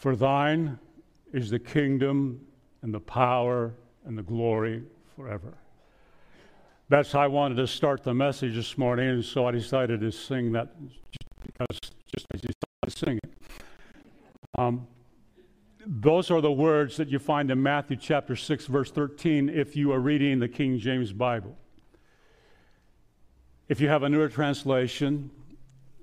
For 0.00 0.16
thine 0.16 0.78
is 1.30 1.50
the 1.50 1.58
kingdom 1.58 2.40
and 2.80 2.92
the 2.92 3.00
power 3.00 3.74
and 4.06 4.16
the 4.16 4.22
glory 4.22 4.82
forever. 5.14 5.52
That's 6.88 7.12
how 7.12 7.20
I 7.20 7.26
wanted 7.26 7.56
to 7.56 7.66
start 7.66 8.02
the 8.02 8.14
message 8.14 8.54
this 8.54 8.78
morning, 8.78 9.10
and 9.10 9.22
so 9.22 9.46
I 9.46 9.50
decided 9.50 10.00
to 10.00 10.10
sing 10.10 10.52
that 10.52 10.74
just 10.88 11.18
because 11.44 11.78
just 12.16 12.26
I 12.32 12.36
decided 12.36 12.56
to 12.86 12.90
sing 12.90 13.18
it. 13.22 13.30
Um, 14.58 14.86
those 15.84 16.30
are 16.30 16.40
the 16.40 16.50
words 16.50 16.96
that 16.96 17.08
you 17.08 17.18
find 17.18 17.50
in 17.50 17.62
Matthew 17.62 17.98
chapter 17.98 18.36
6, 18.36 18.66
verse 18.68 18.90
13, 18.90 19.50
if 19.50 19.76
you 19.76 19.92
are 19.92 20.00
reading 20.00 20.38
the 20.38 20.48
King 20.48 20.78
James 20.78 21.12
Bible. 21.12 21.58
If 23.68 23.82
you 23.82 23.88
have 23.88 24.02
a 24.02 24.08
newer 24.08 24.30
translation, 24.30 25.30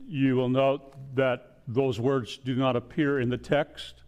you 0.08 0.36
will 0.36 0.50
note 0.50 0.94
that 1.16 1.47
those 1.68 2.00
words 2.00 2.38
do 2.38 2.56
not 2.56 2.76
appear 2.76 3.20
in 3.20 3.30
the 3.30 3.38
text. 3.38 4.04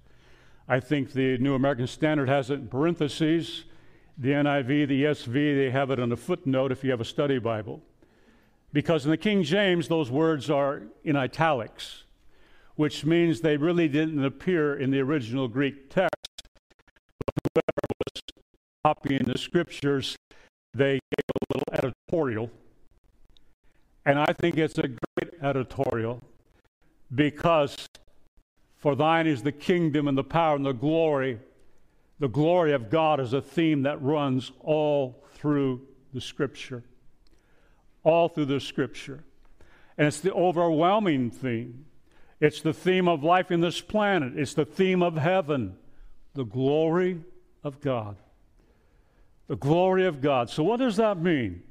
I 0.67 0.79
think 0.79 1.13
the 1.13 1.37
New 1.39 1.55
American 1.55 1.87
Standard 1.87 2.29
has 2.29 2.49
it 2.49 2.55
in 2.55 2.67
parentheses. 2.67 3.65
The 4.17 4.29
NIV, 4.29 4.87
the 4.87 5.03
ESV, 5.03 5.33
they 5.33 5.69
have 5.71 5.91
it 5.91 5.99
on 5.99 6.11
a 6.11 6.17
footnote 6.17 6.71
if 6.71 6.83
you 6.83 6.91
have 6.91 7.01
a 7.01 7.05
study 7.05 7.39
Bible. 7.39 7.81
Because 8.71 9.05
in 9.05 9.11
the 9.11 9.17
King 9.17 9.43
James, 9.43 9.87
those 9.87 10.11
words 10.11 10.49
are 10.49 10.83
in 11.03 11.15
italics 11.15 12.03
which 12.79 13.03
means 13.03 13.41
they 13.41 13.57
really 13.57 13.89
didn't 13.89 14.23
appear 14.23 14.73
in 14.73 14.89
the 14.89 15.01
original 15.01 15.49
Greek 15.49 15.89
text. 15.89 16.15
But 17.25 17.35
whoever 17.53 17.93
was 17.99 18.21
copying 18.85 19.23
the 19.25 19.37
scriptures, 19.37 20.15
they 20.73 20.93
gave 20.93 21.25
a 21.27 21.53
little 21.53 21.73
editorial. 21.73 22.49
And 24.05 24.17
I 24.17 24.31
think 24.31 24.57
it's 24.57 24.77
a 24.77 24.87
great 24.87 25.33
editorial 25.43 26.23
because 27.13 27.87
for 28.77 28.95
thine 28.95 29.27
is 29.27 29.43
the 29.43 29.51
kingdom 29.51 30.07
and 30.07 30.17
the 30.17 30.23
power 30.23 30.55
and 30.55 30.65
the 30.65 30.73
glory. 30.73 31.39
The 32.19 32.27
glory 32.27 32.73
of 32.73 32.89
God 32.89 33.19
is 33.19 33.33
a 33.33 33.41
theme 33.41 33.83
that 33.83 34.01
runs 34.01 34.51
all 34.61 35.23
through 35.33 35.81
the 36.13 36.21
scripture. 36.21 36.83
All 38.03 38.29
through 38.29 38.45
the 38.45 38.59
scripture. 38.59 39.23
And 39.97 40.07
it's 40.07 40.21
the 40.21 40.33
overwhelming 40.33 41.31
theme. 41.31 41.85
It's 42.39 42.61
the 42.61 42.73
theme 42.73 43.07
of 43.07 43.23
life 43.23 43.51
in 43.51 43.59
this 43.59 43.81
planet, 43.81 44.37
it's 44.37 44.53
the 44.53 44.65
theme 44.65 45.03
of 45.03 45.17
heaven, 45.17 45.75
the 46.33 46.45
glory 46.45 47.19
of 47.63 47.81
God. 47.81 48.15
The 49.47 49.57
glory 49.57 50.05
of 50.05 50.21
God. 50.21 50.49
So, 50.49 50.63
what 50.63 50.77
does 50.77 50.95
that 50.97 51.19
mean? 51.19 51.63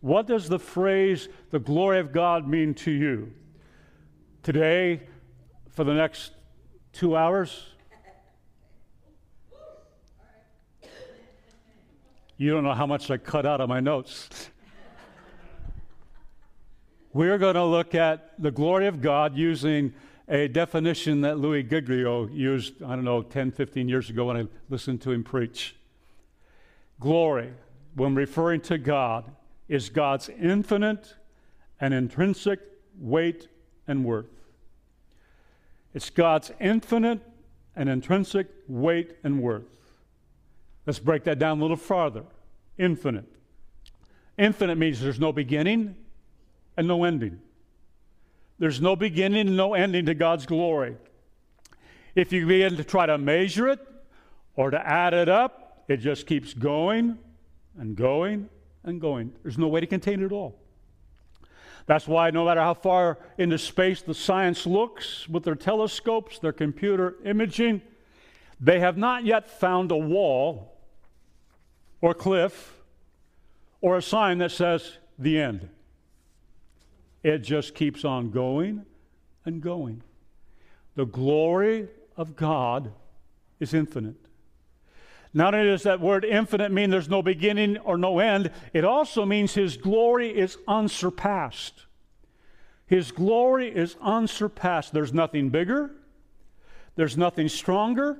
What 0.00 0.26
does 0.26 0.48
the 0.48 0.58
phrase, 0.58 1.28
the 1.50 1.60
glory 1.60 2.00
of 2.00 2.12
God, 2.12 2.46
mean 2.46 2.74
to 2.74 2.90
you? 2.90 3.32
Today, 4.42 5.00
for 5.70 5.84
the 5.84 5.94
next 5.94 6.32
two 6.92 7.16
hours, 7.16 7.64
you 12.38 12.50
don't 12.50 12.64
know 12.64 12.74
how 12.74 12.86
much 12.86 13.08
I 13.08 13.18
cut 13.18 13.46
out 13.46 13.60
of 13.60 13.68
my 13.68 13.78
notes. 13.78 14.50
We're 17.12 17.38
going 17.38 17.54
to 17.54 17.64
look 17.64 17.94
at 17.94 18.32
the 18.36 18.50
glory 18.50 18.88
of 18.88 19.00
God 19.00 19.36
using 19.36 19.94
a 20.28 20.48
definition 20.48 21.20
that 21.20 21.38
Louis 21.38 21.62
Giglio 21.62 22.26
used, 22.26 22.82
I 22.82 22.96
don't 22.96 23.04
know, 23.04 23.22
10, 23.22 23.52
15 23.52 23.88
years 23.88 24.10
ago 24.10 24.24
when 24.24 24.36
I 24.36 24.48
listened 24.68 25.02
to 25.02 25.12
him 25.12 25.22
preach. 25.22 25.76
Glory, 26.98 27.52
when 27.94 28.16
referring 28.16 28.62
to 28.62 28.76
God, 28.76 29.36
is 29.68 29.88
God's 29.88 30.28
infinite 30.30 31.14
and 31.80 31.94
intrinsic 31.94 32.58
weight 32.98 33.46
and 33.92 34.04
worth. 34.04 34.26
It's 35.94 36.10
God's 36.10 36.50
infinite 36.58 37.20
and 37.76 37.88
intrinsic 37.88 38.48
weight 38.66 39.16
and 39.22 39.40
worth. 39.40 39.64
Let's 40.86 40.98
break 40.98 41.22
that 41.24 41.38
down 41.38 41.58
a 41.58 41.62
little 41.62 41.76
farther. 41.76 42.24
Infinite. 42.76 43.26
Infinite 44.36 44.76
means 44.76 45.00
there's 45.00 45.20
no 45.20 45.32
beginning 45.32 45.94
and 46.76 46.88
no 46.88 47.04
ending. 47.04 47.38
There's 48.58 48.80
no 48.80 48.96
beginning 48.96 49.46
and 49.46 49.56
no 49.56 49.74
ending 49.74 50.06
to 50.06 50.14
God's 50.14 50.46
glory. 50.46 50.96
If 52.14 52.32
you 52.32 52.46
begin 52.46 52.76
to 52.76 52.84
try 52.84 53.06
to 53.06 53.18
measure 53.18 53.68
it 53.68 53.80
or 54.56 54.70
to 54.70 54.86
add 54.86 55.14
it 55.14 55.28
up, 55.28 55.84
it 55.88 55.98
just 55.98 56.26
keeps 56.26 56.54
going 56.54 57.18
and 57.78 57.94
going 57.94 58.48
and 58.84 59.00
going. 59.00 59.32
There's 59.42 59.58
no 59.58 59.68
way 59.68 59.80
to 59.80 59.86
contain 59.86 60.22
it 60.22 60.32
all. 60.32 60.58
That's 61.86 62.06
why, 62.06 62.30
no 62.30 62.44
matter 62.44 62.60
how 62.60 62.74
far 62.74 63.18
into 63.38 63.58
space 63.58 64.02
the 64.02 64.14
science 64.14 64.66
looks 64.66 65.28
with 65.28 65.44
their 65.44 65.54
telescopes, 65.54 66.38
their 66.38 66.52
computer 66.52 67.16
imaging, 67.24 67.82
they 68.60 68.80
have 68.80 68.96
not 68.96 69.24
yet 69.24 69.50
found 69.50 69.90
a 69.90 69.96
wall 69.96 70.78
or 72.00 72.14
cliff 72.14 72.80
or 73.80 73.96
a 73.96 74.02
sign 74.02 74.38
that 74.38 74.52
says 74.52 74.98
the 75.18 75.40
end. 75.40 75.68
It 77.22 77.38
just 77.38 77.74
keeps 77.74 78.04
on 78.04 78.30
going 78.30 78.84
and 79.44 79.60
going. 79.60 80.02
The 80.94 81.06
glory 81.06 81.88
of 82.16 82.36
God 82.36 82.92
is 83.58 83.74
infinite. 83.74 84.16
Not 85.34 85.54
only 85.54 85.68
does 85.68 85.84
that 85.84 86.00
word 86.00 86.24
infinite 86.24 86.72
mean 86.72 86.90
there's 86.90 87.08
no 87.08 87.22
beginning 87.22 87.78
or 87.78 87.96
no 87.96 88.18
end, 88.18 88.50
it 88.72 88.84
also 88.84 89.24
means 89.24 89.54
His 89.54 89.76
glory 89.76 90.36
is 90.36 90.58
unsurpassed. 90.68 91.86
His 92.86 93.10
glory 93.10 93.74
is 93.74 93.96
unsurpassed. 94.02 94.92
There's 94.92 95.14
nothing 95.14 95.48
bigger, 95.48 95.92
there's 96.96 97.16
nothing 97.16 97.48
stronger, 97.48 98.18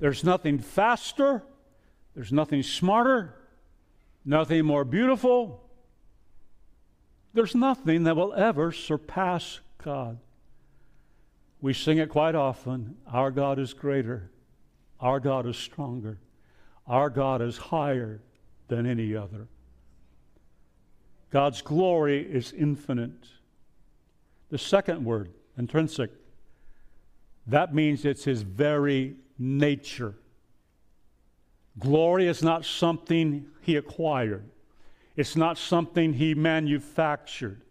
there's 0.00 0.24
nothing 0.24 0.58
faster, 0.58 1.44
there's 2.14 2.32
nothing 2.32 2.64
smarter, 2.64 3.36
nothing 4.24 4.64
more 4.64 4.84
beautiful, 4.84 5.62
there's 7.34 7.54
nothing 7.54 8.02
that 8.04 8.16
will 8.16 8.34
ever 8.34 8.72
surpass 8.72 9.60
God. 9.84 10.18
We 11.60 11.72
sing 11.72 11.98
it 11.98 12.08
quite 12.08 12.34
often. 12.34 12.96
Our 13.12 13.30
God 13.30 13.58
is 13.58 13.74
greater, 13.74 14.30
our 15.00 15.20
God 15.20 15.46
is 15.46 15.56
stronger, 15.56 16.18
our 16.86 17.10
God 17.10 17.42
is 17.42 17.56
higher 17.56 18.20
than 18.68 18.86
any 18.86 19.14
other. 19.14 19.48
God's 21.30 21.60
glory 21.62 22.22
is 22.22 22.52
infinite. 22.52 23.28
The 24.50 24.58
second 24.58 25.04
word, 25.04 25.30
intrinsic, 25.58 26.10
that 27.46 27.74
means 27.74 28.04
it's 28.04 28.24
his 28.24 28.42
very 28.42 29.16
nature. 29.38 30.14
Glory 31.78 32.26
is 32.26 32.42
not 32.42 32.64
something 32.64 33.46
he 33.60 33.76
acquired. 33.76 34.44
It's 35.16 35.36
not 35.36 35.58
something 35.58 36.12
he 36.12 36.34
manufactured. 36.34 37.62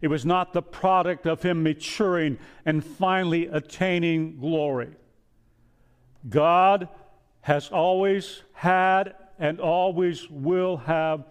It 0.00 0.08
was 0.08 0.24
not 0.24 0.52
the 0.52 0.62
product 0.62 1.26
of 1.26 1.42
him 1.42 1.62
maturing 1.62 2.38
and 2.64 2.84
finally 2.84 3.46
attaining 3.46 4.38
glory. 4.38 4.90
God 6.28 6.88
has 7.42 7.68
always 7.70 8.42
had 8.52 9.14
and 9.38 9.60
always 9.60 10.28
will 10.28 10.76
have 10.76 11.24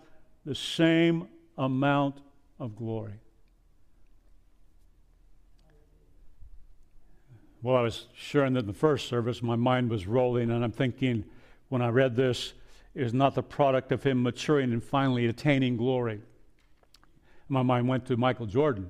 the 0.45 0.55
same 0.55 1.27
amount 1.57 2.19
of 2.59 2.75
glory. 2.75 3.13
Well, 7.61 7.75
I 7.75 7.81
was 7.81 8.07
sharing 8.15 8.53
that 8.53 8.61
in 8.61 8.67
the 8.67 8.73
first 8.73 9.07
service, 9.07 9.43
my 9.43 9.57
mind 9.57 9.89
was 9.89 10.07
rolling, 10.07 10.49
and 10.49 10.63
I'm 10.63 10.71
thinking 10.71 11.25
when 11.67 11.81
I 11.81 11.89
read 11.89 12.15
this, 12.15 12.53
is 12.95 13.13
not 13.13 13.35
the 13.35 13.43
product 13.43 13.91
of 13.91 14.03
him 14.03 14.23
maturing 14.23 14.73
and 14.73 14.83
finally 14.83 15.27
attaining 15.27 15.77
glory. 15.77 16.19
My 17.47 17.61
mind 17.61 17.87
went 17.87 18.05
to 18.07 18.17
Michael 18.17 18.47
Jordan. 18.47 18.89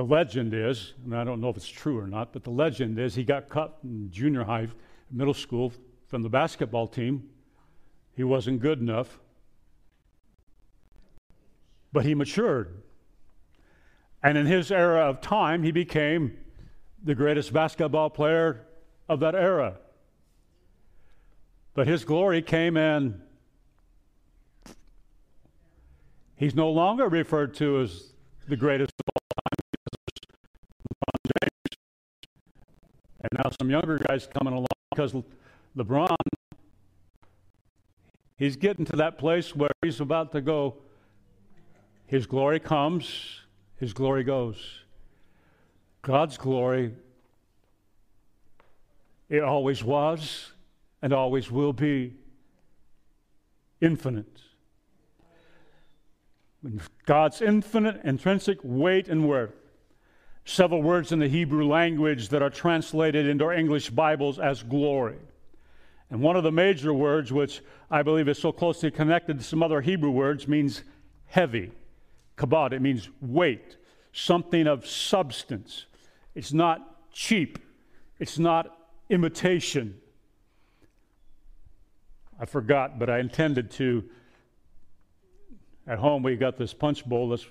The 0.00 0.06
legend 0.06 0.54
is, 0.54 0.94
and 1.04 1.14
I 1.14 1.24
don't 1.24 1.42
know 1.42 1.50
if 1.50 1.58
it's 1.58 1.68
true 1.68 1.98
or 1.98 2.06
not, 2.06 2.32
but 2.32 2.42
the 2.42 2.50
legend 2.50 2.98
is 2.98 3.14
he 3.14 3.22
got 3.22 3.50
cut 3.50 3.76
in 3.84 4.10
junior 4.10 4.44
high, 4.44 4.68
middle 5.10 5.34
school, 5.34 5.74
from 6.06 6.22
the 6.22 6.30
basketball 6.30 6.86
team. 6.86 7.28
He 8.16 8.24
wasn't 8.24 8.60
good 8.60 8.80
enough. 8.80 9.18
But 11.92 12.06
he 12.06 12.14
matured. 12.14 12.80
And 14.22 14.38
in 14.38 14.46
his 14.46 14.72
era 14.72 15.06
of 15.06 15.20
time, 15.20 15.62
he 15.62 15.70
became 15.70 16.34
the 17.04 17.14
greatest 17.14 17.52
basketball 17.52 18.08
player 18.08 18.64
of 19.06 19.20
that 19.20 19.34
era. 19.34 19.76
But 21.74 21.86
his 21.86 22.06
glory 22.06 22.40
came 22.40 22.78
in. 22.78 23.20
He's 26.36 26.54
no 26.54 26.70
longer 26.70 27.06
referred 27.06 27.52
to 27.56 27.82
as 27.82 28.14
the 28.48 28.56
greatest 28.56 28.94
And 33.20 33.30
now 33.34 33.50
some 33.60 33.70
younger 33.70 33.98
guys 33.98 34.26
coming 34.26 34.54
along 34.54 34.66
because 34.94 35.14
LeBron, 35.76 36.16
he's 38.36 38.56
getting 38.56 38.84
to 38.86 38.96
that 38.96 39.18
place 39.18 39.54
where 39.54 39.70
he's 39.82 40.00
about 40.00 40.32
to 40.32 40.40
go. 40.40 40.76
His 42.06 42.26
glory 42.26 42.60
comes, 42.60 43.40
his 43.76 43.92
glory 43.92 44.24
goes. 44.24 44.84
God's 46.02 46.38
glory, 46.38 46.94
it 49.28 49.42
always 49.42 49.84
was 49.84 50.52
and 51.02 51.12
always 51.12 51.50
will 51.50 51.74
be 51.74 52.14
infinite. 53.80 54.40
God's 57.06 57.40
infinite, 57.40 58.00
intrinsic 58.04 58.58
weight 58.62 59.08
and 59.08 59.28
worth. 59.28 59.59
Several 60.50 60.82
words 60.82 61.12
in 61.12 61.20
the 61.20 61.28
Hebrew 61.28 61.64
language 61.64 62.30
that 62.30 62.42
are 62.42 62.50
translated 62.50 63.24
into 63.24 63.44
our 63.44 63.52
English 63.52 63.90
Bibles 63.90 64.40
as 64.40 64.64
glory. 64.64 65.18
And 66.10 66.20
one 66.20 66.34
of 66.34 66.42
the 66.42 66.50
major 66.50 66.92
words, 66.92 67.32
which 67.32 67.62
I 67.88 68.02
believe 68.02 68.28
is 68.28 68.36
so 68.36 68.50
closely 68.50 68.90
connected 68.90 69.38
to 69.38 69.44
some 69.44 69.62
other 69.62 69.80
Hebrew 69.80 70.10
words, 70.10 70.48
means 70.48 70.82
heavy. 71.26 71.70
Kabod, 72.36 72.72
it 72.72 72.82
means 72.82 73.08
weight, 73.20 73.76
something 74.12 74.66
of 74.66 74.88
substance. 74.88 75.86
It's 76.34 76.52
not 76.52 77.12
cheap, 77.12 77.60
it's 78.18 78.36
not 78.36 78.76
imitation. 79.08 80.00
I 82.40 82.44
forgot, 82.44 82.98
but 82.98 83.08
I 83.08 83.20
intended 83.20 83.70
to. 83.72 84.02
At 85.86 86.00
home, 86.00 86.24
we 86.24 86.34
got 86.34 86.56
this 86.58 86.74
punch 86.74 87.04
bowl 87.04 87.28
that's, 87.28 87.46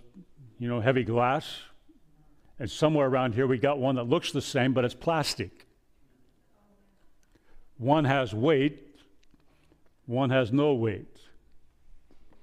you 0.60 0.68
know, 0.68 0.81
heavy 0.81 1.06
glass. 1.06 1.62
And 2.59 2.69
somewhere 2.69 3.07
around 3.07 3.35
here, 3.35 3.47
we 3.47 3.57
got 3.57 3.79
one 3.79 3.95
that 3.95 4.03
looks 4.03 4.31
the 4.31 4.41
same, 4.41 4.73
but 4.73 4.83
it's 4.83 4.94
plastic. 4.94 5.65
One 7.77 8.03
has 8.03 8.33
weight, 8.33 9.00
one 10.06 10.29
has 10.29 10.51
no 10.51 10.73
weight. 10.73 11.17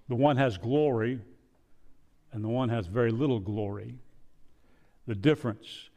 The 0.09 0.15
one 0.15 0.39
has 0.39 0.57
glory, 0.57 1.21
and 2.33 2.43
the 2.43 2.49
one 2.49 2.71
has 2.71 2.87
very 2.87 3.11
little 3.11 3.41
glory. 3.41 3.99
The 5.07 5.15
difference. 5.15 5.91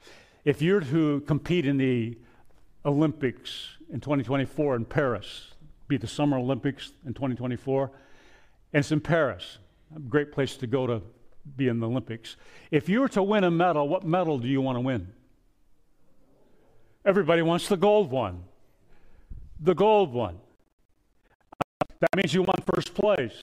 If 0.44 0.62
you're 0.62 0.82
to 0.82 1.22
compete 1.22 1.66
in 1.66 1.78
the 1.78 2.18
Olympics 2.86 3.78
in 3.92 4.02
2024 4.02 4.76
in 4.76 4.86
Paris, 4.86 5.52
be 5.88 5.98
the 5.98 6.08
Summer 6.08 6.38
Olympics 6.38 6.92
in 7.06 7.14
2024, 7.14 7.92
and 8.74 8.80
it's 8.80 8.92
in 8.92 9.00
Paris, 9.00 9.60
a 9.96 10.00
great 10.00 10.32
place 10.32 10.58
to 10.58 10.68
go 10.68 10.86
to 10.86 11.02
be 11.56 11.68
in 11.68 11.80
the 11.80 11.88
Olympics. 11.88 12.36
If 12.72 12.90
you 12.90 13.02
were 13.02 13.10
to 13.10 13.24
win 13.24 13.44
a 13.44 13.52
medal, 13.52 13.88
what 13.88 14.06
medal 14.06 14.40
do 14.40 14.48
you 14.48 14.62
want 14.62 14.78
to 14.78 14.82
win? 14.82 15.14
Everybody 17.06 17.42
wants 17.42 17.68
the 17.68 17.78
gold 17.78 18.12
one 18.12 18.44
the 19.60 19.76
gold 19.76 20.14
one. 20.14 20.40
That 22.00 22.16
means 22.16 22.34
you 22.34 22.44
won 22.44 22.56
first 22.74 22.94
place. 22.94 23.42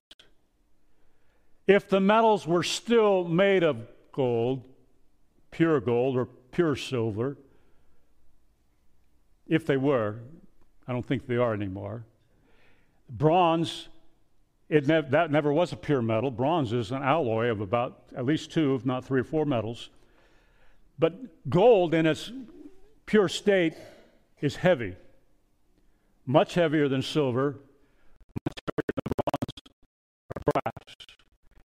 If 1.67 1.89
the 1.89 2.01
medals 2.01 2.47
were 2.47 2.63
still 2.63 3.25
made 3.25 3.63
of 3.63 3.87
gold, 4.13 4.65
pure 5.51 5.81
gold 5.81 6.17
or 6.17 6.27
pure 6.27 6.77
silver, 6.77 7.37
if 9.47 9.67
they 9.67 9.77
were, 9.77 10.21
I 10.89 10.93
don't 10.93 11.07
think 11.07 11.27
they 11.27 11.37
are 11.37 11.53
anymore. 11.53 12.05
Bronze, 13.11 13.89
it 14.69 14.87
that 14.87 15.31
never 15.31 15.53
was 15.53 15.73
a 15.73 15.77
pure 15.77 16.03
metal. 16.03 16.31
Bronze 16.31 16.73
is 16.73 16.91
an 16.91 17.03
alloy 17.03 17.49
of 17.49 17.61
about 17.61 18.03
at 18.17 18.25
least 18.25 18.53
two, 18.53 18.75
if 18.75 18.85
not 18.85 19.05
three 19.05 19.21
or 19.21 19.25
four 19.25 19.45
metals. 19.45 19.91
But 20.99 21.49
gold, 21.49 21.95
in 21.95 22.07
its 22.07 22.33
pure 23.07 23.29
state, 23.29 23.75
is 24.41 24.57
heavy 24.57 24.97
much 26.27 26.55
heavier 26.55 26.89
than 26.89 27.01
silver, 27.01 27.53
much 28.45 28.59
heavier 28.67 28.93
than 28.97 29.13
bronze 29.17 29.79
or 30.35 30.53
brass. 30.53 30.95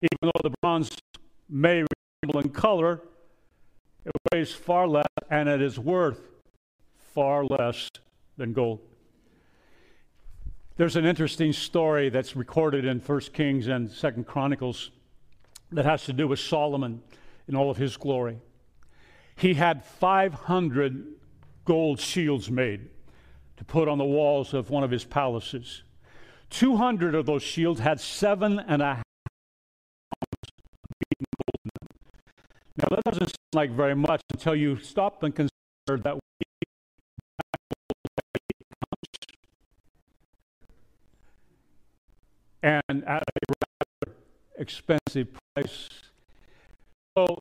Even 0.03 0.17
though 0.21 0.49
the 0.49 0.55
bronze 0.61 0.89
may 1.49 1.83
resemble 2.23 2.41
in 2.41 2.49
color, 2.49 3.01
it 4.05 4.11
weighs 4.31 4.51
far 4.51 4.87
less 4.87 5.07
and 5.29 5.49
it 5.49 5.61
is 5.61 5.79
worth 5.79 6.21
far 7.13 7.43
less 7.45 7.89
than 8.37 8.53
gold. 8.53 8.79
There's 10.81 10.95
an 10.95 11.05
interesting 11.05 11.53
story 11.53 12.09
that's 12.09 12.35
recorded 12.35 12.85
in 12.85 13.01
1 13.01 13.19
Kings 13.33 13.67
and 13.67 13.95
2 13.95 14.23
Chronicles 14.23 14.89
that 15.71 15.85
has 15.85 16.05
to 16.05 16.13
do 16.13 16.27
with 16.27 16.39
Solomon 16.39 17.03
in 17.47 17.55
all 17.55 17.69
of 17.69 17.77
his 17.77 17.97
glory. 17.97 18.39
He 19.35 19.53
had 19.53 19.85
500 19.85 21.05
gold 21.65 21.99
shields 21.99 22.49
made 22.49 22.89
to 23.57 23.63
put 23.63 23.87
on 23.87 23.99
the 23.99 24.05
walls 24.05 24.55
of 24.55 24.71
one 24.71 24.83
of 24.83 24.89
his 24.89 25.05
palaces. 25.05 25.83
200 26.49 27.13
of 27.13 27.27
those 27.27 27.43
shields 27.43 27.79
had 27.79 27.99
seven 27.99 28.57
and 28.57 28.81
a 28.81 28.95
half. 28.95 29.03
Now, 32.77 32.87
that 32.89 33.03
doesn't 33.03 33.27
sound 33.27 33.53
like 33.53 33.69
very 33.69 33.93
much 33.93 34.23
until 34.31 34.55
you 34.55 34.79
stop 34.79 35.21
and 35.21 35.35
consider 35.35 36.01
that 36.01 36.17
and 42.63 43.03
at 43.05 43.23
a 43.23 43.53
rather 44.05 44.15
expensive 44.57 45.27
price. 45.55 45.89
So 47.17 47.39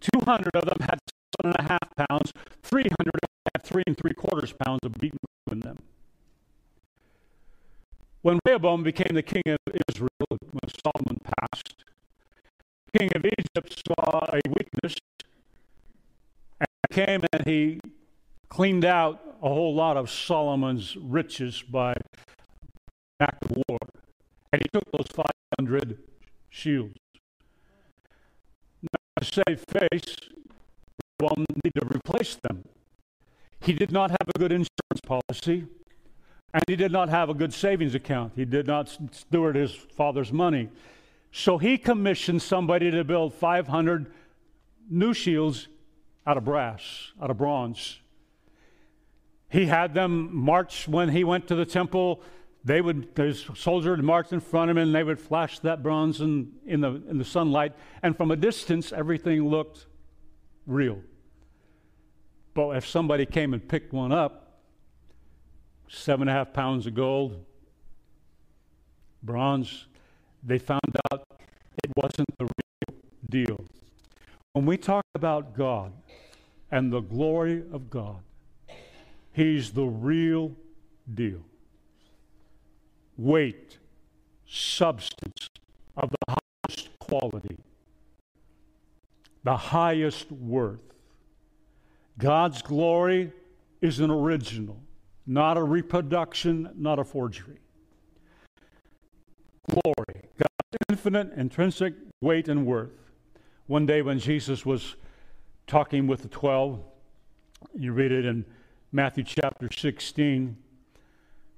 200 0.00 0.50
of 0.54 0.64
them 0.64 0.78
had 0.80 0.98
seven 1.40 1.54
and 1.56 1.66
a 1.66 1.68
half 1.68 2.08
pounds, 2.08 2.32
300 2.62 3.10
had 3.54 3.62
three 3.62 3.82
and 3.86 3.96
three 3.96 4.14
quarters 4.14 4.52
pounds 4.64 4.80
of 4.82 4.92
beaten 4.94 5.18
in 5.50 5.60
them. 5.60 5.78
When 8.22 8.38
Rehoboam 8.44 8.82
became 8.82 9.14
the 9.14 9.22
king 9.22 9.42
of 9.46 9.58
Israel, 9.88 10.10
when 10.28 10.70
Solomon 10.84 11.18
passed, 11.40 11.84
the 12.92 12.98
king 12.98 13.10
of 13.16 13.24
Egypt 13.24 13.82
saw 13.86 14.26
a 14.32 14.40
weakness 14.48 14.94
and 16.60 16.68
came 16.90 17.22
and 17.32 17.46
he 17.46 17.80
cleaned 18.48 18.84
out 18.84 19.20
a 19.42 19.48
whole 19.48 19.74
lot 19.74 19.96
of 19.96 20.10
Solomon's 20.10 20.96
riches 20.96 21.62
by 21.62 21.94
act 23.20 23.44
of 23.44 23.62
war. 23.68 23.78
And 24.52 24.62
he 24.62 24.68
took 24.72 24.90
those 24.92 25.06
500 25.12 25.98
shields. 26.48 26.94
Now, 28.82 29.22
to 29.22 29.42
save 29.46 29.64
face, 29.68 30.16
Rehoboam 31.20 31.46
needed 31.64 31.80
to 31.80 31.86
replace 31.86 32.36
them. 32.36 32.64
He 33.60 33.72
did 33.72 33.92
not 33.92 34.10
have 34.10 34.28
a 34.34 34.38
good 34.38 34.52
insurance 34.52 35.00
policy, 35.06 35.66
and 36.52 36.62
he 36.66 36.76
did 36.76 36.90
not 36.90 37.08
have 37.10 37.28
a 37.28 37.34
good 37.34 37.52
savings 37.52 37.94
account. 37.94 38.32
He 38.34 38.44
did 38.44 38.66
not 38.66 38.88
steward 39.12 39.54
his 39.54 39.72
father's 39.72 40.32
money. 40.32 40.68
So 41.30 41.58
he 41.58 41.78
commissioned 41.78 42.42
somebody 42.42 42.90
to 42.90 43.04
build 43.04 43.34
500 43.34 44.12
new 44.88 45.14
shields 45.14 45.68
out 46.26 46.36
of 46.36 46.44
brass, 46.44 47.12
out 47.22 47.30
of 47.30 47.38
bronze. 47.38 48.00
He 49.48 49.66
had 49.66 49.94
them 49.94 50.34
march 50.34 50.88
when 50.88 51.10
he 51.10 51.22
went 51.22 51.46
to 51.48 51.54
the 51.54 51.66
temple. 51.66 52.22
They 52.64 52.80
would, 52.80 53.14
the 53.14 53.34
soldier 53.34 53.92
would 53.92 54.04
march 54.04 54.32
in 54.32 54.40
front 54.40 54.70
of 54.70 54.76
him 54.76 54.82
and 54.82 54.94
they 54.94 55.02
would 55.02 55.18
flash 55.18 55.58
that 55.60 55.82
bronze 55.82 56.20
in, 56.20 56.52
in, 56.66 56.80
the, 56.82 57.02
in 57.08 57.16
the 57.16 57.24
sunlight. 57.24 57.72
And 58.02 58.16
from 58.16 58.30
a 58.30 58.36
distance, 58.36 58.92
everything 58.92 59.48
looked 59.48 59.86
real. 60.66 61.00
But 62.52 62.76
if 62.76 62.86
somebody 62.86 63.24
came 63.24 63.54
and 63.54 63.66
picked 63.66 63.92
one 63.92 64.12
up, 64.12 64.60
seven 65.88 66.28
and 66.28 66.30
a 66.30 66.32
half 66.38 66.52
pounds 66.52 66.86
of 66.86 66.94
gold, 66.94 67.44
bronze, 69.22 69.86
they 70.42 70.58
found 70.58 70.80
out 71.10 71.24
it 71.82 71.90
wasn't 71.96 72.28
the 72.38 72.44
real 72.44 73.00
deal. 73.30 73.64
When 74.52 74.66
we 74.66 74.76
talk 74.76 75.04
about 75.14 75.56
God 75.56 75.92
and 76.70 76.92
the 76.92 77.00
glory 77.00 77.62
of 77.72 77.88
God, 77.88 78.20
He's 79.32 79.72
the 79.72 79.84
real 79.84 80.52
deal. 81.14 81.40
Weight, 83.20 83.76
substance 84.46 85.50
of 85.94 86.08
the 86.08 86.36
highest 86.66 86.88
quality, 86.98 87.58
the 89.44 89.58
highest 89.58 90.32
worth. 90.32 90.80
God's 92.16 92.62
glory 92.62 93.30
is 93.82 94.00
an 94.00 94.10
original, 94.10 94.80
not 95.26 95.58
a 95.58 95.62
reproduction, 95.62 96.70
not 96.74 96.98
a 96.98 97.04
forgery. 97.04 97.58
Glory, 99.68 100.30
God's 100.38 100.78
infinite, 100.88 101.30
intrinsic 101.36 101.92
weight 102.22 102.48
and 102.48 102.64
worth. 102.64 103.12
One 103.66 103.84
day 103.84 104.00
when 104.00 104.18
Jesus 104.18 104.64
was 104.64 104.96
talking 105.66 106.06
with 106.06 106.22
the 106.22 106.28
12, 106.28 106.82
you 107.74 107.92
read 107.92 108.12
it 108.12 108.24
in 108.24 108.46
Matthew 108.92 109.24
chapter 109.24 109.68
16. 109.70 110.56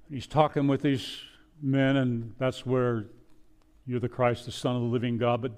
He's 0.09 0.27
talking 0.27 0.67
with 0.67 0.81
these 0.81 1.21
men, 1.63 1.95
and 1.95 2.33
that's 2.37 2.65
where 2.65 3.05
you're 3.85 3.99
the 3.99 4.09
Christ, 4.09 4.45
the 4.45 4.51
Son 4.51 4.75
of 4.75 4.81
the 4.81 4.87
living 4.87 5.17
God. 5.17 5.41
But 5.41 5.53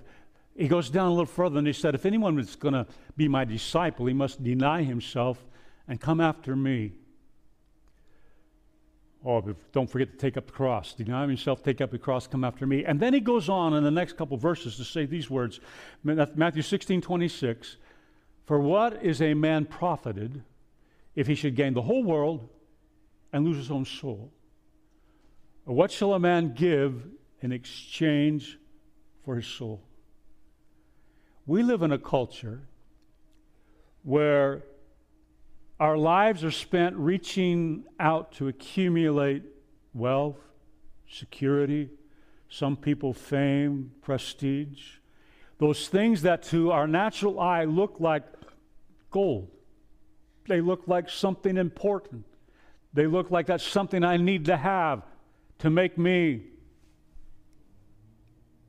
he 0.55 0.67
goes 0.67 0.89
down 0.89 1.07
a 1.07 1.09
little 1.09 1.25
further 1.25 1.57
and 1.57 1.67
he 1.67 1.73
said, 1.73 1.95
If 1.95 2.05
anyone 2.05 2.39
is 2.39 2.55
going 2.55 2.73
to 2.73 2.87
be 3.17 3.27
my 3.27 3.43
disciple, 3.43 4.05
he 4.05 4.13
must 4.13 4.43
deny 4.43 4.83
himself 4.83 5.43
and 5.87 5.99
come 5.99 6.21
after 6.21 6.55
me. 6.55 6.93
Oh, 9.25 9.41
don't 9.71 9.89
forget 9.89 10.11
to 10.11 10.17
take 10.17 10.37
up 10.37 10.45
the 10.45 10.53
cross. 10.53 10.93
Deny 10.93 11.25
himself, 11.25 11.63
take 11.63 11.81
up 11.81 11.89
the 11.89 11.97
cross, 11.97 12.27
come 12.27 12.43
after 12.43 12.67
me. 12.67 12.85
And 12.85 12.99
then 12.99 13.11
he 13.11 13.19
goes 13.19 13.49
on 13.49 13.73
in 13.73 13.83
the 13.83 13.89
next 13.89 14.17
couple 14.17 14.37
verses 14.37 14.77
to 14.77 14.83
say 14.83 15.05
these 15.05 15.29
words 15.31 15.59
Matthew 16.03 16.61
16, 16.61 17.01
26. 17.01 17.77
For 18.45 18.59
what 18.59 19.03
is 19.03 19.23
a 19.23 19.33
man 19.33 19.65
profited 19.65 20.43
if 21.15 21.25
he 21.25 21.33
should 21.33 21.55
gain 21.55 21.73
the 21.73 21.81
whole 21.81 22.03
world 22.03 22.47
and 23.33 23.43
lose 23.43 23.57
his 23.57 23.71
own 23.71 23.85
soul? 23.85 24.31
What 25.65 25.91
shall 25.91 26.13
a 26.13 26.19
man 26.19 26.53
give 26.53 27.07
in 27.41 27.51
exchange 27.51 28.59
for 29.23 29.35
his 29.35 29.47
soul? 29.47 29.81
We 31.47 31.63
live 31.63 31.81
in 31.81 31.91
a 31.91 31.97
culture 31.97 32.61
where 34.03 34.61
our 35.79 35.97
lives 35.97 36.43
are 36.43 36.51
spent 36.51 36.95
reaching 36.95 37.83
out 37.99 38.31
to 38.33 38.47
accumulate 38.47 39.41
wealth, 39.95 40.37
security, 41.09 41.89
some 42.47 42.77
people 42.77 43.11
fame, 43.11 43.91
prestige, 44.03 44.97
those 45.57 45.87
things 45.87 46.21
that 46.21 46.43
to 46.43 46.71
our 46.71 46.87
natural 46.87 47.39
eye 47.39 47.63
look 47.63 47.95
like 47.99 48.23
gold. 49.09 49.49
They 50.47 50.61
look 50.61 50.83
like 50.87 51.09
something 51.09 51.57
important. 51.57 52.25
They 52.93 53.07
look 53.07 53.31
like 53.31 53.47
that's 53.47 53.63
something 53.63 54.03
I 54.03 54.17
need 54.17 54.45
to 54.45 54.57
have 54.57 55.01
to 55.59 55.69
make 55.69 55.97
me 55.97 56.43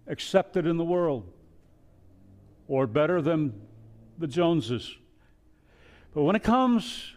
accepted 0.07 0.67
in 0.67 0.77
the 0.77 0.85
world 0.85 1.33
or 2.69 2.87
better 2.87 3.21
than 3.21 3.53
the 4.19 4.27
Joneses. 4.27 4.97
But 6.15 6.23
when 6.23 6.37
it 6.37 6.43
comes 6.43 7.15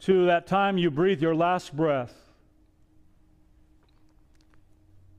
to 0.00 0.26
that 0.26 0.46
time 0.46 0.78
you 0.78 0.90
breathe 0.90 1.22
your 1.22 1.34
last 1.34 1.76
breath, 1.76 2.14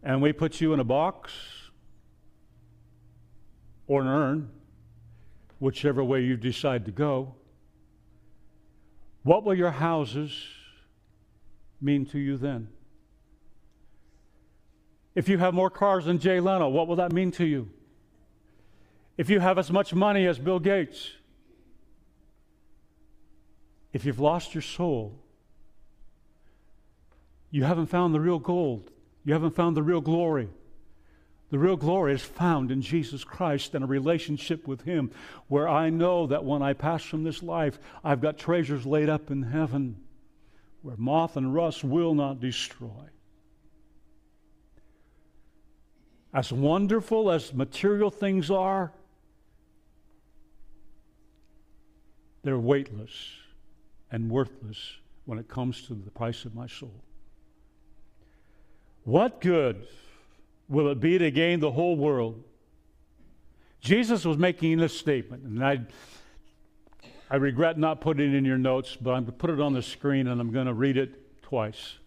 and 0.02 0.22
we 0.22 0.34
put 0.34 0.60
you 0.60 0.74
in 0.74 0.80
a 0.80 0.84
box 0.84 1.32
or 3.88 4.02
an 4.02 4.08
urn, 4.08 4.50
whichever 5.60 6.04
way 6.04 6.22
you 6.22 6.36
decide 6.36 6.86
to 6.86 6.92
go, 6.92 7.36
what 9.24 9.46
will 9.46 9.56
your 9.56 9.72
houses 9.72 10.38
mean 11.80 12.06
to 12.08 12.20
you 12.20 12.38
then? 12.38 12.68
If 15.16 15.30
you 15.30 15.38
have 15.38 15.54
more 15.54 15.70
cars 15.70 16.06
than 16.06 16.20
Jay 16.20 16.40
Leno, 16.40 16.70
what 16.70 16.88
will 16.88 16.96
that 16.98 17.12
mean 17.12 17.32
to 17.34 17.46
you? 17.46 17.70
If 19.18 19.30
you 19.30 19.40
have 19.40 19.58
as 19.58 19.72
much 19.72 19.94
money 19.94 20.26
as 20.26 20.40
Bill 20.40 20.60
Gates, 20.60 21.12
if 23.92 24.06
you've 24.06 24.20
lost 24.20 24.56
your 24.56 24.64
soul, 24.64 25.20
you 27.52 27.64
haven't 27.64 27.88
found 27.88 28.16
the 28.16 28.20
real 28.20 28.40
gold. 28.40 28.90
You 29.24 29.34
haven't 29.34 29.56
found 29.56 29.78
the 29.78 29.84
real 29.84 30.02
glory. 30.02 30.50
The 31.52 31.60
real 31.60 31.76
glory 31.76 32.16
is 32.16 32.24
found 32.24 32.72
in 32.72 32.82
Jesus 32.82 33.24
Christ 33.24 33.76
and 33.76 33.84
a 33.84 33.88
relationship 33.88 34.68
with 34.68 34.82
Him 34.82 35.12
where 35.48 35.70
I 35.70 35.92
know 35.92 36.26
that 36.26 36.44
when 36.44 36.64
I 36.64 36.74
pass 36.74 37.04
from 37.04 37.24
this 37.24 37.44
life, 37.44 37.78
I've 38.04 38.22
got 38.22 38.40
treasures 38.40 38.88
laid 38.88 39.08
up 39.08 39.30
in 39.30 39.44
heaven 39.44 39.98
where 40.82 40.98
moth 40.98 41.38
and 41.38 41.54
rust 41.54 41.84
will 41.84 42.16
not 42.16 42.40
destroy. 42.40 42.90
As 46.34 46.52
wonderful 46.52 47.30
as 47.30 47.54
material 47.54 48.10
things 48.10 48.50
are, 48.50 48.92
they're 52.44 52.58
weightless 52.58 53.12
and 54.12 54.30
worthless 54.30 54.98
when 55.26 55.38
it 55.38 55.48
comes 55.48 55.84
to 55.88 55.94
the 55.94 56.12
price 56.12 56.46
of 56.46 56.56
my 56.56 56.68
soul. 56.68 56.94
What 59.04 59.42
good 59.42 59.88
will 60.68 60.90
it 60.90 61.00
be 61.00 61.18
to 61.18 61.30
gain 61.30 61.60
the 61.60 61.72
whole 61.72 61.96
world? 61.96 62.44
Jesus 63.80 64.26
was 64.26 64.38
making 64.38 64.78
this 64.78 64.98
statement, 64.98 65.44
and 65.44 65.64
I, 65.64 65.82
I 67.30 67.36
regret 67.36 67.78
not 67.78 68.02
putting 68.02 68.34
it 68.34 68.36
in 68.36 68.46
your 68.46 68.58
notes, 68.58 68.98
but 69.00 69.12
I'm 69.12 69.24
going 69.24 69.26
to 69.26 69.32
put 69.34 69.50
it 69.50 69.60
on 69.60 69.74
the 69.74 69.82
screen 69.82 70.28
and 70.28 70.40
I'm 70.40 70.52
going 70.52 70.68
to 70.68 70.74
read 70.74 70.98
it 70.98 71.42
twice. 71.44 71.98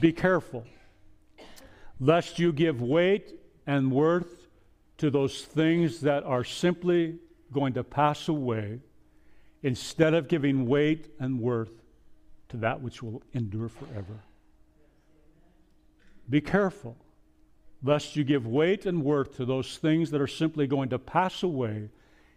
Be 0.00 0.12
careful, 0.12 0.64
lest 2.02 2.40
you 2.40 2.52
give 2.52 2.82
weight 2.82 3.32
and 3.64 3.92
worth 3.92 4.48
to 4.98 5.08
those 5.08 5.42
things 5.42 6.00
that 6.00 6.24
are 6.24 6.42
simply 6.42 7.16
going 7.52 7.72
to 7.74 7.84
pass 7.84 8.26
away, 8.26 8.80
instead 9.62 10.12
of 10.12 10.26
giving 10.26 10.66
weight 10.66 11.14
and 11.20 11.38
worth 11.38 11.70
to 12.48 12.56
that 12.56 12.80
which 12.80 13.04
will 13.04 13.22
endure 13.34 13.68
forever. 13.68 14.18
Be 16.28 16.40
careful, 16.40 16.96
lest 17.84 18.16
you 18.16 18.24
give 18.24 18.48
weight 18.48 18.84
and 18.84 19.04
worth 19.04 19.36
to 19.36 19.44
those 19.44 19.76
things 19.76 20.10
that 20.10 20.20
are 20.20 20.26
simply 20.26 20.66
going 20.66 20.88
to 20.88 20.98
pass 20.98 21.44
away, 21.44 21.88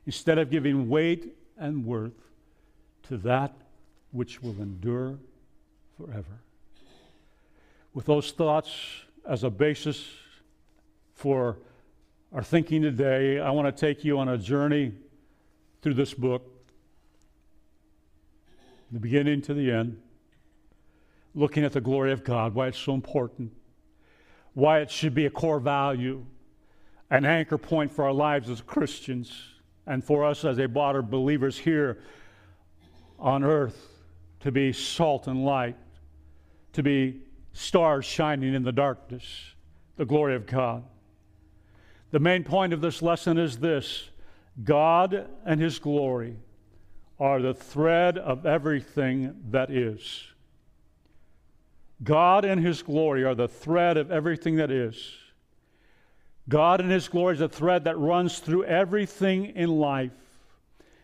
instead 0.06 0.38
of 0.38 0.52
giving 0.52 0.88
weight 0.90 1.36
and 1.58 1.84
worth 1.86 2.30
to 3.04 3.18
that 3.18 3.52
which 4.12 4.44
will 4.44 4.62
endure 4.62 5.18
forever. 5.98 6.42
With 7.96 8.06
those 8.06 8.30
thoughts 8.32 8.70
as 9.28 9.44
a 9.44 9.50
basis 9.50 10.08
for 11.14 11.58
our 12.34 12.44
thinking 12.44 12.82
today, 12.82 13.40
I 13.40 13.52
want 13.52 13.74
to 13.76 13.80
take 13.80 14.04
you 14.04 14.20
on 14.20 14.30
a 14.30 14.38
journey 14.38 14.94
through 15.82 15.94
this 15.94 16.14
book, 16.14 16.44
the 18.92 19.00
beginning 19.00 19.42
to 19.44 19.54
the 19.54 19.72
end, 19.72 20.02
looking 21.34 21.64
at 21.64 21.74
the 21.74 21.82
glory 21.82 22.12
of 22.12 22.24
God, 22.24 22.54
why 22.54 22.68
it's 22.68 22.78
so 22.78 22.94
important 22.94 23.52
why 24.56 24.80
it 24.80 24.90
should 24.90 25.14
be 25.14 25.26
a 25.26 25.30
core 25.30 25.60
value, 25.60 26.26
an 27.12 27.26
anchor 27.26 27.58
point 27.58 27.92
for 27.92 28.06
our 28.06 28.14
lives 28.14 28.50
as 28.50 28.62
Christians 28.62 29.32
and 29.86 30.04
for 30.04 30.26
us 30.26 30.44
as 30.44 30.58
a 30.58 30.68
body 30.68 30.98
of 30.98 31.12
believers 31.12 31.58
here 31.58 32.00
on 33.20 33.44
earth 33.44 33.90
to 34.40 34.52
be 34.52 34.72
salt 34.72 35.28
and 35.28 35.46
light, 35.46 35.76
to 36.74 36.82
be 36.82 37.22
stars 37.56 38.04
shining 38.06 38.54
in 38.54 38.64
the 38.64 38.72
darkness, 38.72 39.24
the 39.96 40.06
glory 40.06 40.36
of 40.36 40.46
God. 40.46 40.84
The 42.12 42.20
main 42.20 42.44
point 42.44 42.74
of 42.74 42.82
this 42.82 43.02
lesson 43.02 43.38
is 43.38 43.58
this 43.58 44.10
God 44.64 45.28
and 45.46 45.60
His 45.60 45.80
glory 45.80 46.36
are 47.18 47.42
the 47.42 47.54
thread 47.54 48.18
of 48.18 48.46
everything 48.46 49.36
that 49.52 49.72
is. 49.72 50.28
God 52.04 52.44
and 52.44 52.64
His 52.64 52.84
glory 52.84 53.24
are 53.24 53.36
the 53.36 53.48
thread 53.48 53.96
of 53.96 54.12
everything 54.12 54.58
that 54.58 54.70
is. 54.70 55.14
God 56.50 56.82
and 56.82 56.92
His 56.92 57.08
glory 57.08 57.36
is 57.36 57.42
a 57.42 57.48
thread 57.48 57.86
that 57.86 57.98
runs 57.98 58.40
through 58.40 58.66
everything 58.66 59.46
in 59.56 59.70
life. 59.70 60.12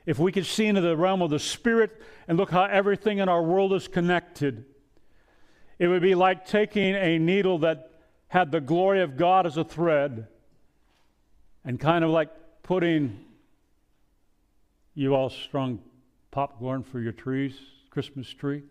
If 0.05 0.20
we 0.20 0.34
could 0.34 0.46
see 0.46 0.65
into 0.65 0.81
the 0.81 0.98
realm 0.98 1.22
of 1.22 1.29
the 1.29 1.39
Spirit 1.39 2.01
and 2.27 2.38
look 2.38 2.51
how 2.51 2.63
everything 2.63 3.20
in 3.20 3.29
our 3.29 3.41
world 3.41 3.72
is 3.72 3.88
connected, 3.88 4.65
it 5.82 5.88
would 5.88 6.04
be 6.04 6.14
like 6.14 6.46
taking 6.46 6.94
a 6.94 7.18
needle 7.18 7.58
that 7.58 7.90
had 8.28 8.52
the 8.52 8.62
glory 8.62 9.02
of 9.02 9.18
God 9.18 9.48
as 9.48 9.58
a 9.58 9.64
thread 9.64 10.28
and 11.66 11.80
kind 11.80 12.04
of 12.04 12.12
like 12.12 12.30
putting 12.62 13.26
you 14.94 15.16
all 15.16 15.32
strung 15.32 15.80
popcorn 16.30 16.84
for 16.84 17.00
your 17.00 17.14
trees, 17.14 17.56
Christmas 17.90 18.30
tree. 18.30 18.62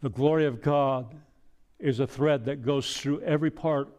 The 0.00 0.08
glory 0.08 0.46
of 0.46 0.62
God 0.62 1.14
is 1.78 2.00
a 2.00 2.06
thread 2.06 2.46
that 2.46 2.62
goes 2.64 2.96
through 2.96 3.20
every 3.20 3.50
part 3.50 3.90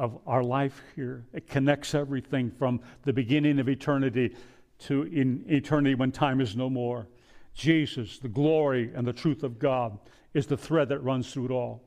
of 0.00 0.18
our 0.26 0.42
life 0.42 0.82
here. 0.96 1.26
It 1.32 1.46
connects 1.46 1.94
everything 1.94 2.50
from 2.50 2.80
the 3.04 3.12
beginning 3.12 3.60
of 3.60 3.68
eternity 3.68 4.34
to 4.80 5.04
in 5.04 5.44
eternity 5.46 5.94
when 5.94 6.10
time 6.10 6.40
is 6.40 6.56
no 6.56 6.68
more. 6.68 7.06
Jesus, 7.54 8.18
the 8.18 8.28
glory 8.28 8.90
and 8.94 9.06
the 9.06 9.12
truth 9.12 9.42
of 9.42 9.58
God, 9.58 9.98
is 10.34 10.46
the 10.46 10.56
thread 10.56 10.88
that 10.88 10.98
runs 10.98 11.32
through 11.32 11.46
it 11.46 11.50
all. 11.50 11.82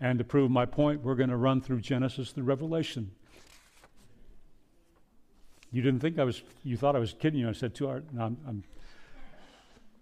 And 0.00 0.18
to 0.18 0.24
prove 0.24 0.50
my 0.50 0.66
point, 0.66 1.02
we're 1.02 1.14
going 1.14 1.30
to 1.30 1.36
run 1.36 1.60
through 1.60 1.80
Genesis 1.80 2.30
through 2.30 2.44
Revelation. 2.44 3.10
You 5.72 5.82
didn't 5.82 6.00
think 6.00 6.18
I 6.18 6.24
was, 6.24 6.42
you 6.64 6.76
thought 6.76 6.94
I 6.94 6.98
was 6.98 7.12
kidding 7.12 7.40
you. 7.40 7.48
I 7.48 7.52
said 7.52 7.74
two 7.74 7.88
hours. 7.88 8.04
No, 8.12 8.24
I'm, 8.24 8.36
I'm, 8.46 8.64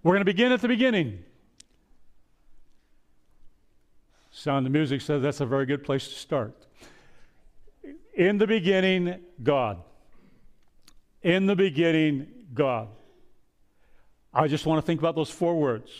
we're 0.02 0.12
going 0.12 0.22
to 0.22 0.24
begin 0.24 0.52
at 0.52 0.60
the 0.60 0.68
beginning. 0.68 1.24
Sound 4.30 4.66
of 4.66 4.72
Music 4.72 5.00
says 5.00 5.22
that's 5.22 5.40
a 5.40 5.46
very 5.46 5.66
good 5.66 5.84
place 5.84 6.08
to 6.08 6.14
start. 6.14 6.66
In 8.14 8.38
the 8.38 8.46
beginning, 8.46 9.20
God. 9.42 9.82
In 11.22 11.46
the 11.46 11.56
beginning, 11.56 12.26
God. 12.54 12.88
I 14.32 14.46
just 14.46 14.66
want 14.66 14.80
to 14.80 14.86
think 14.86 15.00
about 15.00 15.16
those 15.16 15.30
four 15.30 15.56
words. 15.56 15.90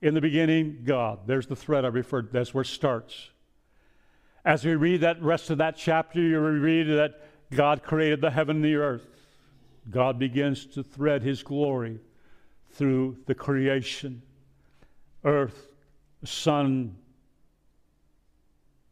In 0.00 0.14
the 0.14 0.20
beginning, 0.20 0.82
God. 0.84 1.20
There's 1.26 1.46
the 1.46 1.56
thread 1.56 1.84
I 1.84 1.88
referred 1.88 2.28
to. 2.28 2.32
That's 2.32 2.52
where 2.52 2.62
it 2.62 2.66
starts. 2.66 3.30
As 4.44 4.64
we 4.64 4.74
read 4.74 5.00
that 5.00 5.22
rest 5.22 5.50
of 5.50 5.58
that 5.58 5.76
chapter, 5.76 6.20
you 6.20 6.38
read 6.38 6.88
that 6.88 7.20
God 7.50 7.82
created 7.82 8.20
the 8.20 8.30
heaven 8.30 8.56
and 8.56 8.64
the 8.64 8.76
earth. 8.76 9.06
God 9.90 10.18
begins 10.18 10.66
to 10.66 10.82
thread 10.82 11.22
his 11.22 11.42
glory 11.42 12.00
through 12.72 13.18
the 13.26 13.34
creation 13.34 14.22
earth, 15.24 15.68
sun, 16.22 16.96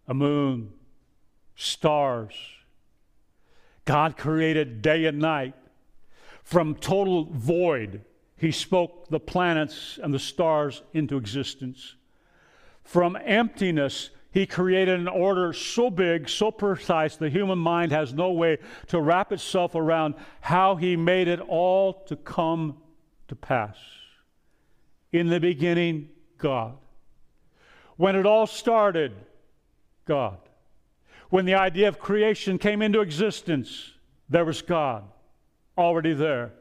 a 0.08 0.14
moon, 0.14 0.72
stars. 1.56 2.34
God 3.84 4.16
created 4.16 4.80
day 4.80 5.04
and 5.04 5.18
night. 5.18 5.54
From 6.42 6.74
total 6.74 7.24
void, 7.24 8.04
he 8.42 8.50
spoke 8.50 9.08
the 9.08 9.20
planets 9.20 10.00
and 10.02 10.12
the 10.12 10.18
stars 10.18 10.82
into 10.92 11.16
existence. 11.16 11.94
From 12.82 13.16
emptiness, 13.24 14.10
he 14.32 14.46
created 14.46 14.98
an 14.98 15.06
order 15.06 15.52
so 15.52 15.90
big, 15.90 16.28
so 16.28 16.50
precise, 16.50 17.14
the 17.14 17.30
human 17.30 17.60
mind 17.60 17.92
has 17.92 18.12
no 18.12 18.32
way 18.32 18.58
to 18.88 19.00
wrap 19.00 19.30
itself 19.30 19.76
around 19.76 20.16
how 20.40 20.74
he 20.74 20.96
made 20.96 21.28
it 21.28 21.38
all 21.38 21.92
to 22.06 22.16
come 22.16 22.78
to 23.28 23.36
pass. 23.36 23.76
In 25.12 25.28
the 25.28 25.38
beginning, 25.38 26.08
God. 26.36 26.76
When 27.96 28.16
it 28.16 28.26
all 28.26 28.48
started, 28.48 29.12
God. 30.04 30.38
When 31.30 31.44
the 31.44 31.54
idea 31.54 31.86
of 31.86 32.00
creation 32.00 32.58
came 32.58 32.82
into 32.82 33.02
existence, 33.02 33.92
there 34.28 34.44
was 34.44 34.62
God 34.62 35.04
already 35.78 36.12
there. 36.12 36.54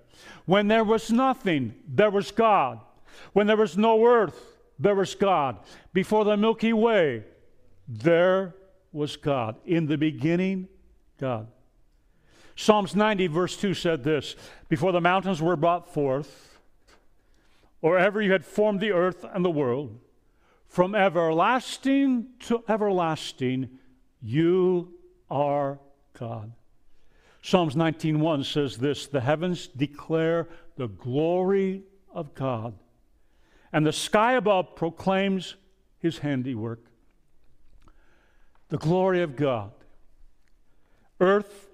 When 0.51 0.67
there 0.67 0.83
was 0.83 1.09
nothing, 1.09 1.75
there 1.87 2.11
was 2.11 2.29
God. 2.29 2.81
When 3.31 3.47
there 3.47 3.55
was 3.55 3.77
no 3.77 4.05
earth, 4.05 4.37
there 4.77 4.95
was 4.95 5.15
God. 5.15 5.59
Before 5.93 6.25
the 6.25 6.35
Milky 6.35 6.73
Way, 6.73 7.23
there 7.87 8.53
was 8.91 9.15
God. 9.15 9.55
In 9.65 9.85
the 9.85 9.97
beginning, 9.97 10.67
God. 11.17 11.47
Psalms 12.57 12.97
90, 12.97 13.27
verse 13.27 13.55
2 13.55 13.73
said 13.73 14.03
this 14.03 14.35
Before 14.67 14.91
the 14.91 14.99
mountains 14.99 15.41
were 15.41 15.55
brought 15.55 15.93
forth, 15.93 16.59
or 17.81 17.97
ever 17.97 18.21
you 18.21 18.33
had 18.33 18.43
formed 18.43 18.81
the 18.81 18.91
earth 18.91 19.23
and 19.33 19.45
the 19.45 19.49
world, 19.49 20.01
from 20.67 20.93
everlasting 20.93 22.27
to 22.41 22.61
everlasting, 22.67 23.69
you 24.21 24.95
are 25.29 25.79
God. 26.19 26.51
Psalms 27.41 27.75
19:1 27.75 28.43
says 28.43 28.77
this, 28.77 29.07
"The 29.07 29.21
heavens 29.21 29.67
declare 29.67 30.47
the 30.75 30.87
glory 30.87 31.83
of 32.13 32.33
God, 32.35 32.77
and 33.73 33.85
the 33.85 33.93
sky 33.93 34.33
above 34.33 34.75
proclaims 34.75 35.55
his 35.99 36.19
handiwork." 36.19 36.91
the 38.71 38.77
glory 38.77 39.21
of 39.21 39.35
God. 39.35 39.71
Earth 41.19 41.69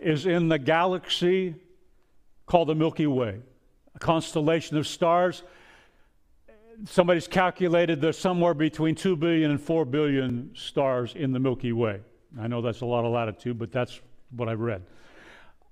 is 0.00 0.26
in 0.26 0.48
the 0.48 0.58
galaxy 0.58 1.56
called 2.44 2.68
the 2.68 2.74
Milky 2.74 3.06
Way, 3.06 3.40
a 3.94 3.98
constellation 3.98 4.76
of 4.76 4.86
stars. 4.86 5.42
Somebody's 6.84 7.26
calculated 7.26 8.02
there's 8.02 8.18
somewhere 8.18 8.52
between 8.52 8.94
2 8.94 9.16
billion 9.16 9.50
and 9.50 9.60
4 9.60 9.86
billion 9.86 10.54
stars 10.54 11.14
in 11.14 11.32
the 11.32 11.40
Milky 11.40 11.72
Way. 11.72 12.02
I 12.38 12.48
know 12.48 12.60
that's 12.60 12.82
a 12.82 12.86
lot 12.86 13.06
of 13.06 13.12
latitude, 13.12 13.58
but 13.58 13.72
that's 13.72 14.02
what 14.30 14.48
I've 14.48 14.60
read. 14.60 14.82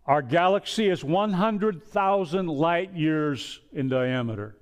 Our 0.06 0.20
galaxy 0.20 0.88
is 0.88 1.02
100,000 1.02 2.46
light 2.46 2.92
years 2.92 3.60
in 3.72 3.88
diameter. 3.88 4.54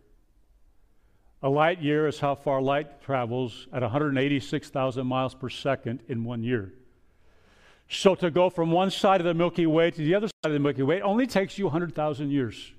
A 1.43 1.49
light 1.49 1.83
year 1.83 2.07
is 2.07 2.21
how 2.21 2.37
far 2.37 2.63
light 2.63 3.03
travels 3.03 3.67
at 3.73 3.83
186,000 3.83 5.05
miles 5.05 5.35
per 5.35 5.49
second 5.49 6.01
in 6.09 6.23
one 6.23 6.45
year. 6.45 6.73
So 7.89 8.15
to 8.15 8.31
go 8.31 8.49
from 8.49 8.71
one 8.71 8.91
side 8.91 9.21
of 9.21 9.27
the 9.27 9.35
Milky 9.35 9.67
Way 9.67 9.91
to 9.91 9.99
the 9.99 10.15
other 10.15 10.29
side 10.29 10.47
of 10.47 10.53
the 10.53 10.61
Milky 10.61 10.83
Way 10.83 11.03
only 11.03 11.27
takes 11.27 11.59
you 11.59 11.65
100,000 11.65 12.31
years. 12.31 12.73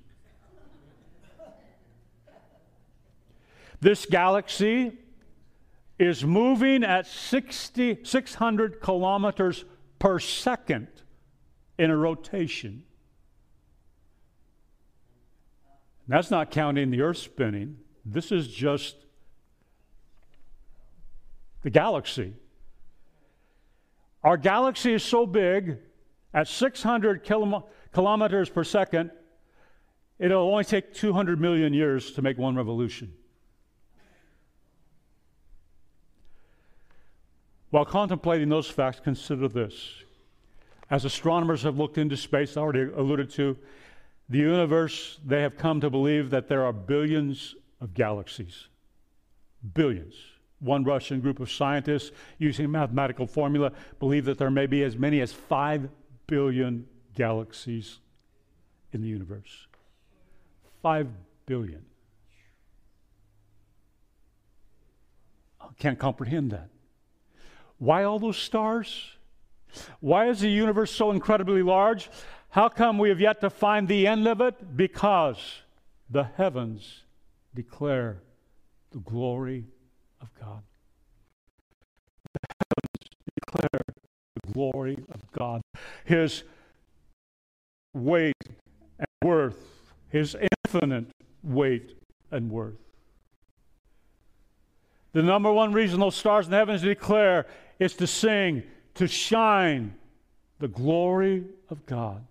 This 3.80 4.06
galaxy 4.06 4.96
is 5.98 6.24
moving 6.24 6.82
at 6.82 7.06
60, 7.06 8.00
600 8.02 8.80
kilometers 8.80 9.66
per 9.98 10.18
second 10.18 10.88
in 11.78 11.90
a 11.90 11.96
rotation. 11.96 12.84
That's 16.06 16.30
not 16.30 16.50
counting 16.50 16.90
the 16.90 17.00
Earth 17.00 17.18
spinning. 17.18 17.78
This 18.04 18.30
is 18.30 18.48
just 18.48 18.96
the 21.62 21.70
galaxy. 21.70 22.34
Our 24.22 24.36
galaxy 24.36 24.92
is 24.92 25.02
so 25.02 25.26
big, 25.26 25.78
at 26.32 26.48
600 26.48 27.24
kilo- 27.24 27.66
kilometers 27.92 28.50
per 28.50 28.64
second, 28.64 29.10
it'll 30.18 30.42
only 30.42 30.64
take 30.64 30.92
200 30.94 31.40
million 31.40 31.72
years 31.72 32.12
to 32.12 32.22
make 32.22 32.38
one 32.38 32.56
revolution. 32.56 33.12
While 37.70 37.84
contemplating 37.84 38.48
those 38.48 38.68
facts, 38.68 39.00
consider 39.02 39.48
this. 39.48 40.03
As 40.90 41.04
astronomers 41.04 41.62
have 41.62 41.78
looked 41.78 41.98
into 41.98 42.16
space, 42.16 42.56
I 42.56 42.60
already 42.60 42.92
alluded 42.92 43.30
to, 43.30 43.56
the 44.28 44.38
universe, 44.38 45.18
they 45.24 45.42
have 45.42 45.56
come 45.56 45.80
to 45.80 45.90
believe 45.90 46.30
that 46.30 46.48
there 46.48 46.64
are 46.64 46.72
billions 46.72 47.54
of 47.80 47.94
galaxies. 47.94 48.68
Billions. 49.74 50.14
One 50.60 50.84
Russian 50.84 51.20
group 51.20 51.40
of 51.40 51.50
scientists, 51.50 52.10
using 52.38 52.64
a 52.64 52.68
mathematical 52.68 53.26
formula, 53.26 53.72
believe 53.98 54.24
that 54.24 54.38
there 54.38 54.50
may 54.50 54.66
be 54.66 54.82
as 54.82 54.96
many 54.96 55.20
as 55.20 55.32
5 55.32 55.88
billion 56.26 56.86
galaxies 57.14 57.98
in 58.92 59.02
the 59.02 59.08
universe. 59.08 59.66
5 60.82 61.08
billion. 61.46 61.84
I 65.60 65.66
can't 65.78 65.98
comprehend 65.98 66.50
that. 66.52 66.68
Why 67.78 68.04
all 68.04 68.18
those 68.18 68.36
stars? 68.36 69.13
Why 70.00 70.28
is 70.28 70.40
the 70.40 70.48
universe 70.48 70.90
so 70.90 71.10
incredibly 71.10 71.62
large? 71.62 72.10
How 72.50 72.68
come 72.68 72.98
we 72.98 73.08
have 73.08 73.20
yet 73.20 73.40
to 73.40 73.50
find 73.50 73.88
the 73.88 74.06
end 74.06 74.28
of 74.28 74.40
it? 74.40 74.76
Because 74.76 75.62
the 76.08 76.24
heavens 76.24 77.02
declare 77.54 78.22
the 78.92 79.00
glory 79.00 79.64
of 80.20 80.28
God. 80.40 80.62
The 82.32 82.40
heavens 82.48 83.10
declare 83.40 83.80
the 84.42 84.52
glory 84.52 84.98
of 85.12 85.32
God. 85.32 85.62
His 86.04 86.44
weight 87.92 88.34
and 88.98 89.08
worth, 89.22 89.92
His 90.08 90.36
infinite 90.64 91.06
weight 91.42 91.96
and 92.30 92.50
worth. 92.50 92.78
The 95.12 95.22
number 95.22 95.52
one 95.52 95.72
reason 95.72 96.00
those 96.00 96.16
stars 96.16 96.46
in 96.46 96.50
the 96.50 96.56
heavens 96.56 96.82
declare 96.82 97.46
is 97.78 97.94
to 97.94 98.06
sing, 98.06 98.64
to 98.94 99.08
shine 99.08 99.94
the 100.58 100.68
glory 100.68 101.44
of 101.68 101.84
God. 101.86 102.24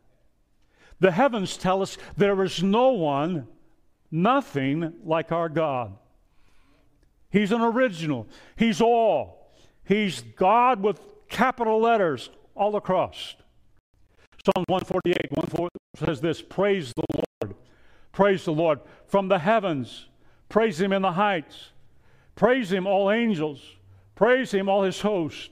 The 1.00 1.12
heavens 1.12 1.58
tell 1.58 1.82
us 1.82 1.98
there 2.16 2.42
is 2.44 2.64
no 2.64 2.92
one 2.92 3.48
nothing 4.10 4.94
like 5.04 5.32
our 5.32 5.50
God. 5.50 5.94
He's 7.30 7.52
an 7.52 7.62
original, 7.62 8.28
He's 8.56 8.80
all. 8.80 9.52
He's 9.86 10.22
God 10.22 10.82
with 10.82 11.02
capital 11.28 11.82
letters 11.82 12.30
all 12.56 12.76
across. 12.76 13.36
Psalm 14.46 14.66
148, 14.68 15.58
1 15.60 15.70
says 15.98 16.22
this 16.22 16.42
Praise 16.42 16.94
the 16.96 17.04
Lord. 17.14 17.56
Praise 18.12 18.46
the 18.46 18.54
Lord. 18.54 18.80
From 19.08 19.28
the 19.28 19.40
heavens, 19.40 20.08
praise 20.48 20.80
Him 20.80 20.94
in 20.94 21.02
the 21.02 21.14
heights. 21.14 21.72
Praise 22.36 22.72
Him, 22.72 22.88
all 22.88 23.12
angels. 23.12 23.62
Praise 24.16 24.54
Him, 24.54 24.70
all 24.70 24.84
His 24.84 25.02
host. 25.02 25.52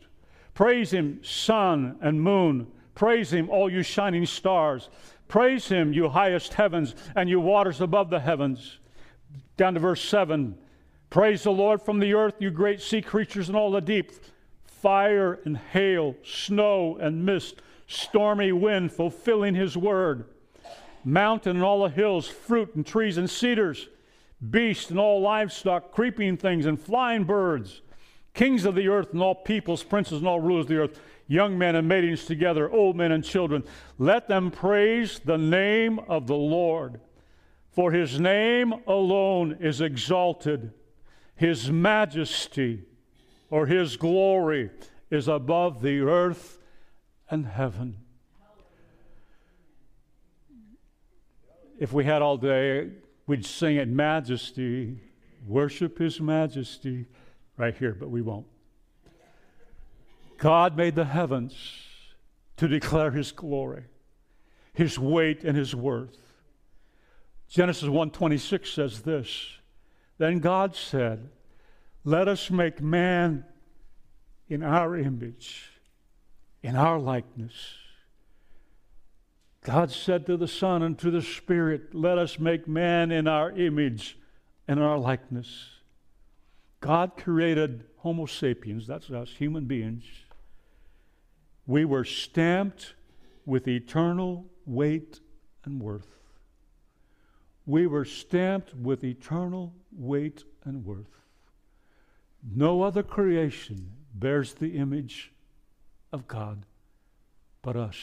Praise 0.53 0.91
Him, 0.91 1.19
sun 1.23 1.97
and 2.01 2.21
moon. 2.21 2.67
Praise 2.95 3.31
Him, 3.31 3.49
all 3.49 3.71
you 3.71 3.83
shining 3.83 4.25
stars. 4.25 4.89
Praise 5.31 5.69
him, 5.69 5.93
you 5.93 6.09
highest 6.09 6.55
heavens 6.55 6.93
and 7.15 7.29
you 7.29 7.39
waters 7.39 7.79
above 7.79 8.09
the 8.09 8.19
heavens. 8.19 8.79
Down 9.55 9.75
to 9.75 9.79
verse 9.79 10.03
7. 10.03 10.57
Praise 11.09 11.43
the 11.43 11.53
Lord 11.53 11.81
from 11.81 11.99
the 11.99 12.13
earth, 12.13 12.33
you 12.39 12.51
great 12.51 12.81
sea 12.81 13.01
creatures 13.01 13.47
and 13.47 13.55
all 13.55 13.71
the 13.71 13.79
deep. 13.79 14.11
Fire 14.65 15.39
and 15.45 15.55
hail, 15.55 16.17
snow 16.21 16.97
and 16.97 17.25
mist, 17.25 17.61
stormy 17.87 18.51
wind 18.51 18.91
fulfilling 18.91 19.55
his 19.55 19.77
word. 19.77 20.25
Mountain 21.05 21.55
and 21.55 21.63
all 21.63 21.83
the 21.83 21.89
hills, 21.89 22.27
fruit 22.27 22.75
and 22.75 22.85
trees 22.85 23.17
and 23.17 23.29
cedars, 23.29 23.87
beasts 24.49 24.89
and 24.89 24.99
all 24.99 25.21
livestock, 25.21 25.93
creeping 25.93 26.35
things 26.35 26.65
and 26.65 26.77
flying 26.77 27.23
birds, 27.23 27.83
kings 28.33 28.65
of 28.65 28.75
the 28.75 28.87
earth 28.87 29.13
and 29.13 29.21
all 29.21 29.35
peoples, 29.35 29.83
princes 29.83 30.19
and 30.19 30.27
all 30.27 30.39
rulers 30.39 30.65
of 30.65 30.69
the 30.69 30.77
earth 30.77 30.99
young 31.31 31.57
men 31.57 31.77
and 31.77 31.87
maidens 31.87 32.25
together, 32.25 32.69
old 32.69 32.97
men 32.97 33.13
and 33.13 33.23
children. 33.23 33.63
Let 33.97 34.27
them 34.27 34.51
praise 34.51 35.19
the 35.19 35.37
name 35.37 35.97
of 36.09 36.27
the 36.27 36.35
Lord. 36.35 36.99
For 37.71 37.93
his 37.93 38.19
name 38.19 38.73
alone 38.85 39.57
is 39.61 39.79
exalted. 39.79 40.73
His 41.35 41.71
majesty 41.71 42.83
or 43.49 43.65
his 43.65 43.95
glory 43.95 44.71
is 45.09 45.29
above 45.29 45.81
the 45.81 46.01
earth 46.01 46.59
and 47.29 47.45
heaven. 47.45 47.97
If 51.79 51.93
we 51.93 52.03
had 52.03 52.21
all 52.21 52.37
day, 52.37 52.89
we'd 53.25 53.45
sing 53.45 53.77
it 53.77 53.87
majesty, 53.87 54.99
worship 55.47 55.97
his 55.97 56.19
majesty 56.19 57.05
right 57.57 57.75
here, 57.75 57.93
but 57.93 58.09
we 58.09 58.21
won't. 58.21 58.47
God 60.37 60.75
made 60.75 60.95
the 60.95 61.05
heavens 61.05 61.55
to 62.57 62.67
declare 62.67 63.11
his 63.11 63.31
glory, 63.31 63.83
his 64.73 64.97
weight, 64.97 65.43
and 65.43 65.55
his 65.55 65.75
worth. 65.75 66.17
Genesis 67.47 67.89
1:26 67.89 68.73
says 68.73 69.01
this. 69.01 69.59
Then 70.17 70.39
God 70.39 70.75
said, 70.75 71.29
"Let 72.03 72.27
us 72.27 72.49
make 72.49 72.81
man 72.81 73.45
in 74.47 74.63
our 74.63 74.95
image, 74.95 75.79
in 76.63 76.75
our 76.75 76.99
likeness." 76.99 77.77
God 79.63 79.91
said 79.91 80.25
to 80.25 80.37
the 80.37 80.47
Son 80.47 80.81
and 80.81 80.97
to 80.99 81.11
the 81.11 81.21
Spirit, 81.21 81.93
Let 81.93 82.17
us 82.17 82.39
make 82.39 82.67
man 82.67 83.11
in 83.11 83.27
our 83.27 83.51
image 83.51 84.17
and 84.67 84.79
our 84.79 84.97
likeness. 84.97 85.69
God 86.81 87.15
created 87.15 87.85
Homo 87.97 88.25
sapiens, 88.25 88.87
that's 88.87 89.09
us, 89.11 89.29
human 89.29 89.65
beings. 89.65 90.03
We 91.67 91.85
were 91.85 92.03
stamped 92.03 92.95
with 93.45 93.67
eternal 93.67 94.47
weight 94.65 95.19
and 95.63 95.81
worth. 95.81 96.07
We 97.67 97.85
were 97.85 98.05
stamped 98.05 98.73
with 98.75 99.03
eternal 99.03 99.73
weight 99.91 100.43
and 100.65 100.83
worth. 100.83 101.21
No 102.43 102.81
other 102.81 103.03
creation 103.03 103.91
bears 104.15 104.55
the 104.55 104.75
image 104.75 105.31
of 106.11 106.27
God 106.27 106.65
but 107.61 107.75
us. 107.75 107.95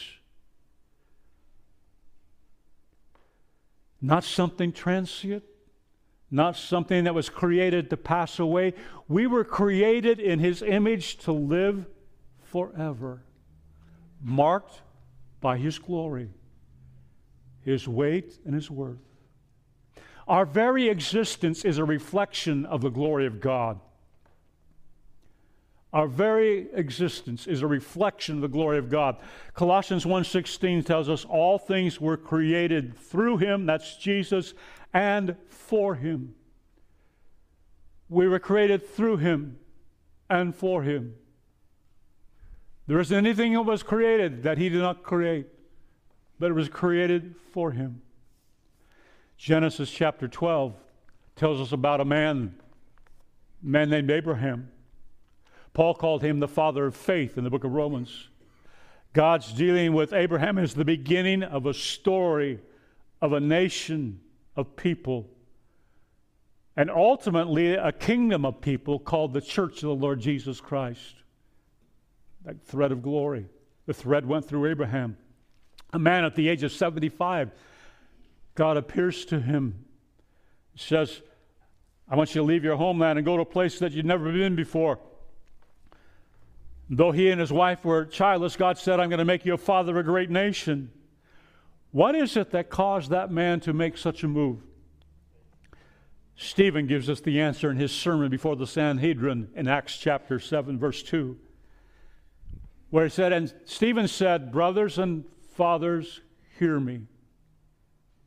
Not 4.01 4.23
something 4.23 4.73
transient, 4.73 5.43
not 6.31 6.57
something 6.57 7.05
that 7.05 7.14
was 7.14 7.29
created 7.29 7.91
to 7.91 7.97
pass 7.97 8.38
away. 8.38 8.75
We 9.09 9.27
were 9.27 9.45
created 9.45 10.21
in 10.21 10.38
His 10.38 10.62
image 10.62 11.19
to 11.19 11.33
live 11.33 11.87
forever, 12.43 13.23
marked 14.23 14.83
by 15.41 15.57
His 15.57 15.79
glory, 15.79 16.31
His 17.62 17.88
weight, 17.88 18.38
and 18.45 18.55
His 18.55 18.71
worth. 18.71 18.99
Our 20.27 20.45
very 20.45 20.88
existence 20.88 21.64
is 21.64 21.79
a 21.79 21.85
reflection 21.85 22.67
of 22.67 22.83
the 22.83 22.91
glory 22.91 23.27
of 23.27 23.41
God. 23.41 23.81
Our 25.91 26.07
very 26.07 26.69
existence 26.75 27.47
is 27.47 27.62
a 27.62 27.67
reflection 27.67 28.37
of 28.37 28.43
the 28.43 28.49
glory 28.49 28.77
of 28.77 28.91
God. 28.91 29.17
Colossians 29.55 30.05
1:16 30.05 30.85
tells 30.85 31.09
us 31.09 31.25
all 31.25 31.59
things 31.59 31.99
were 31.99 32.19
created 32.19 32.95
through 32.95 33.38
him, 33.38 33.64
that's 33.64 33.97
Jesus, 33.97 34.53
and 34.99 35.37
for 35.47 35.95
him. 35.95 36.35
We 38.09 38.27
were 38.27 38.41
created 38.41 38.85
through 38.85 39.19
him 39.19 39.61
and 40.29 40.53
for 40.53 40.83
him. 40.83 41.15
There 42.89 42.99
isn't 42.99 43.17
anything 43.17 43.53
that 43.53 43.63
was 43.63 43.85
created 43.85 44.43
that 44.43 44.59
he 44.59 44.69
did 44.69 44.81
not 44.81 45.05
create, 45.05 45.47
but 46.41 46.51
it 46.51 46.55
was 46.55 46.69
created 46.69 47.37
for 47.53 47.71
him. 47.71 48.03
Genesis 49.37 49.89
chapter 49.89 50.27
12 50.27 50.75
tells 51.37 51.61
us 51.61 51.71
about 51.71 52.01
a 52.01 52.05
man, 52.05 52.57
a 53.63 53.67
man 53.67 53.91
named 53.91 54.11
Abraham. 54.11 54.69
Paul 55.75 55.95
called 55.95 56.25
him 56.25 56.41
the 56.41 56.49
father 56.49 56.87
of 56.87 56.97
faith 56.97 57.39
in 57.39 57.45
the 57.45 57.51
book 57.51 57.63
of 57.63 57.71
Romans. 57.71 58.31
God's 59.13 59.53
dealing 59.53 59.93
with 59.93 60.13
Abraham 60.13 60.59
is 60.59 60.75
the 60.75 60.85
beginning 60.85 61.45
of 61.45 61.67
a 61.67 61.75
story 61.75 62.59
of 63.23 63.33
a 63.33 63.39
nation 63.39 64.23
of 64.59 64.75
people 64.75 65.31
and 66.77 66.90
ultimately 66.90 67.75
a 67.75 67.92
kingdom 67.92 68.44
of 68.44 68.61
people 68.61 68.99
called 68.99 69.33
the 69.33 69.40
church 69.40 69.77
of 69.83 69.88
the 69.88 69.94
Lord 69.94 70.21
Jesus 70.21 70.61
Christ. 70.61 71.14
That 72.44 72.62
thread 72.62 72.92
of 72.92 73.03
glory. 73.03 73.47
The 73.87 73.94
thread 73.94 74.27
went 74.27 74.47
through 74.47 74.71
Abraham. 74.71 75.16
A 75.92 75.99
man 75.99 76.25
at 76.25 76.35
the 76.35 76.49
age 76.49 76.62
of 76.62 76.73
75, 76.73 77.51
God 78.55 78.77
appears 78.77 79.25
to 79.27 79.40
him, 79.40 79.85
says, 80.77 81.21
I 82.09 82.16
want 82.16 82.35
you 82.35 82.40
to 82.40 82.47
leave 82.47 82.64
your 82.64 82.77
homeland 82.77 83.18
and 83.18 83.25
go 83.27 83.37
to 83.37 83.42
a 83.42 83.47
place 83.47 83.79
that 83.79 83.92
you've 83.92 84.07
never 84.07 84.31
been 84.31 84.57
before. 84.57 84.99
Though 86.90 87.12
he 87.12 87.31
and 87.31 87.40
his 87.40 87.53
wife 87.53 87.85
were 87.85 88.05
childless, 88.05 88.57
God 88.57 88.79
said, 88.79 88.99
I'm 88.99 89.09
going 89.09 89.18
to 89.18 89.25
make 89.25 89.44
you 89.44 89.55
a 89.55 89.59
father 89.59 89.92
of 89.92 89.99
a 89.99 90.03
great 90.09 90.31
nation. 90.31 90.90
What 91.90 92.14
is 92.14 92.37
it 92.37 92.51
that 92.51 92.70
caused 92.70 93.11
that 93.11 93.31
man 93.31 93.61
to 93.61 93.72
make 93.72 93.96
such 93.96 94.22
a 94.22 94.29
move? 94.29 94.61
Stephen 96.37 96.87
gives 96.87 97.11
us 97.11 97.20
the 97.20 97.40
answer 97.40 97.70
in 97.70 97.77
his 97.77 97.90
sermon 97.90 98.31
before 98.31 98.55
the 98.55 98.66
Sanhedrin 98.66 99.48
in 99.57 99.66
Acts 99.66 99.96
chapter 99.96 100.38
7, 100.38 100.79
verse 100.79 101.03
2, 101.03 101.37
where 102.90 103.05
he 103.05 103.11
said, 103.11 103.33
And 103.33 103.53
Stephen 103.64 104.07
said, 104.07 104.53
Brothers 104.53 104.98
and 104.98 105.24
fathers, 105.55 106.20
hear 106.59 106.79
me. 106.79 107.01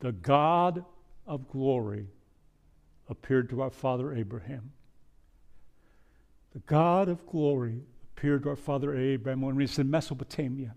The 0.00 0.12
God 0.12 0.84
of 1.26 1.48
glory 1.48 2.08
appeared 3.08 3.48
to 3.50 3.62
our 3.62 3.70
father 3.70 4.12
Abraham. 4.12 4.72
The 6.52 6.60
God 6.60 7.08
of 7.08 7.24
glory 7.26 7.80
appeared 8.14 8.42
to 8.42 8.50
our 8.50 8.56
father 8.56 8.94
Abraham 8.94 9.40
when 9.40 9.54
he 9.54 9.62
was 9.62 9.78
in 9.78 9.90
Mesopotamia 9.90 10.74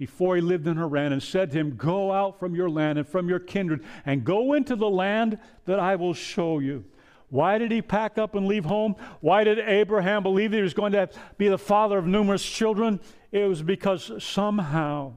before 0.00 0.34
he 0.34 0.40
lived 0.40 0.66
in 0.66 0.78
Haran 0.78 1.12
and 1.12 1.22
said 1.22 1.50
to 1.50 1.58
him, 1.58 1.76
Go 1.76 2.10
out 2.10 2.40
from 2.40 2.54
your 2.54 2.70
land 2.70 2.98
and 2.98 3.06
from 3.06 3.28
your 3.28 3.38
kindred 3.38 3.84
and 4.06 4.24
go 4.24 4.54
into 4.54 4.74
the 4.74 4.88
land 4.88 5.38
that 5.66 5.78
I 5.78 5.96
will 5.96 6.14
show 6.14 6.58
you. 6.58 6.86
Why 7.28 7.58
did 7.58 7.70
he 7.70 7.82
pack 7.82 8.16
up 8.16 8.34
and 8.34 8.46
leave 8.46 8.64
home? 8.64 8.96
Why 9.20 9.44
did 9.44 9.58
Abraham 9.58 10.22
believe 10.22 10.52
that 10.52 10.56
he 10.56 10.62
was 10.62 10.72
going 10.72 10.92
to 10.92 11.10
be 11.36 11.48
the 11.48 11.58
father 11.58 11.98
of 11.98 12.06
numerous 12.06 12.42
children? 12.42 12.98
It 13.30 13.46
was 13.46 13.60
because 13.60 14.10
somehow 14.24 15.16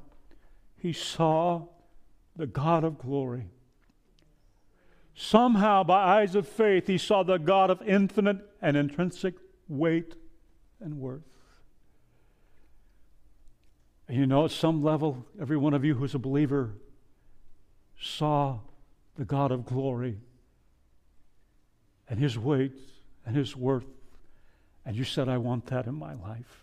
he 0.76 0.92
saw 0.92 1.68
the 2.36 2.46
God 2.46 2.84
of 2.84 2.98
glory. 2.98 3.46
Somehow, 5.16 5.86
by 5.86 6.20
eyes 6.20 6.36
of 6.36 6.46
faith, 6.46 6.88
he 6.88 6.98
saw 6.98 7.24
the 7.24 7.38
God 7.38 7.70
of 7.70 7.82
infinite 7.84 8.40
and 8.62 8.76
intrinsic 8.76 9.36
weight 9.70 10.16
and 10.82 11.00
worth. 11.00 11.33
And 14.08 14.18
you 14.18 14.26
know, 14.26 14.46
at 14.46 14.52
some 14.52 14.84
level, 14.84 15.26
every 15.40 15.58
one 15.58 15.74
of 15.74 15.86
you 15.86 15.96
who's 15.96 16.16
a 16.16 16.20
believer 16.20 16.74
saw 18.00 18.60
the 19.16 19.26
God 19.26 19.52
of 19.52 19.66
glory 19.66 20.18
and 22.10 22.20
his 22.20 22.38
weight 22.38 22.74
and 23.26 23.36
his 23.36 23.56
worth. 23.56 23.86
And 24.86 24.96
you 24.96 25.04
said, 25.04 25.30
I 25.30 25.38
want 25.38 25.68
that 25.68 25.88
in 25.88 25.96
my 25.96 26.14
life. 26.16 26.60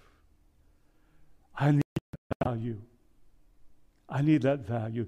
I 1.57 1.71
need 1.73 1.83
that 2.03 2.45
value. 2.45 2.81
I 4.09 4.23
need 4.23 4.43
that 4.43 4.61
value. 4.61 5.07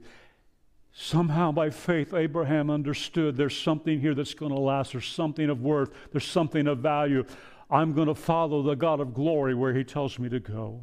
Somehow, 0.95 1.53
by 1.53 1.71
faith, 1.71 2.13
Abraham 2.15 2.71
understood 2.71 3.37
there's 3.37 3.59
something 3.59 4.01
here 4.01 4.15
that's 4.15 4.35
going 4.35 4.53
to 4.53 4.61
last. 4.61 4.93
There's 4.93 5.07
something 5.07 5.49
of 5.49 5.63
worth. 5.63 5.91
There's 6.13 6.27
something 6.27 6.67
of 6.67 6.79
value. 6.79 7.25
I'm 7.71 7.95
going 7.95 8.09
to 8.09 8.15
follow 8.15 8.63
the 8.63 8.75
God 8.75 9.01
of 9.01 9.15
glory 9.15 9.55
where 9.55 9.75
he 9.75 9.85
tells 9.85 10.19
me 10.19 10.29
to 10.29 10.41
go. 10.41 10.83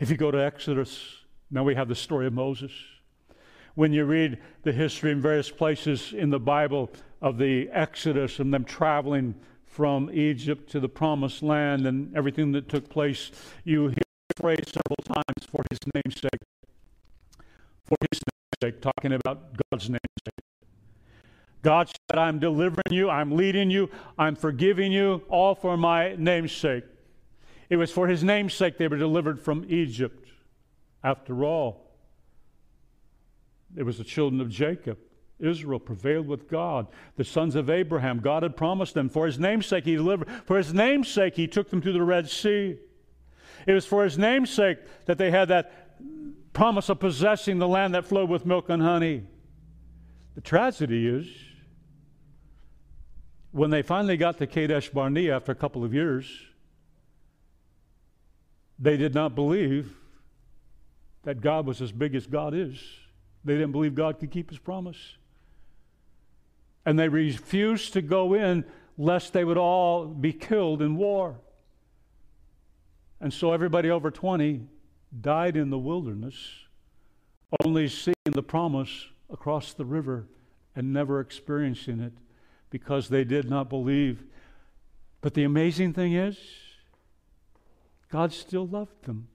If 0.00 0.08
you 0.08 0.16
go 0.16 0.30
to 0.30 0.42
Exodus, 0.42 1.18
now 1.50 1.62
we 1.62 1.74
have 1.74 1.88
the 1.88 1.94
story 1.94 2.26
of 2.26 2.32
Moses. 2.32 2.72
When 3.74 3.92
you 3.92 4.06
read 4.06 4.38
the 4.62 4.72
history 4.72 5.12
in 5.12 5.20
various 5.20 5.50
places 5.50 6.14
in 6.14 6.30
the 6.30 6.40
Bible 6.40 6.90
of 7.20 7.36
the 7.36 7.68
Exodus 7.70 8.38
and 8.38 8.52
them 8.52 8.64
traveling 8.64 9.34
from 9.66 10.10
Egypt 10.10 10.70
to 10.70 10.80
the 10.80 10.88
promised 10.88 11.42
land 11.42 11.86
and 11.86 12.16
everything 12.16 12.50
that 12.52 12.66
took 12.70 12.88
place, 12.88 13.30
you 13.64 13.88
hear 13.88 14.02
the 14.28 14.40
phrase 14.40 14.64
several 14.68 14.96
times 15.04 15.46
for 15.50 15.62
his 15.70 15.78
namesake. 15.94 16.40
For 17.84 17.96
his 18.10 18.22
namesake, 18.62 18.80
talking 18.80 19.12
about 19.12 19.50
God's 19.70 19.90
namesake. 19.90 20.40
God 21.60 21.88
said, 21.88 22.18
I'm 22.18 22.38
delivering 22.38 22.90
you, 22.90 23.10
I'm 23.10 23.36
leading 23.36 23.70
you, 23.70 23.90
I'm 24.18 24.34
forgiving 24.34 24.92
you, 24.92 25.24
all 25.28 25.54
for 25.54 25.76
my 25.76 26.14
namesake. 26.16 26.84
It 27.70 27.76
was 27.76 27.92
for 27.92 28.08
his 28.08 28.22
name's 28.22 28.52
sake 28.52 28.76
they 28.76 28.88
were 28.88 28.96
delivered 28.96 29.40
from 29.40 29.64
Egypt. 29.68 30.28
After 31.02 31.44
all, 31.44 31.86
it 33.76 33.84
was 33.84 33.96
the 33.96 34.04
children 34.04 34.40
of 34.40 34.50
Jacob. 34.50 34.98
Israel 35.38 35.78
prevailed 35.78 36.26
with 36.26 36.48
God. 36.48 36.88
The 37.16 37.24
sons 37.24 37.54
of 37.54 37.70
Abraham, 37.70 38.18
God 38.18 38.42
had 38.42 38.56
promised 38.56 38.94
them. 38.94 39.08
For 39.08 39.24
his 39.24 39.38
name's 39.38 39.66
sake, 39.66 39.84
he 39.84 39.94
delivered. 39.94 40.28
For 40.44 40.58
his 40.58 40.74
name's 40.74 41.08
sake, 41.08 41.36
he 41.36 41.46
took 41.46 41.70
them 41.70 41.80
to 41.80 41.92
the 41.92 42.02
Red 42.02 42.28
Sea. 42.28 42.76
It 43.66 43.72
was 43.72 43.86
for 43.86 44.04
his 44.04 44.18
name's 44.18 44.50
sake 44.50 44.78
that 45.06 45.16
they 45.16 45.30
had 45.30 45.48
that 45.48 45.72
promise 46.52 46.88
of 46.88 46.98
possessing 46.98 47.58
the 47.58 47.68
land 47.68 47.94
that 47.94 48.04
flowed 48.04 48.28
with 48.28 48.44
milk 48.44 48.68
and 48.68 48.82
honey. 48.82 49.22
The 50.34 50.40
tragedy 50.40 51.06
is, 51.06 51.26
when 53.52 53.70
they 53.70 53.82
finally 53.82 54.16
got 54.16 54.38
to 54.38 54.46
Kadesh 54.46 54.90
Barnea 54.90 55.36
after 55.36 55.52
a 55.52 55.56
couple 55.56 55.84
of 55.84 55.94
years, 55.94 56.26
they 58.80 58.96
did 58.96 59.14
not 59.14 59.34
believe 59.34 59.94
that 61.22 61.40
God 61.40 61.66
was 61.66 61.82
as 61.82 61.92
big 61.92 62.14
as 62.14 62.26
God 62.26 62.54
is. 62.54 62.82
They 63.44 63.54
didn't 63.54 63.72
believe 63.72 63.94
God 63.94 64.18
could 64.18 64.30
keep 64.30 64.48
his 64.50 64.58
promise. 64.58 65.16
And 66.86 66.98
they 66.98 67.08
refused 67.08 67.92
to 67.92 68.02
go 68.02 68.34
in 68.34 68.64
lest 68.96 69.32
they 69.32 69.44
would 69.44 69.58
all 69.58 70.06
be 70.06 70.32
killed 70.32 70.80
in 70.80 70.96
war. 70.96 71.36
And 73.20 73.32
so 73.32 73.52
everybody 73.52 73.90
over 73.90 74.10
20 74.10 74.62
died 75.20 75.56
in 75.56 75.68
the 75.68 75.78
wilderness, 75.78 76.36
only 77.64 77.88
seeing 77.88 78.14
the 78.24 78.42
promise 78.42 79.08
across 79.30 79.74
the 79.74 79.84
river 79.84 80.26
and 80.74 80.92
never 80.92 81.20
experiencing 81.20 82.00
it 82.00 82.12
because 82.70 83.08
they 83.08 83.24
did 83.24 83.50
not 83.50 83.68
believe. 83.68 84.24
But 85.20 85.34
the 85.34 85.44
amazing 85.44 85.92
thing 85.92 86.14
is, 86.14 86.38
God 88.10 88.32
still 88.32 88.66
loved 88.66 89.04
them. 89.04 89.28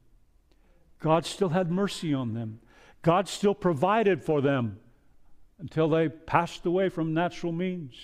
God 0.99 1.25
still 1.25 1.49
had 1.49 1.71
mercy 1.71 2.13
on 2.13 2.33
them. 2.33 2.59
God 3.01 3.27
still 3.27 3.55
provided 3.55 4.23
for 4.23 4.41
them 4.41 4.79
until 5.59 5.87
they 5.87 6.09
passed 6.09 6.65
away 6.65 6.89
from 6.89 7.13
natural 7.13 7.51
means. 7.51 7.95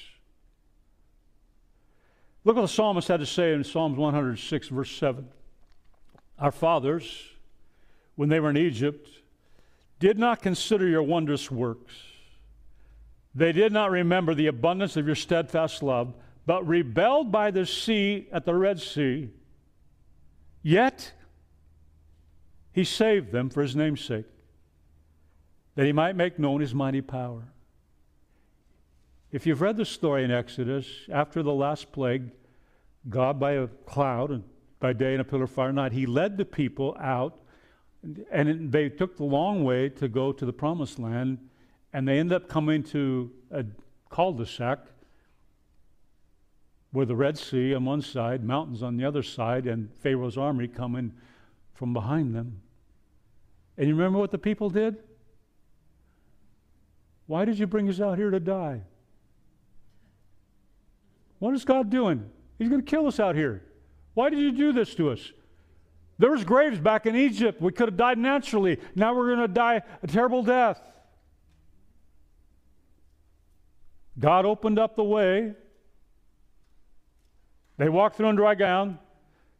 Look 2.43 2.55
what 2.55 2.63
the 2.63 2.67
psalmist 2.67 3.07
had 3.07 3.19
to 3.19 3.25
say 3.25 3.53
in 3.53 3.63
Psalms 3.63 3.97
106, 3.97 4.67
verse 4.69 4.91
7. 4.91 5.27
Our 6.39 6.51
fathers, 6.51 7.29
when 8.15 8.29
they 8.29 8.39
were 8.39 8.49
in 8.49 8.57
Egypt, 8.57 9.07
did 9.99 10.17
not 10.17 10.41
consider 10.41 10.87
your 10.87 11.03
wondrous 11.03 11.51
works. 11.51 11.93
They 13.35 13.51
did 13.51 13.71
not 13.71 13.91
remember 13.91 14.33
the 14.33 14.47
abundance 14.47 14.97
of 14.97 15.05
your 15.05 15.15
steadfast 15.15 15.83
love, 15.83 16.13
but 16.45 16.67
rebelled 16.67 17.31
by 17.31 17.51
the 17.51 17.65
sea 17.65 18.27
at 18.31 18.45
the 18.45 18.55
Red 18.55 18.79
Sea. 18.79 19.29
Yet 20.63 21.13
he 22.71 22.83
saved 22.83 23.31
them 23.31 23.49
for 23.49 23.61
his 23.61 23.75
name's 23.75 24.01
sake, 24.01 24.25
that 25.75 25.85
he 25.85 25.91
might 25.91 26.15
make 26.15 26.37
known 26.37 26.61
his 26.61 26.73
mighty 26.73 27.01
power. 27.01 27.47
If 29.31 29.45
you've 29.45 29.61
read 29.61 29.77
the 29.77 29.85
story 29.85 30.23
in 30.23 30.31
Exodus, 30.31 30.87
after 31.11 31.41
the 31.41 31.53
last 31.53 31.91
plague, 31.91 32.31
God 33.09 33.39
by 33.39 33.53
a 33.53 33.67
cloud 33.67 34.31
and 34.31 34.43
by 34.79 34.93
day 34.93 35.13
and 35.13 35.21
a 35.21 35.23
pillar 35.23 35.43
of 35.43 35.51
fire 35.51 35.71
night, 35.71 35.93
he 35.93 36.05
led 36.05 36.37
the 36.37 36.45
people 36.45 36.95
out, 36.99 37.39
and 38.31 38.71
they 38.71 38.89
took 38.89 39.17
the 39.17 39.23
long 39.23 39.63
way 39.63 39.89
to 39.89 40.07
go 40.07 40.31
to 40.31 40.45
the 40.45 40.53
promised 40.53 40.99
land, 40.99 41.37
and 41.93 42.07
they 42.07 42.19
ended 42.19 42.35
up 42.35 42.49
coming 42.49 42.83
to 42.83 43.31
a 43.51 43.65
cul-de-sac 44.09 44.79
with 46.93 47.07
the 47.07 47.15
Red 47.15 47.37
Sea 47.37 47.73
on 47.73 47.85
one 47.85 48.01
side, 48.01 48.43
mountains 48.43 48.83
on 48.83 48.97
the 48.97 49.05
other 49.05 49.23
side, 49.23 49.65
and 49.65 49.89
Pharaoh's 49.99 50.37
army 50.37 50.67
coming 50.67 51.13
from 51.73 51.93
behind 51.93 52.35
them. 52.35 52.61
And 53.77 53.87
you 53.87 53.95
remember 53.95 54.19
what 54.19 54.31
the 54.31 54.37
people 54.37 54.69
did? 54.69 54.97
Why 57.27 57.45
did 57.45 57.57
you 57.57 57.67
bring 57.67 57.87
us 57.87 58.01
out 58.01 58.17
here 58.17 58.29
to 58.29 58.39
die? 58.39 58.81
What 61.39 61.55
is 61.55 61.63
God 61.63 61.89
doing? 61.89 62.29
He's 62.59 62.69
going 62.69 62.83
to 62.83 62.89
kill 62.89 63.07
us 63.07 63.19
out 63.19 63.35
here. 63.35 63.63
Why 64.13 64.29
did 64.29 64.39
you 64.39 64.51
do 64.51 64.73
this 64.73 64.93
to 64.95 65.11
us? 65.11 65.31
There 66.19 66.29
was 66.29 66.43
graves 66.43 66.79
back 66.79 67.05
in 67.07 67.15
Egypt. 67.15 67.61
We 67.61 67.71
could 67.71 67.87
have 67.87 67.97
died 67.97 68.19
naturally. 68.19 68.77
Now 68.93 69.15
we're 69.15 69.27
going 69.27 69.47
to 69.47 69.47
die 69.47 69.81
a 70.03 70.07
terrible 70.07 70.43
death. 70.43 70.79
God 74.19 74.45
opened 74.45 74.77
up 74.77 74.95
the 74.95 75.03
way. 75.03 75.55
They 77.81 77.89
walked 77.89 78.15
through 78.15 78.27
on 78.27 78.35
dry 78.35 78.53
ground. 78.53 78.99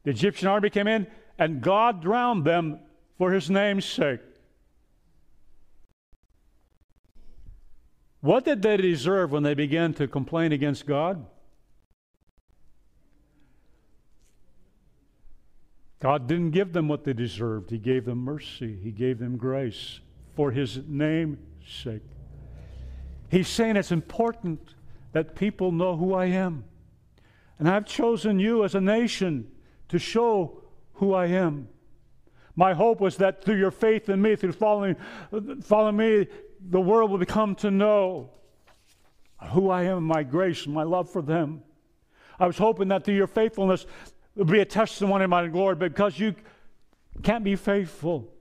The 0.03 0.11
Egyptian 0.11 0.47
army 0.47 0.69
came 0.69 0.87
in, 0.87 1.07
and 1.39 1.59
God 1.59 2.03
drowned 2.03 2.45
them 2.45 2.77
for 3.17 3.31
his 3.31 3.49
name's 3.49 3.83
sake. 3.83 4.19
What 8.19 8.45
did 8.45 8.61
they 8.61 8.77
deserve 8.77 9.31
when 9.31 9.41
they 9.41 9.55
began 9.55 9.95
to 9.95 10.07
complain 10.07 10.51
against 10.51 10.85
God? 10.85 11.25
God 15.99 16.27
didn't 16.27 16.51
give 16.51 16.73
them 16.73 16.87
what 16.87 17.03
they 17.03 17.13
deserved. 17.13 17.71
He 17.71 17.79
gave 17.79 18.05
them 18.05 18.19
mercy, 18.19 18.77
He 18.83 18.91
gave 18.91 19.17
them 19.17 19.35
grace 19.35 19.99
for 20.35 20.51
His 20.51 20.79
name's 20.87 21.39
sake. 21.67 22.03
He's 23.31 23.47
saying 23.47 23.77
it's 23.77 23.91
important 23.91 24.75
that 25.11 25.33
people 25.33 25.71
know 25.71 25.97
who 25.97 26.13
I 26.13 26.25
am. 26.25 26.65
And 27.61 27.69
I've 27.69 27.85
chosen 27.85 28.39
you 28.39 28.63
as 28.63 28.73
a 28.73 28.81
nation 28.81 29.51
to 29.89 29.99
show 29.99 30.63
who 30.93 31.13
I 31.13 31.27
am. 31.27 31.67
My 32.55 32.73
hope 32.73 32.99
was 32.99 33.17
that 33.17 33.43
through 33.43 33.59
your 33.59 33.69
faith 33.69 34.09
in 34.09 34.19
me, 34.19 34.35
through 34.35 34.53
following, 34.53 34.95
following 35.61 35.95
me, 35.95 36.27
the 36.59 36.81
world 36.81 37.11
will 37.11 37.23
come 37.23 37.53
to 37.57 37.69
know 37.69 38.31
who 39.51 39.69
I 39.69 39.83
am, 39.83 40.05
my 40.05 40.23
grace, 40.23 40.65
and 40.65 40.73
my 40.73 40.81
love 40.81 41.07
for 41.07 41.21
them. 41.21 41.61
I 42.39 42.47
was 42.47 42.57
hoping 42.57 42.87
that 42.87 43.05
through 43.05 43.13
your 43.13 43.27
faithfulness, 43.27 43.83
it 43.83 44.39
would 44.39 44.47
be 44.51 44.61
a 44.61 44.65
testimony 44.65 45.25
of 45.25 45.29
my 45.29 45.45
glory, 45.45 45.75
because 45.75 46.17
you 46.17 46.33
can't 47.21 47.43
be 47.43 47.55
faithful. 47.55 48.33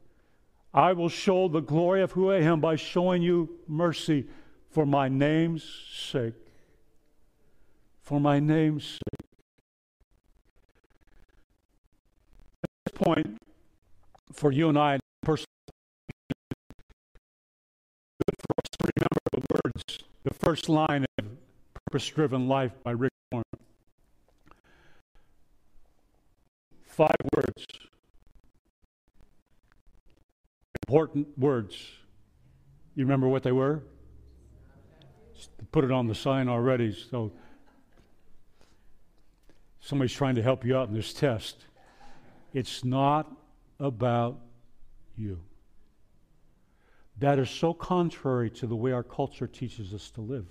I 0.73 0.95
will 0.95 1.11
show 1.11 1.47
the 1.47 1.61
glory 1.61 2.01
of 2.01 2.13
who 2.13 2.31
I 2.31 2.39
am 2.39 2.61
by 2.61 2.77
showing 2.77 3.21
you 3.21 3.51
mercy 3.69 4.29
for 4.71 4.87
my 4.87 5.11
name's 5.11 5.63
sake. 5.93 6.33
For 8.11 8.19
my 8.19 8.41
name's 8.41 8.85
sake. 8.85 9.29
At 12.65 12.71
this 12.85 13.07
point, 13.07 13.39
for 14.33 14.51
you 14.51 14.69
and 14.69 14.77
I 14.77 14.99
personally, 15.23 15.47
good 18.27 18.35
for 18.37 18.55
us 18.59 18.69
to 18.73 18.91
remember 18.97 19.21
the 19.31 19.43
words, 19.55 19.99
the 20.25 20.35
first 20.35 20.69
line 20.69 21.07
of 21.19 21.27
Purpose 21.87 22.09
Driven 22.09 22.49
Life 22.49 22.73
by 22.83 22.91
Rick 22.91 23.13
Warren. 23.31 23.45
Five 26.83 27.15
words. 27.37 27.65
Important 30.89 31.39
words. 31.39 31.77
You 32.97 33.05
remember 33.05 33.29
what 33.29 33.45
they 33.45 33.53
were? 33.53 33.85
Put 35.71 35.85
it 35.85 35.93
on 35.93 36.09
the 36.09 36.15
sign 36.17 36.49
already, 36.49 36.93
so 36.93 37.31
somebody's 39.81 40.13
trying 40.13 40.35
to 40.35 40.43
help 40.43 40.65
you 40.65 40.77
out 40.77 40.89
in 40.89 40.95
this 40.95 41.13
test. 41.13 41.65
It's 42.53 42.85
not 42.85 43.31
about 43.79 44.41
you. 45.17 45.41
That 47.19 47.39
is 47.39 47.51
so 47.51 47.75
contrary 47.75 48.51
to 48.51 48.67
the 48.67 48.77
way 48.77 48.93
our 48.93 49.03
culture 49.03 49.47
teaches 49.47 49.93
us 49.93 50.11
to 50.13 50.21
live. 50.21 50.47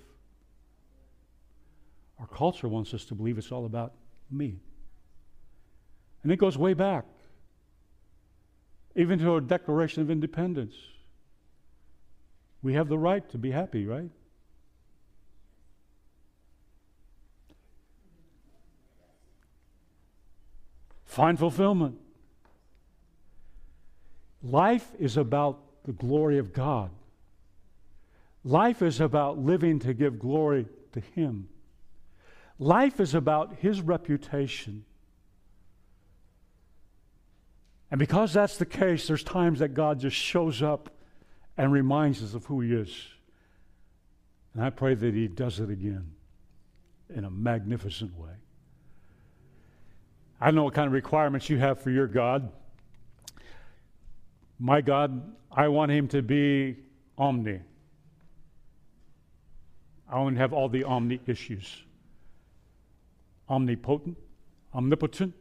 Our 2.20 2.26
culture 2.26 2.68
wants 2.68 2.94
us 2.94 3.04
to 3.06 3.14
believe 3.14 3.38
it's 3.38 3.50
all 3.50 3.66
about 3.66 3.94
me. 4.30 4.60
And 6.22 6.30
it 6.30 6.36
goes 6.36 6.58
way 6.58 6.74
back, 6.74 7.06
even 8.94 9.18
to 9.20 9.32
our 9.32 9.40
Declaration 9.40 10.02
of 10.02 10.10
Independence. 10.10 10.74
We 12.62 12.74
have 12.74 12.88
the 12.88 12.98
right 12.98 13.26
to 13.30 13.38
be 13.38 13.50
happy, 13.50 13.86
right? 13.86 14.10
Find 21.20 21.38
fulfillment. 21.38 21.98
Life 24.42 24.90
is 24.98 25.18
about 25.18 25.58
the 25.84 25.92
glory 25.92 26.38
of 26.38 26.54
God. 26.54 26.88
Life 28.42 28.80
is 28.80 29.02
about 29.02 29.36
living 29.36 29.80
to 29.80 29.92
give 29.92 30.18
glory 30.18 30.64
to 30.92 31.00
Him. 31.00 31.50
Life 32.58 33.00
is 33.00 33.14
about 33.14 33.56
His 33.56 33.82
reputation. 33.82 34.86
And 37.90 37.98
because 37.98 38.32
that's 38.32 38.56
the 38.56 38.64
case, 38.64 39.06
there's 39.06 39.22
times 39.22 39.58
that 39.58 39.74
God 39.74 40.00
just 40.00 40.16
shows 40.16 40.62
up 40.62 40.88
and 41.58 41.70
reminds 41.70 42.22
us 42.22 42.32
of 42.32 42.46
who 42.46 42.62
He 42.62 42.72
is. 42.72 43.08
And 44.54 44.64
I 44.64 44.70
pray 44.70 44.94
that 44.94 45.12
He 45.12 45.28
does 45.28 45.60
it 45.60 45.68
again 45.68 46.12
in 47.14 47.26
a 47.26 47.30
magnificent 47.30 48.16
way. 48.18 48.36
I 50.40 50.46
don't 50.46 50.54
know 50.54 50.64
what 50.64 50.74
kind 50.74 50.86
of 50.86 50.92
requirements 50.92 51.50
you 51.50 51.58
have 51.58 51.80
for 51.80 51.90
your 51.90 52.06
God. 52.06 52.50
My 54.58 54.80
God, 54.80 55.34
I 55.52 55.68
want 55.68 55.92
Him 55.92 56.08
to 56.08 56.22
be 56.22 56.76
omni. 57.18 57.60
I 60.08 60.18
want 60.18 60.36
to 60.36 60.40
have 60.40 60.52
all 60.52 60.68
the 60.68 60.84
omni 60.84 61.20
issues 61.26 61.82
omnipotent, 63.48 64.16
omnipotent, 64.74 65.34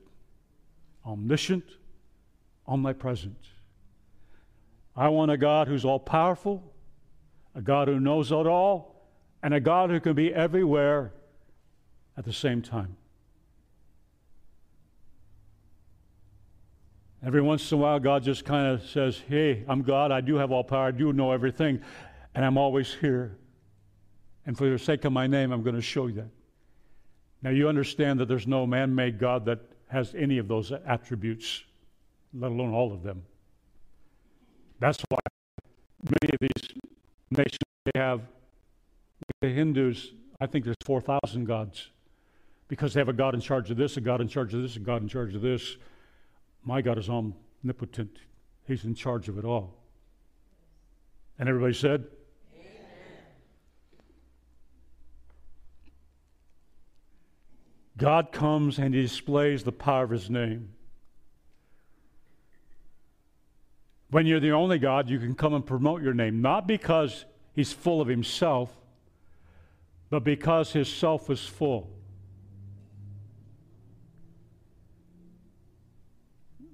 omniscient, 1.05 1.63
omnipresent. 2.67 3.38
I 4.95 5.09
want 5.09 5.31
a 5.31 5.38
God 5.38 5.67
who's 5.67 5.85
all 5.85 5.99
powerful, 5.99 6.73
a 7.55 7.62
God 7.62 7.88
who 7.88 7.99
knows 7.99 8.31
it 8.31 8.47
all, 8.47 9.05
and 9.43 9.53
a 9.53 9.59
God 9.59 9.91
who 9.91 9.99
can 9.99 10.13
be 10.13 10.33
everywhere 10.33 11.13
at 12.17 12.25
the 12.25 12.33
same 12.33 12.62
time. 12.62 12.97
Every 17.25 17.41
once 17.41 17.69
in 17.71 17.77
a 17.77 17.82
while, 17.82 17.99
God 17.99 18.23
just 18.23 18.45
kind 18.45 18.67
of 18.67 18.88
says, 18.89 19.21
Hey, 19.27 19.63
I'm 19.67 19.82
God. 19.82 20.12
I 20.12 20.21
do 20.21 20.36
have 20.36 20.51
all 20.51 20.63
power. 20.63 20.88
I 20.88 20.91
do 20.91 21.12
know 21.12 21.32
everything. 21.32 21.82
And 22.36 22.45
I'm 22.45 22.58
always 22.58 22.93
here. 22.93 23.38
And 24.45 24.58
for 24.58 24.69
the 24.69 24.79
sake 24.79 25.05
of 25.05 25.12
my 25.12 25.27
name, 25.27 25.51
I'm 25.51 25.63
going 25.63 25.75
to 25.75 25.82
show 25.82 26.08
you 26.08 26.15
that. 26.15 26.29
Now, 27.41 27.49
you 27.51 27.67
understand 27.67 28.19
that 28.19 28.27
there's 28.27 28.47
no 28.47 28.65
man 28.65 28.93
made 28.93 29.19
God 29.19 29.45
that 29.45 29.60
has 29.88 30.13
any 30.15 30.38
of 30.38 30.47
those 30.47 30.71
attributes 30.71 31.63
let 32.34 32.51
alone 32.51 32.73
all 32.73 32.93
of 32.93 33.03
them. 33.03 33.23
That's 34.79 35.03
why 35.10 35.19
many 36.03 36.34
of 36.34 36.39
these 36.39 36.69
nations 37.32 37.58
they 37.86 37.99
have 37.99 38.21
the 39.41 39.49
Hindus, 39.49 40.12
I 40.39 40.45
think 40.45 40.65
there's 40.65 40.75
4,000 40.86 41.45
gods 41.45 41.89
because 42.67 42.93
they 42.93 42.99
have 42.99 43.10
a 43.10 43.13
God 43.13 43.34
in 43.34 43.41
charge 43.41 43.71
of 43.71 43.77
this, 43.77 43.97
a 43.97 44.01
God 44.01 44.21
in 44.21 44.27
charge 44.27 44.53
of 44.53 44.62
this, 44.62 44.75
a 44.75 44.79
God 44.79 45.01
in 45.01 45.08
charge 45.08 45.34
of 45.36 45.41
this. 45.41 45.77
My 46.63 46.82
God 46.82 46.98
is 46.98 47.10
omnipotent, 47.10 48.19
He's 48.67 48.84
in 48.84 48.95
charge 48.95 49.30
of 49.30 49.38
it 49.38 49.45
all. 49.45 49.76
And 51.38 51.48
everybody 51.48 51.74
said, 51.74 52.06
Amen. 52.54 52.86
God 57.98 58.32
comes 58.32 58.78
and 58.78 58.93
He 58.93 59.02
displays 59.02 59.63
the 59.63 59.72
power 59.72 60.04
of 60.04 60.10
His 60.10 60.30
name. 60.30 60.69
When 64.12 64.26
you're 64.26 64.39
the 64.39 64.52
only 64.52 64.80
God, 64.80 65.10
you 65.10 65.19
can 65.19 65.36
come 65.36 65.54
and 65.54 65.65
promote 65.65 66.02
your 66.02 66.13
name, 66.13 66.41
not 66.41 66.67
because 66.67 67.26
He's 67.54 67.72
full 67.72 68.02
of 68.02 68.08
Himself, 68.08 68.76
but 70.10 70.24
because 70.24 70.74
His 70.74 70.91
self 70.91 71.30
is 71.30 71.45
full. 71.45 71.98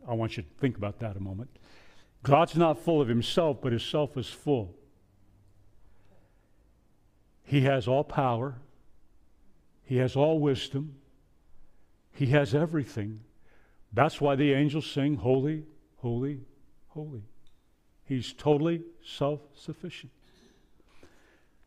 I 0.08 0.14
want 0.14 0.38
you 0.38 0.44
to 0.44 0.50
think 0.60 0.78
about 0.78 1.00
that 1.00 1.16
a 1.16 1.20
moment. 1.20 1.50
God's 2.24 2.56
not 2.56 2.80
full 2.80 3.02
of 3.02 3.08
himself, 3.08 3.58
but 3.62 3.72
his 3.72 3.84
self 3.84 4.18
is 4.18 4.28
full. 4.28 4.76
He 7.44 7.62
has 7.62 7.88
all 7.88 8.04
power, 8.04 8.56
he 9.84 9.98
has 9.98 10.16
all 10.16 10.40
wisdom, 10.40 10.96
he 12.12 12.28
has 12.28 12.56
everything. 12.56 13.22
That's 13.94 14.20
why 14.20 14.36
the 14.36 14.54
angels 14.54 14.88
sing, 14.90 15.16
Holy, 15.16 15.64
Holy, 15.98 16.40
Holy. 16.90 17.22
He's 18.04 18.34
totally 18.34 18.82
self 19.04 19.42
sufficient. 19.56 20.12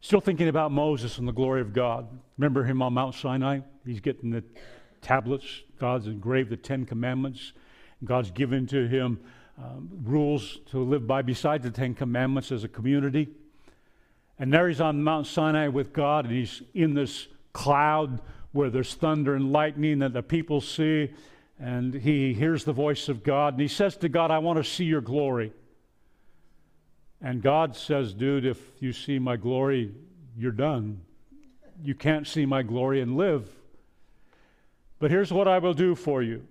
Still 0.00 0.20
thinking 0.20 0.48
about 0.48 0.70
Moses 0.70 1.18
and 1.18 1.26
the 1.26 1.32
glory 1.32 1.60
of 1.60 1.72
God. 1.72 2.08
Remember 2.36 2.64
him 2.64 2.82
on 2.82 2.94
Mount 2.94 3.14
Sinai? 3.14 3.60
He's 3.84 4.00
getting 4.00 4.30
the 4.30 4.44
tablets. 5.02 5.62
God's 5.78 6.06
engraved 6.06 6.50
the 6.50 6.56
Ten 6.56 6.84
Commandments. 6.84 7.52
God's 8.04 8.30
given 8.30 8.66
to 8.68 8.86
him 8.86 9.20
um, 9.58 9.90
rules 10.04 10.58
to 10.70 10.78
live 10.78 11.06
by 11.06 11.22
besides 11.22 11.64
the 11.64 11.70
Ten 11.70 11.94
Commandments 11.94 12.52
as 12.52 12.64
a 12.64 12.68
community. 12.68 13.28
And 14.38 14.52
there 14.52 14.68
he's 14.68 14.80
on 14.80 15.02
Mount 15.02 15.26
Sinai 15.26 15.68
with 15.68 15.92
God, 15.92 16.26
and 16.26 16.34
he's 16.34 16.62
in 16.74 16.94
this 16.94 17.26
cloud 17.52 18.20
where 18.52 18.70
there's 18.70 18.94
thunder 18.94 19.34
and 19.34 19.52
lightning 19.52 19.98
that 19.98 20.12
the 20.12 20.22
people 20.22 20.60
see. 20.60 21.10
And 21.58 21.92
he 21.92 22.34
hears 22.34 22.64
the 22.64 22.72
voice 22.72 23.08
of 23.08 23.24
God, 23.24 23.54
and 23.54 23.60
he 23.60 23.68
says 23.68 23.96
to 23.96 24.08
God, 24.08 24.30
I 24.30 24.38
want 24.38 24.58
to 24.58 24.64
see 24.64 24.84
your 24.84 25.00
glory. 25.00 25.52
And 27.20 27.42
God 27.42 27.74
says, 27.74 28.14
Dude, 28.14 28.46
if 28.46 28.60
you 28.78 28.92
see 28.92 29.18
my 29.18 29.36
glory, 29.36 29.92
you're 30.36 30.52
done. 30.52 31.00
You 31.82 31.96
can't 31.96 32.28
see 32.28 32.46
my 32.46 32.62
glory 32.62 33.00
and 33.00 33.16
live. 33.16 33.48
But 35.00 35.10
here's 35.10 35.32
what 35.32 35.48
I 35.48 35.58
will 35.58 35.74
do 35.74 35.96
for 35.96 36.22
you 36.22 36.46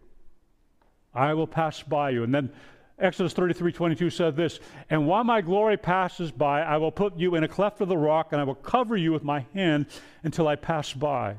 I 1.17 1.34
will 1.34 1.47
pass 1.47 1.82
by 1.82 2.12
you. 2.12 2.23
And 2.23 2.34
then 2.34 2.51
Exodus 2.99 3.34
33 3.34 3.71
22 3.71 4.10
says 4.12 4.36
this 4.36 4.60
And 4.89 5.08
while 5.08 5.23
my 5.23 5.41
glory 5.41 5.75
passes 5.75 6.32
by, 6.32 6.62
I 6.62 6.77
will 6.77 6.91
put 6.91 7.17
you 7.17 7.36
in 7.36 7.43
a 7.43 7.47
cleft 7.47 7.82
of 7.82 7.89
the 7.89 7.97
rock, 7.97 8.30
and 8.32 8.39
I 8.39 8.43
will 8.43 8.56
cover 8.56 8.95
you 8.95 9.12
with 9.12 9.23
my 9.23 9.45
hand 9.53 9.88
until 10.23 10.47
I 10.47 10.56
pass 10.56 10.93
by. 10.93 11.32
I 11.32 11.36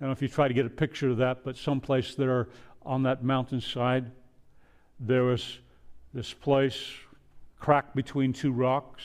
don't 0.00 0.08
know 0.08 0.12
if 0.12 0.22
you 0.22 0.28
try 0.28 0.48
to 0.48 0.54
get 0.54 0.66
a 0.66 0.70
picture 0.70 1.10
of 1.10 1.18
that, 1.18 1.44
but 1.44 1.56
someplace 1.56 2.14
there 2.14 2.48
on 2.84 3.02
that 3.04 3.22
mountainside, 3.22 4.10
there 4.98 5.22
was 5.22 5.58
this 6.12 6.32
place 6.32 6.82
cracked 7.60 7.94
between 7.94 8.32
two 8.32 8.52
rocks. 8.52 9.02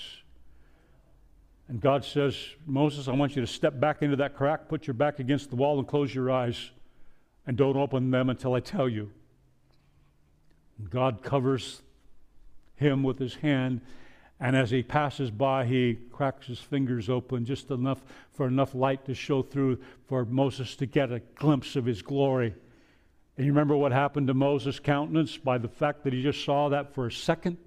And 1.68 1.82
God 1.82 2.04
says, 2.06 2.38
Moses, 2.66 3.08
I 3.10 3.12
want 3.12 3.36
you 3.36 3.42
to 3.42 3.48
step 3.48 3.80
back 3.80 4.02
into 4.02 4.16
that 4.16 4.36
crack, 4.36 4.70
put 4.70 4.88
your 4.88 4.94
back 4.94 5.20
against 5.20 5.50
the 5.50 5.58
wall, 5.58 5.78
and 5.78 5.88
close 5.88 6.16
your 6.16 6.32
eyes, 6.32 6.72
and 7.46 7.58
don't 7.58 7.76
open 7.76 8.10
them 8.10 8.30
until 8.30 8.54
I 8.54 8.62
tell 8.62 8.88
you. 8.88 9.12
God 10.90 11.24
covers 11.24 11.82
him 12.76 13.04
with 13.04 13.20
his 13.20 13.36
hand, 13.36 13.82
and 14.40 14.56
as 14.56 14.70
he 14.70 14.84
passes 14.84 15.32
by, 15.32 15.66
he 15.66 15.98
cracks 16.12 16.46
his 16.46 16.60
fingers 16.60 17.10
open 17.10 17.46
just 17.46 17.72
enough 17.72 18.04
for 18.34 18.48
enough 18.48 18.76
light 18.76 19.06
to 19.06 19.16
show 19.16 19.42
through 19.42 19.80
for 20.06 20.26
Moses 20.26 20.76
to 20.76 20.86
get 20.86 21.12
a 21.12 21.20
glimpse 21.36 21.76
of 21.76 21.86
his 21.86 22.04
glory. 22.04 22.54
And 23.36 23.46
you 23.46 23.52
remember 23.52 23.76
what 23.76 23.92
happened 23.92 24.28
to 24.28 24.36
Moses' 24.36 24.80
countenance 24.80 25.38
by 25.38 25.58
the 25.58 25.68
fact 25.68 26.04
that 26.04 26.14
he 26.14 26.22
just 26.22 26.44
saw 26.44 26.70
that 26.70 26.94
for 26.94 27.08
a 27.08 27.12
second? 27.12 27.58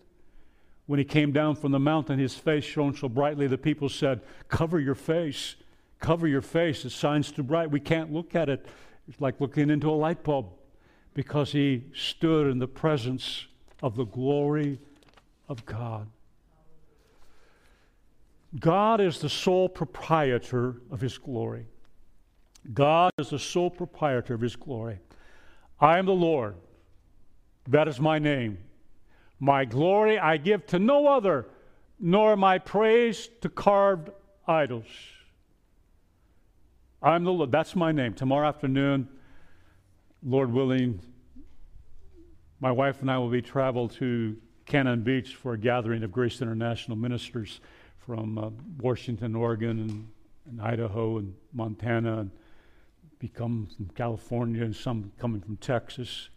When 0.87 0.99
he 0.99 1.05
came 1.05 1.33
down 1.33 1.57
from 1.57 1.73
the 1.73 1.79
mountain, 1.79 2.18
his 2.18 2.35
face 2.35 2.64
shone 2.64 2.94
so 2.94 3.09
brightly, 3.09 3.46
the 3.46 3.59
people 3.59 3.88
said, 3.88 4.20
Cover 4.49 4.79
your 4.79 4.96
face. 4.96 5.57
Cover 6.01 6.27
your 6.27 6.40
face. 6.40 6.85
It 6.85 6.92
shines 6.92 7.31
too 7.31 7.42
bright. 7.42 7.70
We 7.70 7.81
can't 7.81 8.12
look 8.12 8.35
at 8.35 8.49
it. 8.49 8.66
It's 9.09 9.20
like 9.20 9.40
looking 9.40 9.70
into 9.70 9.90
a 9.90 9.92
light 9.92 10.23
bulb 10.23 10.46
because 11.14 11.53
he 11.53 11.85
stood 11.94 12.46
in 12.46 12.59
the 12.59 12.68
presence 12.68 13.46
of 13.83 13.96
the 13.96 14.05
glory 14.05 14.79
of 15.49 15.64
God. 15.66 16.09
God 18.59 19.01
is 19.01 19.20
the 19.20 19.29
sole 19.29 19.68
proprietor 19.68 20.77
of 20.90 21.01
his 21.01 21.18
glory. 21.18 21.66
God 22.75 23.12
is 23.18 23.31
the 23.31 23.38
sole 23.38 23.70
proprietor 23.70 24.35
of 24.35 24.40
his 24.40 24.57
glory. 24.57 24.99
I 25.81 25.99
am 25.99 26.07
the 26.07 26.12
Lord. 26.12 26.57
That 27.68 27.88
is 27.88 28.01
my 28.01 28.18
name. 28.18 28.59
My 29.38 29.64
glory 29.64 30.18
I 30.18 30.37
give 30.37 30.66
to 30.66 30.79
no 30.79 31.07
other, 31.07 31.46
nor 31.99 32.37
my 32.37 32.59
praise 32.59 33.29
to 33.40 33.49
carved 33.49 34.11
idols. 34.46 34.87
I'm 37.03 37.25
the 37.25 37.33
Lord. 37.33 37.51
That's 37.51 37.75
my 37.75 37.92
name. 37.92 38.12
Tomorrow 38.12 38.49
afternoon, 38.49 39.09
Lord 40.23 40.53
willing, 40.53 41.01
my 42.61 42.71
wife 42.71 43.01
and 43.01 43.11
I 43.11 43.17
will 43.17 43.31
be 43.31 43.41
travel 43.41 43.89
to 43.89 44.37
Cannon 44.67 45.03
Beach 45.03 45.35
for 45.35 45.55
a 45.55 45.59
gathering 45.59 46.03
of 46.03 46.13
Grace 46.13 46.43
International 46.43 46.95
ministers 46.95 47.61
from 47.97 48.37
uh, 48.37 48.51
Washington, 48.79 49.35
Oregon, 49.35 49.81
and, 49.81 50.09
and, 50.47 50.61
Idaho, 50.61 51.17
and 51.17 51.35
Montana, 51.55 52.19
and 52.19 52.31
become 53.19 53.67
from 53.75 53.89
California, 53.95 54.63
and 54.63 54.77
some 54.77 55.11
coming 55.19 55.41
from 55.41 55.57
Texas. 55.57 56.29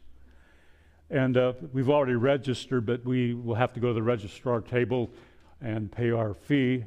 And 1.10 1.36
uh, 1.36 1.52
we've 1.74 1.90
already 1.90 2.16
registered, 2.16 2.86
but 2.86 3.04
we 3.04 3.34
will 3.34 3.56
have 3.56 3.74
to 3.74 3.82
go 3.82 3.90
to 3.90 3.94
the 3.94 4.02
registrar 4.02 4.62
table 4.62 5.12
and 5.60 5.92
pay 5.92 6.12
our 6.12 6.34
fee. 6.34 6.86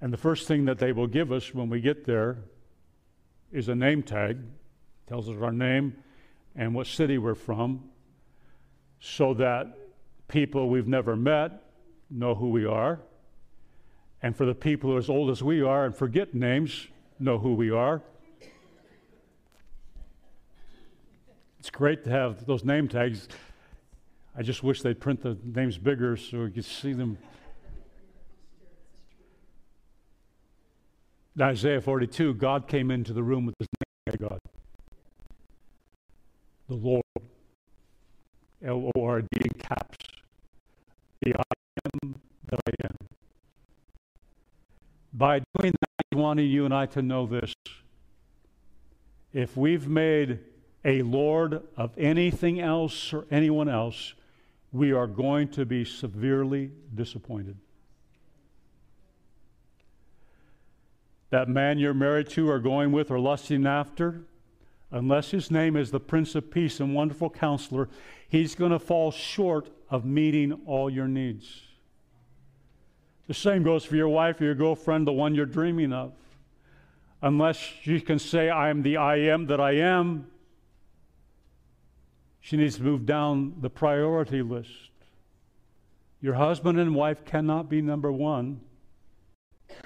And 0.00 0.10
the 0.10 0.16
first 0.16 0.48
thing 0.48 0.64
that 0.64 0.78
they 0.78 0.92
will 0.92 1.08
give 1.08 1.30
us 1.30 1.52
when 1.52 1.68
we 1.68 1.82
get 1.82 2.06
there 2.06 2.38
is 3.52 3.68
a 3.68 3.74
name 3.74 4.02
tag, 4.02 4.38
tells 5.06 5.28
us 5.28 5.36
our 5.42 5.52
name 5.52 5.94
and 6.56 6.74
what 6.74 6.86
city 6.86 7.18
we're 7.18 7.34
from, 7.34 7.84
so 9.00 9.34
that 9.34 9.78
people 10.26 10.68
we've 10.68 10.88
never 10.88 11.16
met 11.16 11.62
know 12.10 12.34
who 12.34 12.50
we 12.50 12.64
are. 12.64 13.00
And 14.22 14.36
for 14.36 14.44
the 14.44 14.54
people 14.54 14.90
who 14.90 14.96
are 14.96 14.98
as 14.98 15.08
old 15.08 15.30
as 15.30 15.42
we 15.42 15.62
are 15.62 15.84
and 15.84 15.94
forget 15.94 16.34
names, 16.34 16.88
know 17.18 17.38
who 17.38 17.54
we 17.54 17.70
are. 17.70 18.02
It's 21.58 21.70
great 21.70 22.04
to 22.04 22.10
have 22.10 22.46
those 22.46 22.64
name 22.64 22.88
tags. 22.88 23.28
I 24.36 24.42
just 24.42 24.62
wish 24.62 24.82
they'd 24.82 25.00
print 25.00 25.22
the 25.22 25.36
names 25.44 25.78
bigger 25.78 26.16
so 26.16 26.44
we 26.44 26.50
could 26.50 26.64
see 26.64 26.92
them. 26.92 27.18
In 31.36 31.42
Isaiah 31.42 31.80
42, 31.80 32.34
God 32.34 32.66
came 32.66 32.90
into 32.90 33.12
the 33.12 33.22
room 33.22 33.46
with 33.46 33.54
his 33.58 33.68
name, 34.06 34.28
God. 34.28 34.37
The 36.68 36.74
Lord. 36.74 37.02
L 38.64 38.90
O 38.94 39.02
R 39.02 39.22
D 39.22 39.28
caps. 39.58 39.96
The 41.22 41.34
I 41.34 41.42
am 41.84 42.16
that 42.46 42.60
I 42.66 42.70
am. 42.84 42.96
By 45.12 45.40
doing 45.58 45.72
that, 45.72 46.04
He 46.10 46.16
wanted 46.16 46.42
you 46.44 46.64
and 46.64 46.74
I 46.74 46.86
to 46.86 47.02
know 47.02 47.26
this. 47.26 47.54
If 49.32 49.56
we've 49.56 49.88
made 49.88 50.40
a 50.84 51.02
Lord 51.02 51.62
of 51.76 51.96
anything 51.96 52.60
else 52.60 53.12
or 53.12 53.26
anyone 53.30 53.68
else, 53.68 54.14
we 54.72 54.92
are 54.92 55.06
going 55.06 55.48
to 55.48 55.64
be 55.64 55.84
severely 55.84 56.70
disappointed. 56.94 57.56
That 61.30 61.48
man 61.48 61.78
you're 61.78 61.94
married 61.94 62.28
to 62.30 62.50
or 62.50 62.58
going 62.58 62.92
with 62.92 63.10
or 63.10 63.18
lusting 63.18 63.66
after, 63.66 64.22
unless 64.90 65.30
his 65.30 65.50
name 65.50 65.76
is 65.76 65.90
the 65.90 66.00
Prince 66.00 66.34
of 66.34 66.50
Peace 66.50 66.80
and 66.80 66.94
Wonderful 66.94 67.30
Counselor, 67.30 67.88
he's 68.28 68.54
going 68.54 68.72
to 68.72 68.78
fall 68.78 69.10
short 69.10 69.70
of 69.90 70.04
meeting 70.04 70.52
all 70.66 70.88
your 70.90 71.08
needs. 71.08 71.62
The 73.26 73.34
same 73.34 73.62
goes 73.62 73.84
for 73.84 73.96
your 73.96 74.08
wife 74.08 74.40
or 74.40 74.44
your 74.44 74.54
girlfriend, 74.54 75.06
the 75.06 75.12
one 75.12 75.34
you're 75.34 75.46
dreaming 75.46 75.92
of. 75.92 76.12
Unless 77.20 77.56
she 77.56 78.00
can 78.00 78.18
say, 78.18 78.48
I 78.48 78.70
am 78.70 78.82
the 78.82 78.96
I 78.96 79.16
am 79.16 79.46
that 79.46 79.60
I 79.60 79.72
am, 79.72 80.28
she 82.40 82.56
needs 82.56 82.76
to 82.76 82.82
move 82.82 83.04
down 83.04 83.54
the 83.60 83.68
priority 83.68 84.40
list. 84.40 84.70
Your 86.20 86.34
husband 86.34 86.78
and 86.78 86.94
wife 86.94 87.24
cannot 87.24 87.68
be 87.68 87.82
number 87.82 88.10
one 88.10 88.60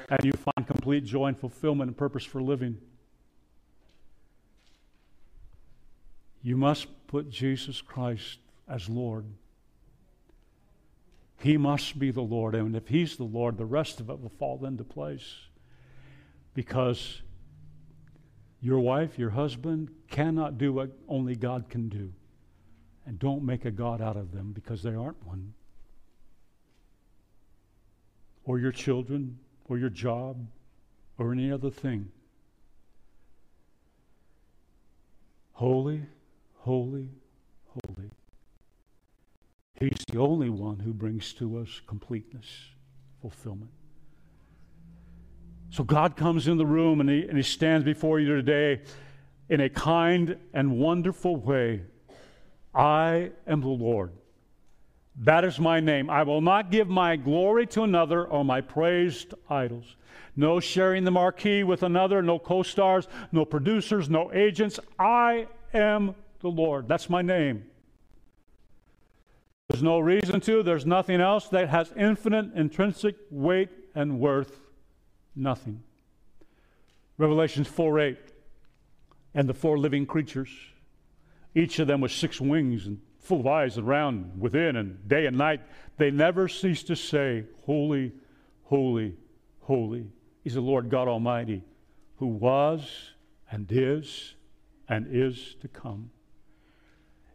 and 0.09 0.25
you 0.25 0.33
find 0.33 0.67
complete 0.67 1.05
joy 1.05 1.27
and 1.27 1.39
fulfillment 1.39 1.89
and 1.89 1.97
purpose 1.97 2.25
for 2.25 2.43
living. 2.43 2.79
You 6.43 6.57
must 6.57 6.89
put 7.07 7.31
Jesus 7.31 7.81
Christ 7.81 8.39
as 8.69 8.89
Lord. 8.89 9.25
He 11.39 11.57
must 11.57 11.99
be 11.99 12.11
the 12.11 12.23
Lord. 12.23 12.55
And 12.55 12.75
if 12.75 12.89
He's 12.89 13.17
the 13.17 13.25
Lord, 13.25 13.57
the 13.57 13.65
rest 13.65 14.01
of 14.01 14.11
it 14.11 14.21
will 14.21 14.33
fall 14.39 14.65
into 14.65 14.85
place. 14.85 15.35
Because 16.55 17.23
your 18.61 18.81
wife, 18.81 19.19
your 19.19 19.31
husband 19.31 19.91
cannot 20.09 20.59
do 20.59 20.73
what 20.73 20.91
only 21.09 21.35
God 21.35 21.69
can 21.69 21.89
do. 21.89 22.13
And 23.07 23.19
don't 23.19 23.45
make 23.45 23.65
a 23.65 23.71
God 23.71 24.01
out 24.01 24.17
of 24.17 24.33
them 24.33 24.53
because 24.53 24.83
they 24.83 24.95
aren't 24.95 25.25
one. 25.27 25.55
Or 28.45 28.59
your 28.59 28.73
children, 28.73 29.39
or 29.65 29.79
your 29.79 29.91
job, 29.91 30.47
or 31.19 31.33
any 31.33 31.51
other 31.51 31.71
thing. 31.71 32.11
Holy, 35.53 36.03
holy, 36.63 37.09
holy. 37.67 38.11
He's 39.81 40.05
the 40.13 40.21
only 40.21 40.49
one 40.49 40.79
who 40.79 40.93
brings 40.93 41.33
to 41.35 41.59
us 41.59 41.81
completeness, 41.89 42.47
fulfillment. 43.21 43.73
So 45.71 45.83
God 45.83 46.17
comes 46.17 46.47
in 46.47 46.59
the 46.59 46.67
room 46.67 47.01
and 47.01 47.11
he, 47.11 47.23
and 47.23 47.37
he 47.37 47.43
stands 47.43 47.85
before 47.85 48.21
you 48.21 48.37
today 48.37 48.83
in 49.49 49.61
a 49.61 49.69
kind 49.69 50.37
and 50.55 50.79
wonderful 50.79 51.37
way. 51.37 51.83
I 52.73 53.33
am 53.47 53.61
the 53.61 53.69
Lord. 53.69 54.13
That 55.17 55.45
is 55.45 55.59
my 55.59 55.81
name. 55.81 56.09
I 56.11 56.23
will 56.23 56.41
not 56.41 56.71
give 56.71 56.89
my 56.89 57.17
glory 57.17 57.67
to 57.69 57.83
another 57.83 58.25
or 58.25 58.45
my 58.45 58.61
praise 58.61 59.25
to 59.27 59.39
idols. 59.51 59.97
No 60.37 60.61
sharing 60.61 61.03
the 61.03 61.11
marquee 61.11 61.65
with 61.65 61.83
another, 61.83 62.23
no 62.23 62.39
co 62.39 62.63
stars, 62.63 63.09
no 63.33 63.45
producers, 63.45 64.09
no 64.09 64.33
agents. 64.33 64.79
I 64.99 65.49
am 65.75 66.15
the 66.43 66.49
Lord. 66.49 66.87
That's 66.89 67.09
my 67.09 67.23
name. 67.23 67.65
There's 69.69 69.83
no 69.83 70.01
reason 70.01 70.41
to, 70.43 70.63
there's 70.63 70.85
nothing 70.85 71.21
else 71.21 71.49
that 71.49 71.71
has 71.71 71.93
infinite 71.97 72.53
intrinsic 72.55 73.17
weight 73.31 73.71
and 73.95 74.21
worth. 74.21 74.61
Nothing. 75.35 75.83
Revelations 77.17 77.69
4 77.69 78.01
8. 78.01 78.19
And 79.35 79.49
the 79.49 79.55
four 79.55 79.79
living 79.79 80.05
creatures, 80.05 80.51
each 81.55 81.79
of 81.79 81.87
them 81.87 82.03
with 82.03 82.13
six 82.13 82.39
wings 82.39 82.87
and 82.87 83.01
full 83.19 83.41
of 83.41 83.47
eyes 83.47 83.79
around 83.79 84.39
within 84.39 84.77
and 84.77 85.09
day 85.09 85.25
and 85.25 85.39
night, 85.39 85.63
they 85.97 86.11
never 86.11 86.49
cease 86.49 86.83
to 86.83 86.97
say, 86.97 87.45
Holy, 87.65 88.13
holy, 88.65 89.15
holy 89.61 90.07
is 90.45 90.53
the 90.53 90.61
Lord 90.61 90.91
God 90.91 91.09
Almighty, 91.09 91.63
who 92.17 92.27
was 92.27 93.13
and 93.51 93.67
is 93.71 94.35
and 94.87 95.07
is 95.11 95.57
to 95.63 95.69
come. 95.69 96.11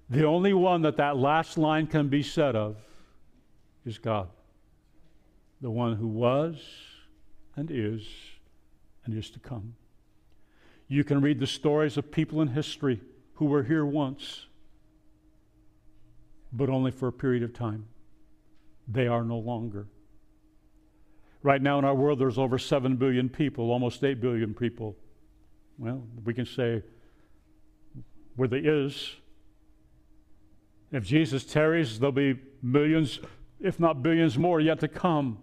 The 0.09 0.23
only 0.23 0.53
one 0.53 0.83
that 0.83 0.97
that 0.97 1.17
last 1.17 1.57
line 1.57 1.87
can 1.87 2.07
be 2.07 2.23
said 2.23 2.55
of 2.55 2.77
is 3.85 3.97
God, 3.97 4.29
the 5.59 5.69
one 5.69 5.95
who 5.95 6.07
was 6.07 6.55
and 7.55 7.69
is 7.69 8.07
and 9.05 9.17
is 9.17 9.29
to 9.31 9.39
come. 9.39 9.75
You 10.87 11.03
can 11.03 11.21
read 11.21 11.39
the 11.39 11.47
stories 11.47 11.97
of 11.97 12.11
people 12.11 12.41
in 12.41 12.47
history 12.49 13.01
who 13.35 13.45
were 13.45 13.63
here 13.63 13.85
once, 13.85 14.45
but 16.53 16.69
only 16.69 16.91
for 16.91 17.09
a 17.09 17.11
period 17.11 17.43
of 17.43 17.53
time. 17.53 17.87
They 18.87 19.07
are 19.07 19.23
no 19.23 19.37
longer. 19.37 19.87
Right 21.43 21.61
now 21.61 21.79
in 21.79 21.85
our 21.85 21.95
world, 21.95 22.19
there's 22.19 22.37
over 22.37 22.57
7 22.57 22.95
billion 22.95 23.27
people, 23.27 23.71
almost 23.71 24.03
8 24.03 24.21
billion 24.21 24.53
people. 24.53 24.95
Well, 25.77 26.03
we 26.23 26.33
can 26.33 26.45
say 26.45 26.83
where 28.35 28.47
there 28.47 28.85
is 28.85 29.15
if 30.91 31.03
Jesus 31.03 31.43
tarries, 31.43 31.99
there'll 31.99 32.11
be 32.11 32.39
millions, 32.61 33.19
if 33.59 33.79
not 33.79 34.01
billions 34.01 34.37
more, 34.37 34.59
yet 34.59 34.79
to 34.79 34.87
come. 34.87 35.39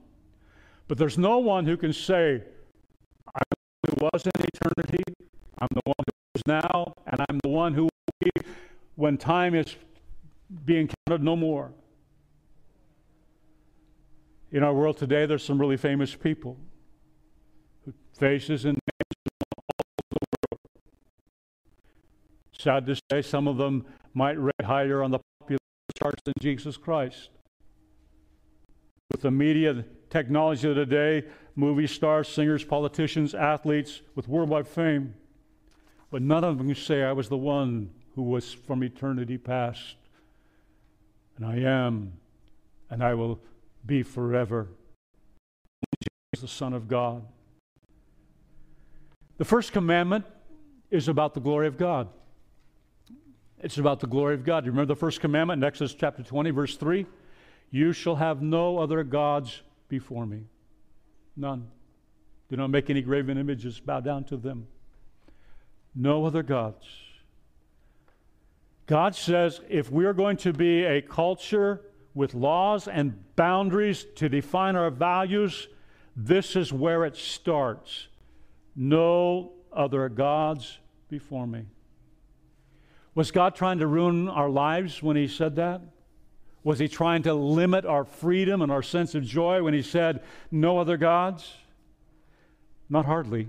But 0.89 0.99
there's 0.99 1.19
no 1.19 1.39
one 1.39 1.67
who 1.67 1.77
can 1.77 1.93
say, 1.93 2.43
I 3.35 3.43
was 4.01 4.25
in 4.25 4.33
eternity, 4.55 5.03
I'm 5.59 5.69
the 5.73 5.83
one 5.85 5.95
who 5.99 6.13
is 6.35 6.43
now, 6.47 6.95
and 7.07 7.21
I'm 7.29 7.39
the 7.43 7.49
one 7.49 7.75
who 7.75 7.85
will 7.85 7.91
be 8.21 8.31
when 8.97 9.17
time 9.17 9.55
is 9.55 9.77
being 10.65 10.89
counted 11.07 11.23
no 11.23 11.37
more. 11.37 11.73
In 14.53 14.63
our 14.63 14.73
world 14.73 14.97
today, 14.97 15.27
there's 15.27 15.43
some 15.43 15.61
really 15.61 15.77
famous 15.77 16.15
people 16.15 16.57
who 17.85 17.93
faces 18.13 18.65
and 18.65 18.75
names 18.75 19.37
all 19.57 19.65
over 19.69 19.93
the 20.11 20.27
world. 20.53 20.61
Sad 22.59 22.87
to 22.87 22.97
say, 23.11 23.23
some 23.23 23.49
of 23.49 23.57
them 23.57 23.85
might 24.15 24.41
rate 24.41 24.63
higher 24.63 25.03
on 25.03 25.11
the 25.11 25.19
charts 25.99 26.23
than 26.25 26.35
Jesus 26.41 26.77
Christ. 26.77 27.31
With 29.11 29.23
the 29.23 29.31
media 29.31 29.85
technology 30.11 30.69
of 30.69 30.77
today, 30.77 31.25
movie 31.57 31.87
stars, 31.87 32.29
singers, 32.29 32.65
politicians, 32.65 33.35
athletes 33.35 34.01
with 34.15 34.29
worldwide 34.29 34.67
fame, 34.67 35.15
but 36.11 36.23
none 36.23 36.45
of 36.45 36.59
them 36.59 36.69
can 36.69 36.77
say, 36.77 37.03
I 37.03 37.13
was 37.13 37.29
the 37.29 37.37
one 37.37 37.91
who 38.15 38.23
was 38.23 38.53
from 38.53 38.83
eternity 38.83 39.39
past. 39.39 39.97
And 41.37 41.45
I 41.45 41.57
am, 41.57 42.13
and 42.91 43.03
I 43.03 43.15
will 43.15 43.41
be 43.85 44.03
forever. 44.03 44.69
Jesus, 46.33 46.43
the 46.43 46.49
Son 46.49 46.73
of 46.73 46.87
God. 46.87 47.25
The 49.37 49.45
first 49.45 49.73
commandment 49.73 50.25
is 50.91 51.09
about 51.09 51.35
the 51.35 51.41
glory 51.41 51.67
of 51.67 51.77
God. 51.77 52.09
It's 53.65 53.79
about 53.79 54.01
the 54.01 54.07
glory 54.07 54.35
of 54.35 54.45
God. 54.45 54.67
Remember 54.67 54.93
the 54.93 54.99
first 54.99 55.23
commandment 55.23 55.63
in 55.63 55.67
Exodus 55.67 55.95
chapter 55.95 56.23
20, 56.23 56.51
verse 56.51 56.77
3? 56.77 57.07
You 57.71 57.95
shall 57.95 58.17
have 58.17 58.43
no 58.43 58.77
other 58.77 59.03
gods 59.03 59.63
before 59.89 60.27
me. 60.27 60.43
None. 61.35 61.67
Do 62.51 62.57
not 62.59 62.69
make 62.69 62.91
any 62.91 63.01
graven 63.01 63.39
images, 63.39 63.81
bow 63.81 64.01
down 64.01 64.25
to 64.25 64.37
them. 64.37 64.67
No 65.95 66.27
other 66.27 66.43
gods. 66.43 66.85
God 68.85 69.15
says 69.15 69.63
if 69.71 69.91
we're 69.91 70.13
going 70.13 70.37
to 70.39 70.53
be 70.53 70.85
a 70.85 71.01
culture 71.01 71.81
with 72.13 72.35
laws 72.35 72.87
and 72.87 73.15
boundaries 73.35 74.05
to 74.17 74.29
define 74.29 74.77
our 74.77 74.91
values, 74.91 75.69
this 76.15 76.55
is 76.55 76.71
where 76.71 77.07
it 77.07 77.17
starts. 77.17 78.09
No 78.77 79.53
other 79.73 80.11
gods 80.11 80.81
before 81.09 81.47
me. 81.47 81.65
Was 83.15 83.31
God 83.31 83.55
trying 83.55 83.79
to 83.79 83.87
ruin 83.87 84.29
our 84.29 84.49
lives 84.49 85.03
when 85.03 85.17
He 85.17 85.29
said 85.29 85.57
that? 85.57 85.81
Was 86.65 86.79
He 86.79 86.89
trying 86.89 87.23
to 87.25 87.35
limit 87.35 87.85
our 87.85 88.05
freedom 88.05 88.61
and 88.63 88.73
our 88.73 88.83
sense 88.83 89.15
of 89.15 89.25
joy 89.25 89.63
when 89.63 89.75
He 89.75 89.83
said, 89.83 90.23
No 90.51 90.79
other 90.79 90.97
gods? 90.97 91.55
Not 92.89 93.07
hardly. 93.07 93.49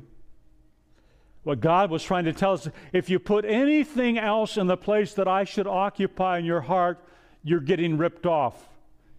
What 1.43 1.59
God 1.59 1.91
was 1.91 2.03
trying 2.03 2.26
to 2.26 2.34
tell 2.34 2.53
us 2.53 2.68
if 2.91 3.09
you 3.09 3.20
put 3.20 3.45
anything 3.45 4.18
else 4.18 4.57
in 4.57 4.68
the 4.68 4.78
place 4.78 5.13
that 5.13 5.28
I 5.28 5.43
should 5.43 5.68
occupy 5.68 6.39
in 6.39 6.45
your 6.45 6.61
heart, 6.61 7.03
you're 7.43 7.59
getting 7.59 7.97
ripped 7.97 8.26
off. 8.26 8.68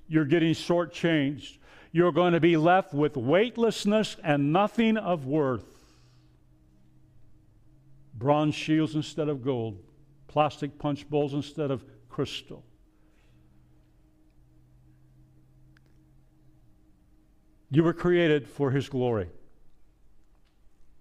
You're 0.09 0.24
getting 0.24 0.53
shortchanged. 0.53 1.59
You're 1.92 2.12
going 2.12 2.32
to 2.32 2.40
be 2.40 2.57
left 2.57 2.92
with 2.92 3.16
weightlessness 3.16 4.16
and 4.22 4.53
nothing 4.53 4.97
of 4.97 5.24
worth. 5.24 5.64
Bronze 8.14 8.55
shields 8.55 8.94
instead 8.94 9.28
of 9.28 9.44
gold 9.44 9.86
plastic 10.37 10.78
punch 10.78 11.09
bowls 11.09 11.32
instead 11.32 11.70
of 11.70 11.82
crystal. 12.11 12.62
You 17.70 17.82
were 17.82 17.95
created 17.95 18.47
for 18.47 18.70
His 18.70 18.91
glory. 18.91 19.30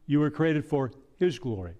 You 0.08 0.22
were 0.22 0.30
created 0.30 0.64
for 0.64 0.94
His 1.18 1.38
glory. 1.38 1.74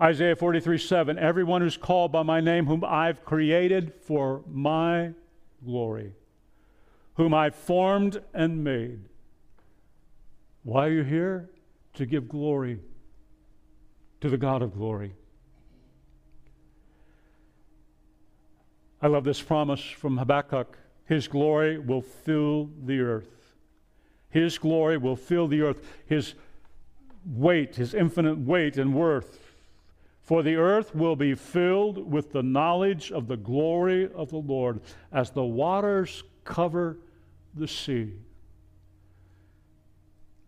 Isaiah 0.00 0.36
43 0.36 0.78
7 0.78 1.18
Everyone 1.18 1.62
who's 1.62 1.76
called 1.76 2.12
by 2.12 2.22
my 2.22 2.40
name, 2.40 2.66
whom 2.66 2.84
I've 2.84 3.24
created 3.24 3.92
for 3.92 4.44
my 4.48 5.14
glory, 5.64 6.12
whom 7.14 7.34
I 7.34 7.50
formed 7.50 8.22
and 8.34 8.62
made. 8.62 9.00
Why 10.62 10.86
are 10.86 10.92
you 10.92 11.02
here? 11.02 11.50
To 11.94 12.06
give 12.06 12.28
glory 12.28 12.78
to 14.20 14.30
the 14.30 14.38
God 14.38 14.62
of 14.62 14.72
glory. 14.74 15.12
I 19.04 19.06
love 19.08 19.24
this 19.24 19.42
promise 19.42 19.82
from 19.82 20.16
Habakkuk 20.16 20.78
His 21.04 21.28
glory 21.28 21.78
will 21.78 22.00
fill 22.00 22.70
the 22.86 23.00
earth. 23.00 23.52
His 24.30 24.56
glory 24.56 24.96
will 24.96 25.14
fill 25.14 25.46
the 25.46 25.60
earth. 25.60 25.86
His 26.06 26.34
weight, 27.26 27.76
His 27.76 27.92
infinite 27.92 28.38
weight 28.38 28.78
and 28.78 28.94
worth. 28.94 29.40
For 30.22 30.42
the 30.42 30.56
earth 30.56 30.94
will 30.94 31.16
be 31.16 31.34
filled 31.34 32.10
with 32.10 32.32
the 32.32 32.42
knowledge 32.42 33.12
of 33.12 33.28
the 33.28 33.36
glory 33.36 34.10
of 34.14 34.30
the 34.30 34.38
Lord 34.38 34.80
as 35.12 35.30
the 35.30 35.44
waters 35.44 36.24
cover 36.44 36.96
the 37.52 37.68
sea. 37.68 38.10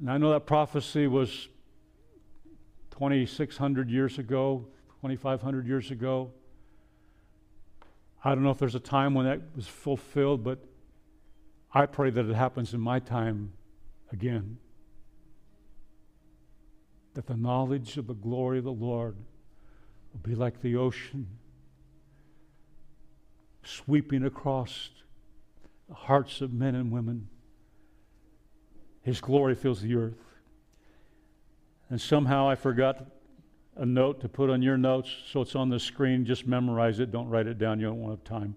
And 0.01 0.11
I 0.11 0.17
know 0.17 0.31
that 0.31 0.47
prophecy 0.47 1.07
was 1.07 1.49
2,600 2.93 3.91
years 3.91 4.19
ago, 4.19 4.65
2,500 5.03 5.67
years 5.67 5.91
ago. 5.91 6.31
I 8.27 8.35
don't 8.35 8.43
know 8.43 8.51
if 8.51 8.59
there's 8.59 8.75
a 8.75 8.81
time 8.81 9.15
when 9.15 9.25
that 9.27 9.41
was 9.55 9.69
fulfilled, 9.69 10.43
but 10.43 10.59
I 11.73 11.87
pray 11.87 12.11
that 12.11 12.29
it 12.29 12.35
happens 12.35 12.75
in 12.75 12.81
my 12.81 12.99
time 12.99 13.53
again. 14.11 14.59
That 17.15 17.29
the 17.29 17.37
knowledge 17.37 17.97
of 17.99 18.09
the 18.09 18.15
glory 18.15 18.59
of 18.59 18.65
the 18.65 18.73
Lord 18.73 19.15
will 20.13 20.29
be 20.29 20.35
like 20.35 20.61
the 20.61 20.75
ocean 20.75 21.29
sweeping 23.63 24.25
across 24.25 24.91
the 25.89 25.95
hearts 25.95 26.41
of 26.41 26.53
men 26.53 26.75
and 26.75 26.91
women. 26.91 27.29
His 29.03 29.21
glory 29.21 29.55
fills 29.55 29.83
the 29.83 29.95
earth. 29.95 30.19
And 31.89 32.01
somehow 32.01 32.49
I 32.49 32.57
forgot 32.57 33.07
a 33.77 33.85
note 33.87 34.21
to 34.21 34.29
put 34.29 34.51
on 34.51 34.63
your 34.63 34.79
notes, 34.79 35.11
so 35.31 35.43
it's 35.43 35.55
on 35.55 35.69
the 35.69 35.79
screen. 35.79 36.25
Just 36.25 36.47
memorize 36.47 36.99
it. 36.99 37.13
Don't 37.13 37.29
write 37.29 37.47
it 37.47 37.59
down. 37.59 37.79
You 37.79 37.87
don't 37.87 38.09
have 38.11 38.25
time. 38.25 38.57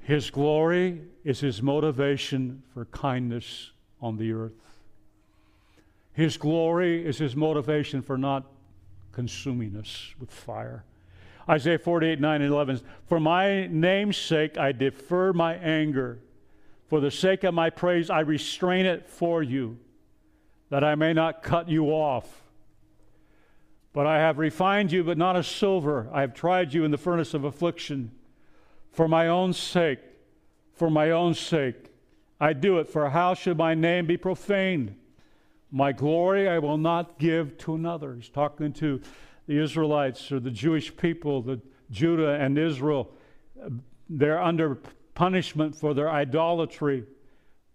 His 0.00 0.30
glory 0.30 1.02
is 1.24 1.40
his 1.40 1.62
motivation 1.62 2.62
for 2.72 2.84
kindness 2.86 3.72
on 4.00 4.16
the 4.16 4.32
earth. 4.32 4.52
His 6.12 6.36
glory 6.36 7.04
is 7.04 7.18
his 7.18 7.36
motivation 7.36 8.00
for 8.00 8.16
not 8.16 8.44
consuming 9.12 9.76
us 9.76 10.14
with 10.18 10.30
fire. 10.30 10.84
Isaiah 11.48 11.78
48, 11.78 12.20
9 12.20 12.42
and 12.42 12.52
11. 12.52 12.80
For 13.06 13.20
my 13.20 13.66
name's 13.66 14.16
sake, 14.16 14.56
I 14.56 14.72
defer 14.72 15.32
my 15.32 15.54
anger. 15.56 16.18
For 16.88 17.00
the 17.00 17.10
sake 17.10 17.44
of 17.44 17.52
my 17.52 17.70
praise, 17.70 18.10
I 18.10 18.20
restrain 18.20 18.86
it 18.86 19.08
for 19.08 19.42
you, 19.42 19.78
that 20.70 20.84
I 20.84 20.94
may 20.94 21.12
not 21.12 21.42
cut 21.42 21.68
you 21.68 21.86
off. 21.86 22.45
But 23.96 24.06
I 24.06 24.18
have 24.18 24.36
refined 24.36 24.92
you, 24.92 25.02
but 25.02 25.16
not 25.16 25.36
as 25.36 25.46
silver. 25.46 26.10
I 26.12 26.20
have 26.20 26.34
tried 26.34 26.74
you 26.74 26.84
in 26.84 26.90
the 26.90 26.98
furnace 26.98 27.32
of 27.32 27.44
affliction. 27.44 28.10
For 28.92 29.08
my 29.08 29.28
own 29.28 29.54
sake, 29.54 30.00
for 30.74 30.90
my 30.90 31.12
own 31.12 31.32
sake, 31.32 31.92
I 32.38 32.52
do 32.52 32.78
it. 32.78 32.90
For 32.90 33.08
how 33.08 33.32
should 33.32 33.56
my 33.56 33.72
name 33.72 34.04
be 34.04 34.18
profaned? 34.18 34.96
My 35.70 35.92
glory 35.92 36.46
I 36.46 36.58
will 36.58 36.76
not 36.76 37.18
give 37.18 37.56
to 37.56 37.74
another. 37.74 38.14
He's 38.16 38.28
talking 38.28 38.74
to 38.74 39.00
the 39.46 39.62
Israelites 39.62 40.30
or 40.30 40.40
the 40.40 40.50
Jewish 40.50 40.94
people, 40.94 41.40
the 41.40 41.58
Judah 41.90 42.32
and 42.34 42.58
Israel. 42.58 43.10
They're 44.10 44.42
under 44.42 44.78
punishment 45.14 45.74
for 45.74 45.94
their 45.94 46.10
idolatry. 46.10 47.04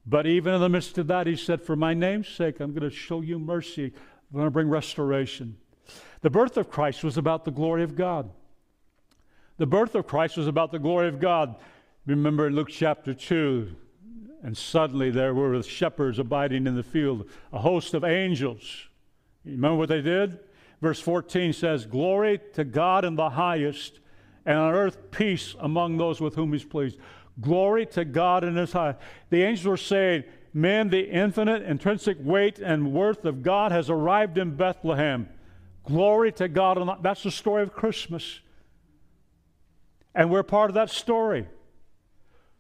But 0.05 0.27
even 0.27 0.53
in 0.53 0.61
the 0.61 0.69
midst 0.69 0.99
of 0.99 1.07
that, 1.07 1.25
he 1.25 1.35
said, 1.35 1.63
For 1.63 1.75
my 1.75 1.95
name's 1.95 2.27
sake, 2.27 2.59
I'm 2.59 2.73
going 2.73 2.87
to 2.87 2.95
show 2.95 3.21
you 3.21 3.39
mercy. 3.39 3.85
I'm 3.85 4.35
going 4.35 4.45
to 4.45 4.51
bring 4.51 4.69
restoration. 4.69 5.57
The 6.21 6.29
birth 6.29 6.57
of 6.57 6.69
Christ 6.69 7.03
was 7.03 7.17
about 7.17 7.45
the 7.45 7.51
glory 7.51 7.83
of 7.83 7.95
God. 7.95 8.29
The 9.57 9.65
birth 9.65 9.95
of 9.95 10.07
Christ 10.07 10.37
was 10.37 10.47
about 10.47 10.71
the 10.71 10.79
glory 10.79 11.07
of 11.07 11.19
God. 11.19 11.55
Remember 12.05 12.47
in 12.47 12.55
Luke 12.55 12.69
chapter 12.69 13.13
2, 13.13 13.75
and 14.43 14.57
suddenly 14.57 15.11
there 15.11 15.33
were 15.33 15.61
shepherds 15.63 16.19
abiding 16.19 16.67
in 16.67 16.75
the 16.75 16.83
field, 16.83 17.29
a 17.51 17.59
host 17.59 17.93
of 17.93 18.03
angels. 18.03 18.87
You 19.43 19.53
remember 19.53 19.77
what 19.77 19.89
they 19.89 20.01
did? 20.01 20.39
Verse 20.81 20.99
14 20.99 21.53
says, 21.53 21.85
Glory 21.85 22.39
to 22.53 22.63
God 22.63 23.05
in 23.05 23.15
the 23.15 23.31
highest, 23.31 23.99
and 24.45 24.57
on 24.57 24.73
earth 24.73 25.11
peace 25.11 25.55
among 25.59 25.97
those 25.97 26.19
with 26.19 26.35
whom 26.35 26.53
he's 26.53 26.65
pleased. 26.65 26.97
Glory 27.39 27.85
to 27.87 28.03
God 28.03 28.43
in 28.43 28.55
his 28.55 28.73
high. 28.73 28.95
The 29.29 29.43
angels 29.43 29.67
were 29.67 29.77
saying, 29.77 30.23
Men, 30.53 30.89
the 30.89 31.09
infinite, 31.09 31.63
intrinsic 31.63 32.17
weight 32.19 32.59
and 32.59 32.93
worth 32.93 33.25
of 33.25 33.41
God 33.41 33.71
has 33.71 33.89
arrived 33.89 34.37
in 34.37 34.55
Bethlehem. 34.55 35.29
Glory 35.83 36.31
to 36.33 36.47
God. 36.47 36.99
That's 37.01 37.23
the 37.23 37.31
story 37.31 37.63
of 37.63 37.73
Christmas. 37.73 38.39
And 40.13 40.29
we're 40.29 40.43
part 40.43 40.69
of 40.69 40.75
that 40.75 40.89
story. 40.89 41.47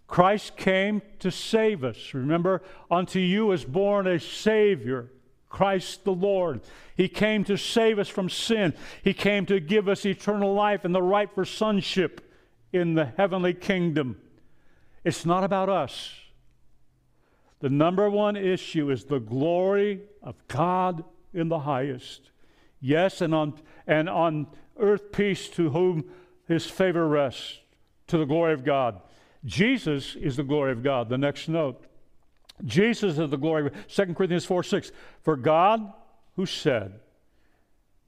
Christ 0.07 0.57
came 0.57 1.01
to 1.19 1.31
save 1.31 1.83
us. 1.83 2.13
Remember, 2.13 2.61
unto 2.89 3.19
you 3.19 3.51
is 3.51 3.63
born 3.63 4.07
a 4.07 4.19
Savior, 4.19 5.09
Christ 5.47 6.03
the 6.03 6.13
Lord. 6.13 6.61
He 6.97 7.07
came 7.07 7.43
to 7.45 7.57
save 7.57 7.97
us 7.97 8.09
from 8.09 8.29
sin. 8.29 8.73
He 9.03 9.13
came 9.13 9.45
to 9.45 9.59
give 9.59 9.87
us 9.87 10.05
eternal 10.05 10.53
life 10.53 10.83
and 10.83 10.93
the 10.93 11.01
right 11.01 11.29
for 11.33 11.45
sonship 11.45 12.29
in 12.73 12.95
the 12.95 13.05
heavenly 13.05 13.53
kingdom. 13.53 14.17
It's 15.03 15.25
not 15.25 15.43
about 15.43 15.69
us. 15.69 16.13
The 17.59 17.69
number 17.69 18.09
one 18.09 18.35
issue 18.35 18.89
is 18.89 19.05
the 19.05 19.19
glory 19.19 20.01
of 20.21 20.35
God 20.47 21.03
in 21.33 21.47
the 21.47 21.59
highest. 21.59 22.31
Yes, 22.81 23.21
and 23.21 23.33
on, 23.33 23.53
and 23.85 24.09
on 24.09 24.47
earth 24.77 25.11
peace 25.11 25.47
to 25.49 25.69
whom 25.69 26.05
his 26.47 26.65
favor 26.65 27.07
rests, 27.07 27.59
to 28.07 28.17
the 28.17 28.25
glory 28.25 28.53
of 28.53 28.65
God. 28.65 28.99
Jesus 29.45 30.15
is 30.15 30.35
the 30.35 30.43
glory 30.43 30.71
of 30.71 30.83
God. 30.83 31.07
The 31.07 31.17
next 31.17 31.47
note. 31.47 31.83
Jesus 32.65 33.17
is 33.17 33.29
the 33.29 33.37
glory 33.37 33.67
of 33.67 33.87
2 33.87 34.13
Corinthians 34.13 34.45
4 34.45 34.63
6. 34.63 34.91
For 35.21 35.35
God, 35.35 35.93
who 36.35 36.45
said, 36.45 36.99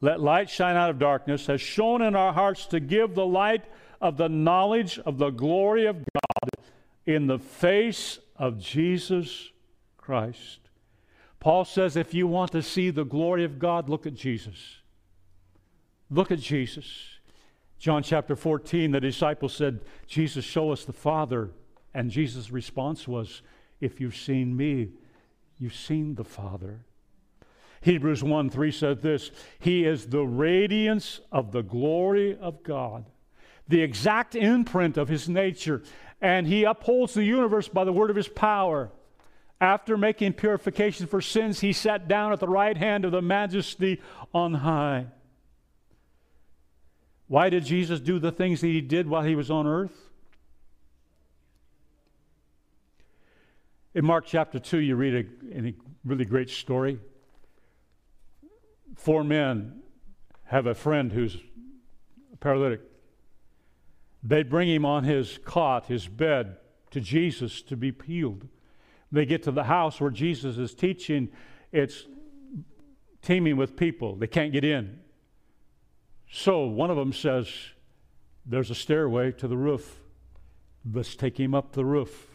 Let 0.02 0.20
light 0.20 0.50
shine 0.50 0.76
out 0.76 0.90
of 0.90 1.00
darkness, 1.00 1.48
has 1.48 1.62
shone 1.62 2.02
in 2.02 2.16
our 2.16 2.34
hearts 2.34 2.66
to 2.68 2.80
give 2.80 3.16
the 3.16 3.26
light 3.26 3.66
of 4.02 4.18
the 4.18 4.30
knowledge 4.30 5.00
of 5.00 5.18
the 5.18 5.30
glory 5.30 5.86
of 5.86 5.96
God 5.96 6.66
in 7.06 7.28
the 7.28 7.40
face 7.40 8.20
of 8.36 8.60
Jesus 8.60 9.52
Christ. 9.98 10.60
Paul 11.44 11.66
says 11.66 11.98
if 11.98 12.14
you 12.14 12.26
want 12.26 12.54
to 12.54 12.64
see 12.64 12.90
the 12.90 13.04
glory 13.04 13.44
of 13.44 13.60
God, 13.60 13.90
look 13.90 14.06
at 14.06 14.14
Jesus. 14.14 14.78
Look 16.10 16.32
at 16.32 16.40
Jesus. 16.40 17.20
John 17.78 18.02
chapter 18.02 18.38
14, 18.38 18.92
the 18.92 19.02
disciples 19.02 19.54
said, 19.54 19.82
Jesus, 20.08 20.46
show 20.46 20.72
us 20.72 20.86
the 20.86 20.94
Father. 20.94 21.50
And 21.94 22.10
Jesus' 22.10 22.50
response 22.50 23.10
was, 23.10 23.42
If 23.82 24.00
you've 24.00 24.16
seen 24.16 24.56
me, 24.56 24.92
you've 25.58 25.76
seen 25.76 26.16
the 26.16 26.24
Father. 26.24 26.86
Hebrews 27.82 28.24
1 28.24 28.50
3 28.50 28.72
said 28.72 29.02
this 29.02 29.30
He 29.60 29.84
is 29.84 30.06
the 30.08 30.24
radiance 30.24 31.20
of 31.30 31.52
the 31.52 31.62
glory 31.62 32.38
of 32.38 32.64
God, 32.64 33.04
the 33.68 33.82
exact 33.82 34.34
imprint 34.34 34.96
of 34.96 35.10
his 35.10 35.28
nature, 35.28 35.84
and 36.22 36.48
he 36.48 36.64
upholds 36.64 37.16
the 37.16 37.26
universe 37.26 37.68
by 37.68 37.84
the 37.84 37.92
word 37.92 38.10
of 38.10 38.16
his 38.16 38.30
power. 38.30 38.94
After 39.62 39.98
making 39.98 40.34
purification 40.34 41.08
for 41.08 41.22
sins, 41.22 41.62
he 41.62 41.74
sat 41.74 42.08
down 42.08 42.34
at 42.34 42.40
the 42.40 42.48
right 42.48 42.76
hand 42.76 43.06
of 43.06 43.12
the 43.12 43.22
majesty 43.22 44.02
on 44.34 44.56
high. 44.56 45.08
Why 47.28 47.50
did 47.50 47.66
Jesus 47.66 48.00
do 48.00 48.20
the 48.20 48.32
things 48.32 48.62
that 48.62 48.68
he 48.68 48.82
did 48.82 49.08
while 49.08 49.24
he 49.24 49.36
was 49.36 49.50
on 49.50 49.66
earth? 49.66 50.10
In 53.96 54.06
Mark 54.06 54.26
chapter 54.26 54.60
2, 54.60 54.80
you 54.80 54.96
read 54.96 55.28
a, 55.54 55.68
a 55.68 55.76
really 56.04 56.26
great 56.26 56.50
story. 56.50 57.00
Four 58.96 59.24
men 59.24 59.82
have 60.46 60.66
a 60.66 60.76
friend 60.76 61.12
who's 61.12 61.38
paralytic. 62.40 62.82
They 64.24 64.44
bring 64.44 64.70
him 64.70 64.86
on 64.86 65.04
his 65.04 65.40
cot, 65.44 65.88
his 65.88 66.08
bed, 66.08 66.58
to 66.92 67.02
Jesus 67.02 67.62
to 67.64 67.76
be 67.76 67.94
healed. 68.06 68.48
They 69.14 69.28
get 69.28 69.44
to 69.44 69.52
the 69.52 69.64
house 69.64 70.02
where 70.02 70.10
Jesus 70.10 70.58
is 70.58 70.74
teaching. 70.74 71.30
It's 71.72 72.08
teeming 73.22 73.58
with 73.58 73.78
people. 73.78 74.16
They 74.16 74.26
can't 74.26 74.52
get 74.52 74.64
in. 74.64 75.00
So 76.32 76.66
one 76.66 76.90
of 76.90 76.98
them 76.98 77.14
says, 77.14 77.48
There's 78.44 78.72
a 78.72 78.76
stairway 78.76 79.32
to 79.34 79.48
the 79.48 79.56
roof. 79.56 80.00
Let's 80.92 81.16
take 81.16 81.40
him 81.40 81.54
up 81.54 81.74
the 81.74 81.86
roof. 81.86 82.28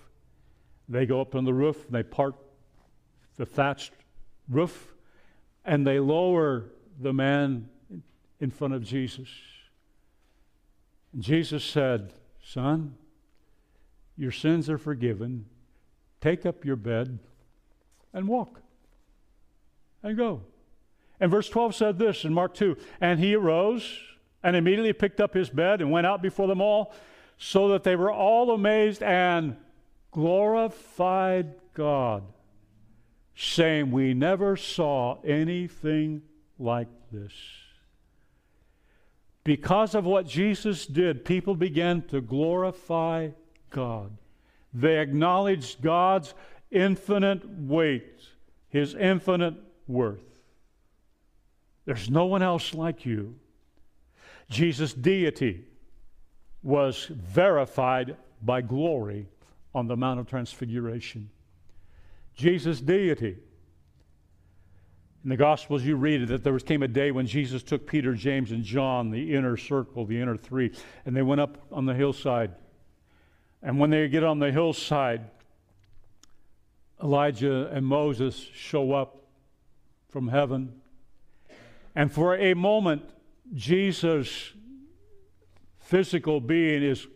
They 0.89 1.05
go 1.05 1.21
up 1.21 1.35
on 1.35 1.45
the 1.45 1.53
roof, 1.53 1.85
and 1.85 1.95
they 1.97 2.05
part 2.05 2.37
the 3.37 3.45
thatched 3.45 3.93
roof, 4.49 4.95
and 5.65 5.85
they 5.85 5.99
lower 5.99 6.67
the 7.01 7.13
man 7.13 7.69
in 8.39 8.51
front 8.51 8.73
of 8.75 8.85
Jesus. 8.85 9.29
And 11.13 11.25
Jesus 11.25 11.65
said, 11.65 12.13
Son, 12.41 12.95
your 14.17 14.33
sins 14.33 14.71
are 14.71 14.79
forgiven. 14.79 15.47
Take 16.21 16.45
up 16.45 16.65
your 16.65 16.77
bed 16.77 17.19
and 18.13 18.27
walk 18.27 18.61
and 20.03 20.17
go. 20.17 20.43
And 21.21 21.31
verse 21.31 21.49
12 21.49 21.75
said 21.75 21.99
this 21.99 22.25
in 22.25 22.33
Mark 22.33 22.55
2 22.55 22.77
And 23.01 23.19
he 23.19 23.35
arose 23.35 23.99
and 24.43 24.57
immediately 24.57 24.93
picked 24.93 25.21
up 25.21 25.35
his 25.35 25.51
bed 25.51 25.81
and 25.81 25.91
went 25.91 26.07
out 26.07 26.23
before 26.23 26.47
them 26.47 26.61
all, 26.61 26.93
so 27.37 27.69
that 27.69 27.85
they 27.85 27.97
were 27.97 28.13
all 28.13 28.51
amazed 28.51 29.03
and 29.03 29.57
glorified 30.11 31.55
God, 31.75 32.23
saying, 33.35 33.91
We 33.91 34.15
never 34.15 34.57
saw 34.57 35.21
anything 35.23 36.23
like 36.59 36.89
this. 37.13 37.33
Because 39.45 39.95
of 39.95 40.05
what 40.05 40.27
Jesus 40.27 40.87
did, 40.87 41.25
people 41.25 41.55
began 41.55 42.03
to 42.09 42.21
glorify 42.21 43.31
God. 43.71 44.11
They 44.73 44.99
acknowledged 44.99 45.83
God's 45.83 46.35
infinite 46.71 47.49
weight, 47.49 48.21
his 48.69 48.95
infinite 48.95 49.55
worth. 49.87 50.21
There's 51.85 52.11
no 52.11 52.27
one 52.27 52.43
else 52.43 52.75
like 52.75 53.07
you. 53.07 53.35
Jesus' 54.51 54.93
deity 54.93 55.65
was 56.63 57.07
verified 57.07 58.17
by 58.43 58.61
glory 58.61 59.27
on 59.75 59.87
the 59.87 59.97
Mount 59.97 60.21
of 60.21 60.27
Transfiguration. 60.27 61.31
Jesus' 62.35 62.81
deity. 62.81 63.37
In 65.25 65.31
the 65.31 65.37
Gospels, 65.37 65.83
you 65.83 65.97
read 65.97 66.29
that 66.29 66.45
there 66.45 66.53
was, 66.53 66.63
came 66.63 66.83
a 66.83 66.89
day 66.89 67.11
when 67.11 67.27
Jesus 67.27 67.63
took 67.63 67.87
Peter, 67.87 68.15
James, 68.15 68.53
and 68.53 68.63
John, 68.63 69.11
the 69.11 69.35
inner 69.35 69.57
circle, 69.57 70.05
the 70.07 70.21
inner 70.21 70.37
three, 70.37 70.71
and 71.05 71.17
they 71.17 71.23
went 71.23 71.41
up 71.41 71.59
on 71.73 71.87
the 71.87 71.95
hillside. 71.95 72.53
And 73.63 73.79
when 73.79 73.91
they 73.91 74.09
get 74.09 74.25
on 74.25 74.39
the 74.39 74.53
hillside, 74.53 75.23
Elijah 77.03 77.69
and 77.73 77.85
Moses 77.85 78.37
show 78.55 78.93
up 78.93 79.23
from 80.09 80.29
heaven. 80.29 80.81
And 81.95 82.13
for 82.13 82.37
a 82.37 82.55
moment, 82.55 83.03
Jesus' 83.55 84.53
physical 85.81 86.41
being 86.41 86.83
is 86.83 87.07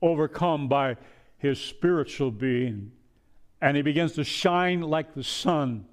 overcome 0.00 0.68
by 0.68 0.96
his 1.38 1.60
spiritual 1.60 2.30
being. 2.30 2.92
And 3.60 3.76
he 3.76 3.82
begins 3.82 4.12
to 4.12 4.24
shine 4.24 4.80
like 4.80 5.14
the 5.14 5.24
sun. 5.24 5.86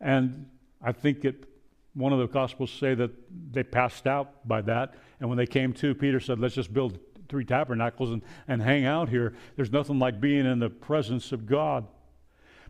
And 0.00 0.48
I 0.82 0.92
think 0.92 1.24
it, 1.24 1.44
one 1.94 2.12
of 2.12 2.18
the 2.18 2.26
Gospels 2.26 2.70
say 2.70 2.94
that 2.94 3.10
they 3.52 3.62
passed 3.62 4.06
out 4.06 4.46
by 4.46 4.62
that. 4.62 4.94
And 5.20 5.28
when 5.28 5.38
they 5.38 5.46
came 5.46 5.72
to, 5.74 5.94
Peter 5.94 6.20
said, 6.20 6.38
Let's 6.38 6.54
just 6.54 6.72
build 6.72 6.98
three 7.28 7.44
tabernacles 7.44 8.10
and, 8.10 8.22
and 8.48 8.62
hang 8.62 8.84
out 8.84 9.08
here. 9.08 9.34
There's 9.56 9.72
nothing 9.72 9.98
like 9.98 10.20
being 10.20 10.46
in 10.46 10.58
the 10.58 10.70
presence 10.70 11.32
of 11.32 11.46
God. 11.46 11.86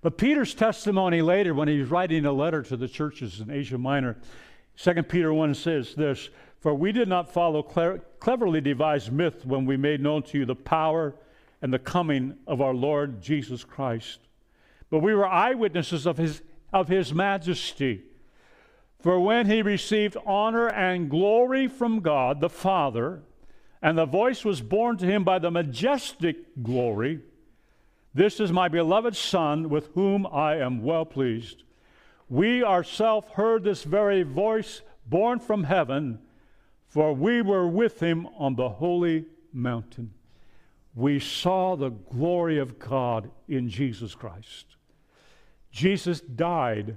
But 0.02 0.18
Peter's 0.18 0.54
testimony 0.54 1.22
later, 1.22 1.54
when 1.54 1.68
he's 1.68 1.86
writing 1.86 2.26
a 2.26 2.32
letter 2.32 2.62
to 2.62 2.76
the 2.76 2.88
churches 2.88 3.40
in 3.40 3.50
Asia 3.50 3.78
Minor, 3.78 4.18
2 4.76 5.02
Peter 5.04 5.32
1 5.32 5.54
says 5.54 5.94
this 5.94 6.28
For 6.60 6.74
we 6.74 6.92
did 6.92 7.08
not 7.08 7.32
follow 7.32 7.62
cleverly 7.62 8.60
devised 8.60 9.12
myth 9.12 9.46
when 9.46 9.64
we 9.64 9.76
made 9.76 10.02
known 10.02 10.22
to 10.24 10.38
you 10.38 10.44
the 10.44 10.54
power 10.54 11.14
and 11.62 11.72
the 11.72 11.78
coming 11.78 12.36
of 12.46 12.60
our 12.60 12.74
Lord 12.74 13.22
Jesus 13.22 13.64
Christ, 13.64 14.18
but 14.90 14.98
we 14.98 15.14
were 15.14 15.26
eyewitnesses 15.26 16.06
of 16.06 16.18
his, 16.18 16.42
of 16.72 16.88
his 16.88 17.14
majesty. 17.14 18.02
For 19.00 19.18
when 19.20 19.46
he 19.46 19.62
received 19.62 20.16
honor 20.26 20.68
and 20.68 21.10
glory 21.10 21.68
from 21.68 22.00
God 22.00 22.40
the 22.40 22.50
Father, 22.50 23.22
and 23.84 23.98
the 23.98 24.06
voice 24.06 24.46
was 24.46 24.62
borne 24.62 24.96
to 24.96 25.04
him 25.04 25.24
by 25.24 25.38
the 25.38 25.50
majestic 25.50 26.36
glory, 26.62 27.20
This 28.14 28.40
is 28.40 28.50
my 28.50 28.66
beloved 28.68 29.14
Son, 29.14 29.68
with 29.68 29.88
whom 29.88 30.26
I 30.26 30.56
am 30.56 30.82
well 30.82 31.04
pleased. 31.04 31.64
We 32.30 32.64
ourselves 32.64 33.28
heard 33.34 33.62
this 33.62 33.84
very 33.84 34.22
voice 34.22 34.80
borne 35.06 35.38
from 35.38 35.64
heaven, 35.64 36.18
for 36.88 37.12
we 37.12 37.42
were 37.42 37.68
with 37.68 38.00
him 38.00 38.26
on 38.38 38.54
the 38.54 38.70
holy 38.70 39.26
mountain. 39.52 40.14
We 40.94 41.20
saw 41.20 41.76
the 41.76 41.90
glory 41.90 42.58
of 42.58 42.78
God 42.78 43.30
in 43.48 43.68
Jesus 43.68 44.14
Christ. 44.14 44.64
Jesus 45.70 46.22
died 46.22 46.96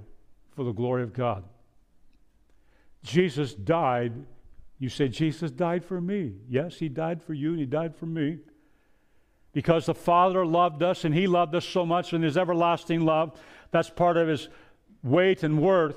for 0.56 0.64
the 0.64 0.72
glory 0.72 1.02
of 1.02 1.12
God. 1.12 1.44
Jesus 3.02 3.52
died 3.52 4.24
you 4.78 4.88
say, 4.88 5.08
Jesus 5.08 5.50
died 5.50 5.84
for 5.84 6.00
me. 6.00 6.34
Yes, 6.48 6.76
he 6.76 6.88
died 6.88 7.22
for 7.22 7.34
you 7.34 7.50
and 7.50 7.58
he 7.58 7.66
died 7.66 7.96
for 7.96 8.06
me. 8.06 8.38
Because 9.52 9.86
the 9.86 9.94
Father 9.94 10.46
loved 10.46 10.82
us 10.82 11.04
and 11.04 11.14
he 11.14 11.26
loved 11.26 11.54
us 11.54 11.64
so 11.64 11.84
much 11.84 12.12
in 12.12 12.22
his 12.22 12.36
everlasting 12.36 13.00
love. 13.00 13.40
That's 13.72 13.90
part 13.90 14.16
of 14.16 14.28
his 14.28 14.48
weight 15.02 15.42
and 15.42 15.60
worth. 15.60 15.96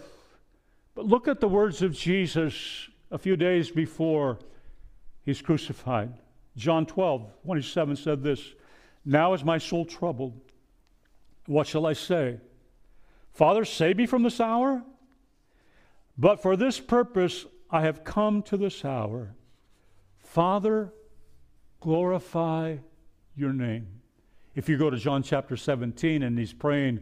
But 0.96 1.06
look 1.06 1.28
at 1.28 1.40
the 1.40 1.48
words 1.48 1.82
of 1.82 1.94
Jesus 1.94 2.90
a 3.12 3.18
few 3.18 3.36
days 3.36 3.70
before 3.70 4.40
he's 5.24 5.42
crucified. 5.42 6.14
John 6.58 6.86
12, 6.86 7.30
27 7.44 7.96
said 7.96 8.24
this 8.24 8.56
Now 9.06 9.34
is 9.34 9.44
my 9.44 9.58
soul 9.60 9.86
troubled. 9.86 10.40
What 11.46 11.68
shall 11.68 11.86
I 11.86 11.94
say? 11.94 12.40
Father, 13.34 13.64
save 13.64 13.98
me 13.98 14.06
from 14.06 14.24
this 14.24 14.40
hour? 14.40 14.84
But 16.18 16.42
for 16.42 16.56
this 16.56 16.80
purpose 16.80 17.46
I 17.72 17.82
have 17.82 18.04
come 18.04 18.42
to 18.44 18.58
this 18.58 18.84
hour. 18.84 19.36
Father, 20.18 20.94
glorify 21.80 22.78
your 23.36 23.54
name. 23.54 23.88
If 24.56 24.68
you 24.68 24.78
go 24.78 24.90
to 24.90 24.98
John 24.98 25.24
chapter 25.24 25.56
17 25.56 26.24
and 26.24 26.38
he's 26.38 26.54
praying 26.54 27.00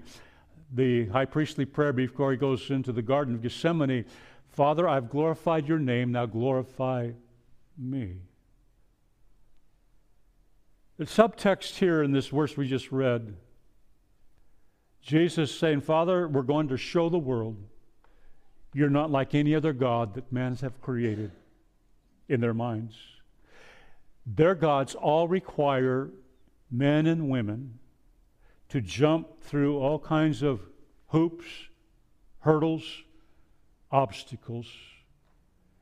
the 0.72 1.08
high 1.08 1.26
priestly 1.26 1.66
prayer 1.66 1.92
before 1.92 2.32
he 2.32 2.38
goes 2.38 2.70
into 2.70 2.92
the 2.92 3.02
Garden 3.02 3.36
of 3.36 3.42
Gethsemane 3.42 4.06
Father, 4.50 4.90
I've 4.90 5.10
glorified 5.10 5.68
your 5.68 5.80
name, 5.80 6.12
now 6.12 6.26
glorify 6.26 7.12
me. 7.78 8.18
The 10.98 11.06
subtext 11.06 11.76
here 11.76 12.04
in 12.04 12.12
this 12.12 12.28
verse 12.28 12.58
we 12.58 12.68
just 12.68 12.92
read 12.92 13.38
Jesus 15.02 15.58
saying, 15.58 15.82
Father, 15.82 16.28
we're 16.28 16.42
going 16.42 16.68
to 16.70 16.78
show 16.78 17.10
the 17.10 17.18
world 17.18 17.58
you're 18.74 18.90
not 18.90 19.10
like 19.10 19.34
any 19.34 19.56
other 19.56 19.74
God 19.74 20.14
that 20.14 20.32
mans 20.32 20.62
have 20.62 20.82
created 20.82 21.32
in 22.28 22.42
their 22.42 22.54
minds. 22.54 22.96
Their 24.26 24.56
gods 24.56 24.96
all 24.96 25.28
require 25.28 26.10
men 26.70 27.08
and 27.08 27.30
women 27.30 27.80
to 28.70 28.82
jump 28.82 29.42
through 29.42 29.80
all 29.80 29.98
kinds 29.98 30.44
of 30.44 30.62
hoops, 31.08 31.46
hurdles, 32.40 32.84
obstacles 33.92 34.68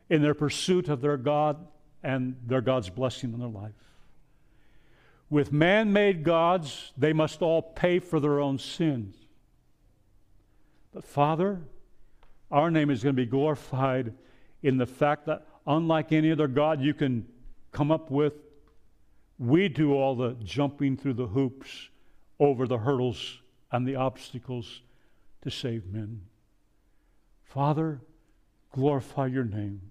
in 0.10 0.22
their 0.22 0.34
pursuit 0.34 0.88
of 0.88 1.02
their 1.02 1.18
God 1.18 1.68
and 2.02 2.38
their 2.46 2.62
God's 2.62 2.90
blessing 2.90 3.34
in 3.34 3.40
their 3.40 3.50
life. 3.50 3.74
With 5.30 5.52
man 5.52 5.92
made 5.92 6.24
gods, 6.24 6.94
they 6.98 7.12
must 7.12 7.42
all 7.42 7.62
pay 7.62 8.00
for 8.00 8.22
their 8.22 8.40
own 8.40 8.58
sins. 8.60 9.16
But 10.94 11.04
Father, 11.04 11.60
our 12.52 12.72
name 12.72 12.90
is 12.90 13.04
going 13.04 13.16
to 13.16 13.22
be 13.22 13.30
glorified 13.30 14.14
in 14.64 14.78
the 14.78 14.86
fact 14.86 15.26
that, 15.26 15.46
unlike 15.66 16.12
any 16.12 16.32
other 16.32 16.48
God 16.48 16.82
you 16.82 16.94
can 16.94 17.28
come 17.72 17.92
up 17.92 18.10
with, 18.10 18.34
we 19.40 19.68
do 19.68 19.94
all 19.94 20.16
the 20.16 20.36
jumping 20.44 20.98
through 20.98 21.14
the 21.14 21.28
hoops, 21.28 21.90
over 22.40 22.68
the 22.68 22.78
hurdles 22.78 23.40
and 23.72 23.88
the 23.88 23.96
obstacles 23.96 24.82
to 25.42 25.50
save 25.50 25.86
men. 25.88 26.22
Father, 27.44 28.00
glorify 28.72 29.28
your 29.28 29.44
name. 29.44 29.82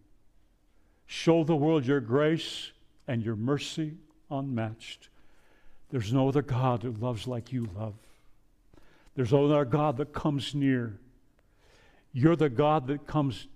Show 1.06 1.44
the 1.44 1.56
world 1.56 1.86
your 1.86 2.00
grace 2.00 2.72
and 3.06 3.22
your 3.22 3.36
mercy 3.36 3.94
unmatched. 4.30 5.08
There's 5.90 6.12
no 6.12 6.28
other 6.28 6.42
God 6.42 6.82
that 6.82 7.00
loves 7.00 7.26
like 7.26 7.52
you 7.52 7.68
love. 7.76 7.94
There's 9.14 9.32
no 9.32 9.46
other 9.46 9.64
God 9.64 9.96
that 9.98 10.12
comes 10.12 10.54
near. 10.54 10.98
You're 12.12 12.36
the 12.36 12.48
God 12.48 12.86
that 12.86 13.06
comes 13.06 13.48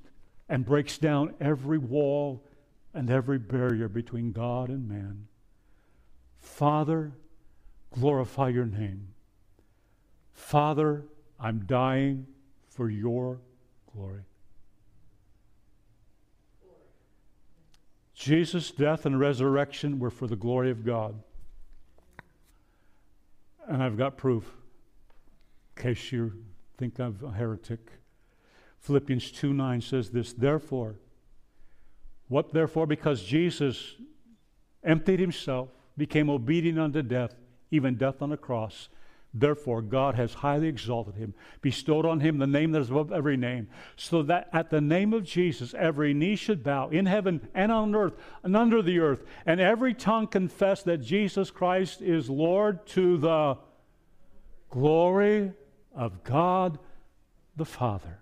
and 0.49 0.65
breaks 0.65 0.99
down 0.99 1.35
every 1.41 1.79
wall 1.79 2.45
and 2.93 3.11
every 3.11 3.39
barrier 3.39 3.89
between 3.89 4.33
God 4.33 4.69
and 4.69 4.89
man. 4.89 5.29
Father, 6.39 7.13
glorify 7.93 8.49
your 8.49 8.67
name. 8.67 9.09
Father, 10.33 11.05
I'm 11.39 11.65
dying 11.67 12.27
for 12.69 12.91
your 12.91 13.41
glory. 13.95 14.23
Jesus' 18.15 18.71
death 18.71 19.07
and 19.07 19.19
resurrection 19.19 19.99
were 19.99 20.11
for 20.11 20.27
the 20.27 20.37
glory 20.37 20.71
of 20.71 20.85
God. 20.85 21.23
And 23.67 23.83
I've 23.83 23.97
got 23.97 24.17
proof, 24.17 24.45
in 25.77 25.83
case 25.83 26.13
you 26.13 26.33
think 26.77 26.99
I'm 26.99 27.19
a 27.25 27.31
heretic. 27.31 27.81
Philippians 28.81 29.31
2 29.31 29.53
9 29.53 29.81
says 29.81 30.11
this, 30.11 30.33
therefore, 30.33 30.97
what 32.29 32.53
therefore? 32.53 32.87
Because 32.87 33.23
Jesus 33.23 33.97
emptied 34.83 35.21
himself, 35.21 35.69
became 35.97 36.31
obedient 36.31 36.79
unto 36.79 37.03
death, 37.03 37.35
even 37.71 37.97
death 37.97 38.23
on 38.23 38.33
a 38.33 38.37
cross. 38.37 38.89
Therefore, 39.33 39.81
God 39.81 40.17
has 40.17 40.35
highly 40.35 40.67
exalted 40.67 41.15
him, 41.15 41.35
bestowed 41.61 42.05
on 42.05 42.19
him 42.19 42.39
the 42.39 42.49
name 42.49 42.73
that 42.73 42.81
is 42.81 42.91
above 42.91 43.13
every 43.13 43.37
name, 43.37 43.69
so 43.95 44.23
that 44.25 44.49
at 44.53 44.71
the 44.71 44.81
name 44.81 45.13
of 45.13 45.23
Jesus 45.23 45.73
every 45.75 46.15
knee 46.15 46.35
should 46.35 46.65
bow 46.65 46.89
in 46.89 47.07
heaven 47.07 47.49
and 47.55 47.71
on 47.71 47.95
earth 47.95 48.15
and 48.43 48.57
under 48.57 48.83
the 48.83 48.99
earth, 48.99 49.23
and 49.47 49.61
every 49.61 49.95
tongue 49.95 50.27
confess 50.27 50.83
that 50.83 50.99
Jesus 50.99 51.51
Christ 51.51 52.03
is 52.03 52.29
Lord 52.29 52.85
to 52.89 53.19
the 53.19 53.59
glory 54.69 55.53
of 55.95 56.25
God 56.25 56.79
the 57.57 57.65
Father. 57.65 58.19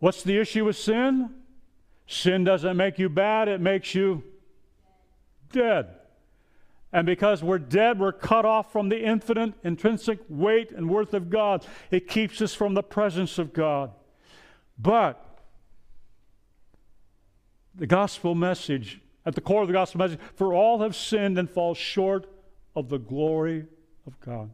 What's 0.00 0.22
the 0.22 0.38
issue 0.38 0.64
with 0.64 0.76
sin? 0.76 1.30
Sin 2.06 2.42
doesn't 2.42 2.76
make 2.76 2.98
you 2.98 3.08
bad, 3.08 3.46
it 3.46 3.60
makes 3.60 3.94
you 3.94 4.24
dead. 5.52 5.86
And 6.92 7.06
because 7.06 7.42
we're 7.42 7.58
dead, 7.58 8.00
we're 8.00 8.12
cut 8.12 8.44
off 8.44 8.72
from 8.72 8.88
the 8.88 9.00
infinite, 9.00 9.54
intrinsic 9.62 10.18
weight 10.28 10.72
and 10.72 10.90
worth 10.90 11.14
of 11.14 11.30
God. 11.30 11.64
It 11.90 12.08
keeps 12.08 12.42
us 12.42 12.52
from 12.52 12.74
the 12.74 12.82
presence 12.82 13.38
of 13.38 13.52
God. 13.52 13.92
But 14.76 15.24
the 17.76 17.86
gospel 17.86 18.34
message, 18.34 19.00
at 19.24 19.36
the 19.36 19.40
core 19.40 19.62
of 19.62 19.68
the 19.68 19.74
gospel 19.74 19.98
message, 19.98 20.18
for 20.34 20.52
all 20.52 20.80
have 20.80 20.96
sinned 20.96 21.38
and 21.38 21.48
fall 21.48 21.74
short 21.74 22.26
of 22.74 22.88
the 22.88 22.98
glory 22.98 23.66
of 24.06 24.18
God. 24.20 24.50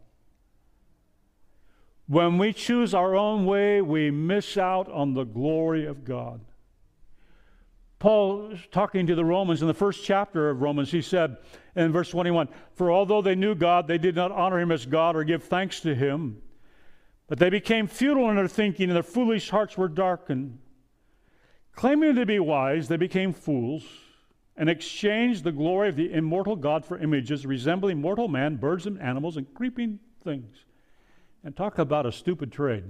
When 2.09 2.39
we 2.39 2.53
choose 2.53 2.95
our 2.95 3.17
own 3.17 3.47
way, 3.47 3.83
we 3.83 4.11
miss 4.11 4.57
out 4.57 4.91
on 4.91 5.15
the 5.15 5.25
glory 5.25 5.87
of 5.87 6.05
God. 6.05 6.41
Paul, 7.99 8.53
talking 8.71 9.07
to 9.07 9.15
the 9.15 9.25
Romans 9.25 9.63
in 9.63 9.69
the 9.69 9.75
first 9.75 10.05
chapter 10.05 10.51
of 10.51 10.61
Romans, 10.61 10.93
he 10.93 11.03
said 11.03 11.39
in 11.75 11.93
verse 11.93 12.11
21 12.11 12.49
For 12.75 12.93
although 12.93 13.23
they 13.23 13.35
knew 13.35 13.55
God, 13.55 13.89
they 13.89 13.99
did 13.99 14.15
not 14.15 14.31
honor 14.31 14.61
him 14.61 14.71
as 14.71 14.87
God 14.87 15.17
or 15.17 15.25
give 15.25 15.45
thanks 15.45 15.81
to 15.81 15.95
him. 15.95 16.43
But 17.27 17.39
they 17.39 17.51
became 17.51 17.89
futile 17.89 18.31
in 18.31 18.37
their 18.37 18.47
thinking, 18.47 18.89
and 18.89 18.97
their 18.97 19.03
foolish 19.03 19.51
hearts 19.51 19.77
were 19.77 19.89
darkened. 19.89 20.59
Claiming 21.73 22.15
to 22.15 22.27
be 22.27 22.39
wise, 22.39 22.87
they 22.87 22.97
became 22.97 23.33
fools 23.33 23.85
and 24.57 24.71
exchanged 24.71 25.43
the 25.43 25.53
glory 25.53 25.89
of 25.89 25.97
the 25.97 26.13
immortal 26.13 26.55
God 26.55 26.85
for 26.85 26.99
images 26.99 27.45
resembling 27.45 28.01
mortal 28.01 28.29
man, 28.29 28.57
birds 28.57 28.87
and 28.87 29.01
animals, 29.01 29.37
and 29.37 29.53
creeping 29.55 29.99
things. 30.23 30.66
And 31.47 31.55
talk 31.55 31.79
about 31.79 32.07
a 32.07 32.11
stupid 32.11 32.51
trade. 32.51 32.83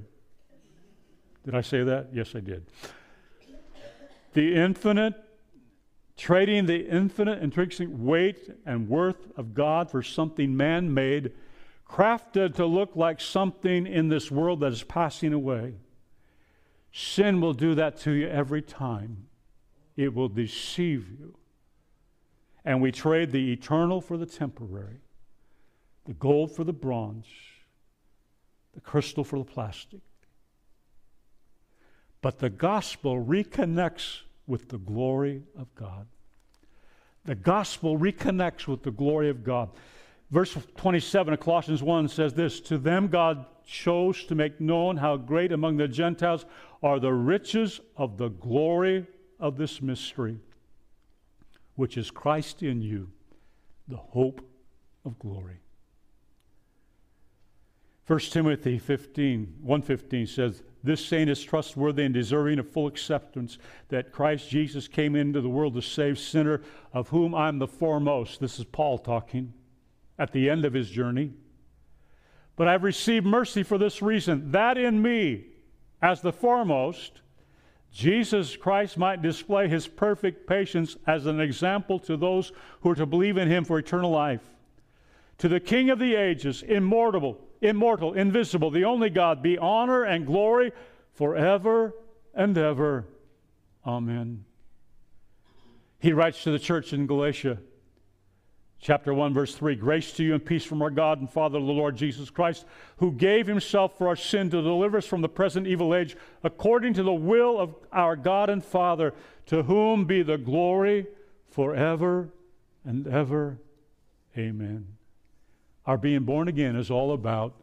Did 1.45 1.55
I 1.55 1.61
say 1.61 1.83
that? 1.83 2.09
Yes, 2.15 2.35
I 2.35 2.41
did. 2.41 2.65
The 4.33 4.55
infinite, 4.55 5.13
trading 6.17 6.65
the 6.65 6.89
infinite 6.89 7.43
intrinsic 7.43 7.87
weight 7.91 8.49
and 8.65 8.89
worth 8.89 9.31
of 9.37 9.53
God 9.53 9.91
for 9.91 10.03
something 10.03 10.57
man 10.57 10.95
made, 10.95 11.33
crafted 11.87 12.55
to 12.55 12.65
look 12.65 12.97
like 12.97 13.21
something 13.21 13.87
in 13.87 14.09
this 14.09 14.31
world 14.31 14.61
that 14.61 14.73
is 14.73 14.83
passing 14.83 15.35
away. 15.35 15.75
Sin 16.93 17.43
will 17.43 17.53
do 17.53 17.75
that 17.75 17.99
to 17.99 18.13
you 18.13 18.27
every 18.27 18.63
time. 18.63 19.27
It 19.99 20.15
will 20.15 20.31
deceive 20.31 21.11
you. 21.11 21.37
And 22.65 22.81
we 22.81 22.91
trade 22.91 23.33
the 23.33 23.53
eternal 23.53 24.01
for 24.01 24.17
the 24.17 24.25
temporary, 24.25 25.03
the 26.07 26.15
gold 26.15 26.57
for 26.57 26.65
the 26.65 26.73
bronze 26.73 27.27
the 28.77 28.81
crystal 28.83 29.25
for 29.25 29.39
the 29.41 29.45
plastic. 29.45 30.01
But 32.21 32.39
the 32.39 32.51
gospel 32.51 33.25
reconnects 33.25 34.21
with 34.47 34.69
the 34.69 34.79
glory 34.79 35.43
of 35.59 35.75
God. 35.75 36.07
The 37.25 37.35
gospel 37.35 37.99
reconnects 37.99 38.69
with 38.69 38.83
the 38.83 38.91
glory 38.91 39.31
of 39.31 39.43
God. 39.43 39.71
Verse 40.31 40.57
27 40.77 41.35
of 41.35 41.41
Colossians 41.41 41.83
1 41.83 42.09
says 42.09 42.35
this 42.35 42.61
To 42.61 42.79
them 42.79 43.09
God 43.09 43.47
chose 43.67 44.25
to 44.25 44.35
make 44.35 44.61
known 44.61 44.99
how 44.99 45.17
great 45.17 45.53
among 45.53 45.79
the 45.79 45.89
Gentiles 45.89 46.45
are 46.83 47.01
the 47.01 47.13
riches 47.13 47.81
of 47.97 48.19
the 48.19 48.29
glory 48.29 49.07
of 49.41 49.57
this 49.57 49.81
mystery, 49.81 50.39
which 51.77 51.97
is 51.97 52.11
Christ 52.11 52.63
in 52.63 52.83
you, 52.83 53.09
the 53.89 53.97
hope 53.97 54.47
of 55.05 55.19
glory. 55.19 55.61
1 58.07 58.19
Timothy 58.21 58.79
15, 58.79 59.55
115 59.63 60.27
says, 60.29 60.63
This 60.85 61.05
saint 61.05 61.29
is 61.29 61.43
trustworthy 61.43 62.05
and 62.05 62.15
deserving 62.15 62.61
of 62.61 62.71
full 62.71 62.87
acceptance 62.87 63.59
that 63.89 64.13
Christ 64.13 64.49
Jesus 64.49 64.87
came 64.87 65.17
into 65.17 65.41
the 65.41 65.49
world 65.49 65.75
to 65.75 65.83
save 65.83 66.17
sinner, 66.17 66.63
of 66.93 67.09
whom 67.09 67.35
I'm 67.35 67.59
the 67.59 67.67
foremost. 67.67 68.39
This 68.39 68.61
is 68.61 68.65
Paul 68.65 68.99
talking 68.99 69.53
at 70.21 70.31
the 70.31 70.49
end 70.49 70.65
of 70.65 70.73
his 70.73 70.89
journey. 70.89 71.33
But 72.55 72.69
I've 72.69 72.85
received 72.85 73.27
mercy 73.27 73.65
for 73.65 73.77
this 73.77 74.01
reason, 74.01 74.53
that 74.53 74.79
in 74.79 75.03
me, 75.03 75.47
as 76.01 76.21
the 76.21 76.33
foremost, 76.33 77.23
Jesus 77.93 78.57
Christ 78.57 78.97
might 78.97 79.21
display 79.21 79.67
his 79.67 79.89
perfect 79.89 80.47
patience 80.47 80.97
as 81.09 81.27
an 81.27 81.41
example 81.41 81.99
to 82.01 82.17
those 82.17 82.53
who 82.83 82.91
are 82.91 82.95
to 82.95 83.07
believe 83.07 83.37
in 83.37 83.49
him 83.49 83.65
for 83.65 83.79
eternal 83.79 84.13
life. 84.13 84.55
To 85.39 85.49
the 85.49 85.61
King 85.61 85.91
of 85.91 85.99
the 85.99 86.15
ages, 86.15 86.63
immortal, 86.63 87.46
immortal, 87.61 88.13
invisible, 88.13 88.71
the 88.71 88.85
only 88.85 89.11
God, 89.11 89.43
be 89.43 89.59
honor 89.59 90.05
and 90.05 90.27
glory 90.27 90.73
forever 91.15 91.95
and 92.35 92.57
ever. 92.57 93.07
Amen. 93.87 94.45
He 95.99 96.13
writes 96.13 96.43
to 96.45 96.51
the 96.51 96.59
church 96.59 96.93
in 96.93 97.07
Galatia, 97.07 97.59
chapter 98.81 99.15
1, 99.15 99.33
verse 99.33 99.55
3 99.55 99.75
Grace 99.77 100.13
to 100.13 100.25
you 100.25 100.35
and 100.35 100.45
peace 100.45 100.65
from 100.65 100.83
our 100.83 100.91
God 100.91 101.21
and 101.21 101.31
Father, 101.31 101.59
the 101.59 101.65
Lord 101.65 101.97
Jesus 101.97 102.31
Christ, 102.31 102.67
who 102.99 103.13
gave 103.13 103.47
himself 103.47 103.97
for 103.97 104.09
our 104.09 104.17
sin 104.17 104.51
to 104.51 104.63
deliver 104.63 104.99
us 104.99 105.07
from 105.07 105.23
the 105.23 105.29
present 105.29 105.67
evil 105.67 105.95
age, 105.95 106.17
according 106.43 106.95
to 106.95 107.03
the 107.03 107.13
will 107.13 107.59
of 107.59 107.75
our 107.93 108.17
God 108.17 108.51
and 108.51 108.65
Father, 108.65 109.15
to 109.47 109.63
whom 109.63 110.05
be 110.05 110.23
the 110.23 110.39
glory 110.39 111.07
forever 111.51 112.29
and 112.85 113.07
ever. 113.07 113.59
Amen. 114.37 114.96
Our 115.87 115.97
being 115.97 116.25
born 116.25 116.49
again 116.49 116.75
is 116.77 116.91
all 116.91 117.13
about 117.13 117.55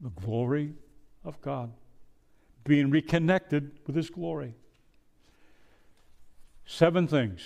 the 0.00 0.10
glory 0.10 0.74
of 1.24 1.40
God, 1.40 1.72
being 2.64 2.90
reconnected 2.90 3.78
with 3.86 3.94
His 3.94 4.10
glory. 4.10 4.54
Seven 6.66 7.06
things. 7.06 7.42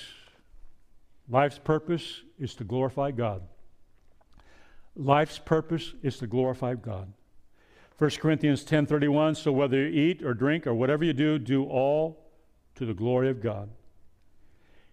Life's 1.29 1.59
purpose 1.59 2.23
is 2.39 2.55
to 2.55 2.65
glorify 2.65 3.11
God. 3.11 3.43
Life's 4.95 5.39
purpose 5.39 5.93
is 6.03 6.19
to 6.19 6.27
glorify 6.27 6.75
God. 6.75 7.13
1 7.99 8.11
Corinthians 8.21 8.65
10:31 8.65 9.37
so 9.37 9.53
whether 9.53 9.77
you 9.77 9.89
eat 9.89 10.23
or 10.23 10.35
drink 10.35 10.67
or 10.67 10.75
whatever 10.75 11.05
you 11.05 11.13
do 11.13 11.39
do 11.39 11.65
all 11.65 12.31
to 12.75 12.87
the 12.87 12.95
glory 12.95 13.29
of 13.29 13.43
God. 13.43 13.71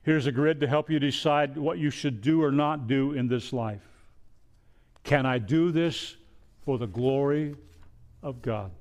Here's 0.02 0.26
a 0.26 0.32
grid 0.32 0.60
to 0.62 0.68
help 0.68 0.90
you 0.90 1.00
decide 1.00 1.58
what 1.58 1.78
you 1.78 1.90
should 1.90 2.22
do 2.22 2.42
or 2.42 2.52
not 2.52 2.88
do 2.88 3.14
in 3.14 3.28
this 3.28 3.54
life. 3.54 3.93
Can 5.04 5.26
I 5.26 5.38
do 5.38 5.72
this 5.72 6.16
for 6.64 6.78
the 6.78 6.88
glory 6.88 7.56
of 8.22 8.42
God? 8.42 8.72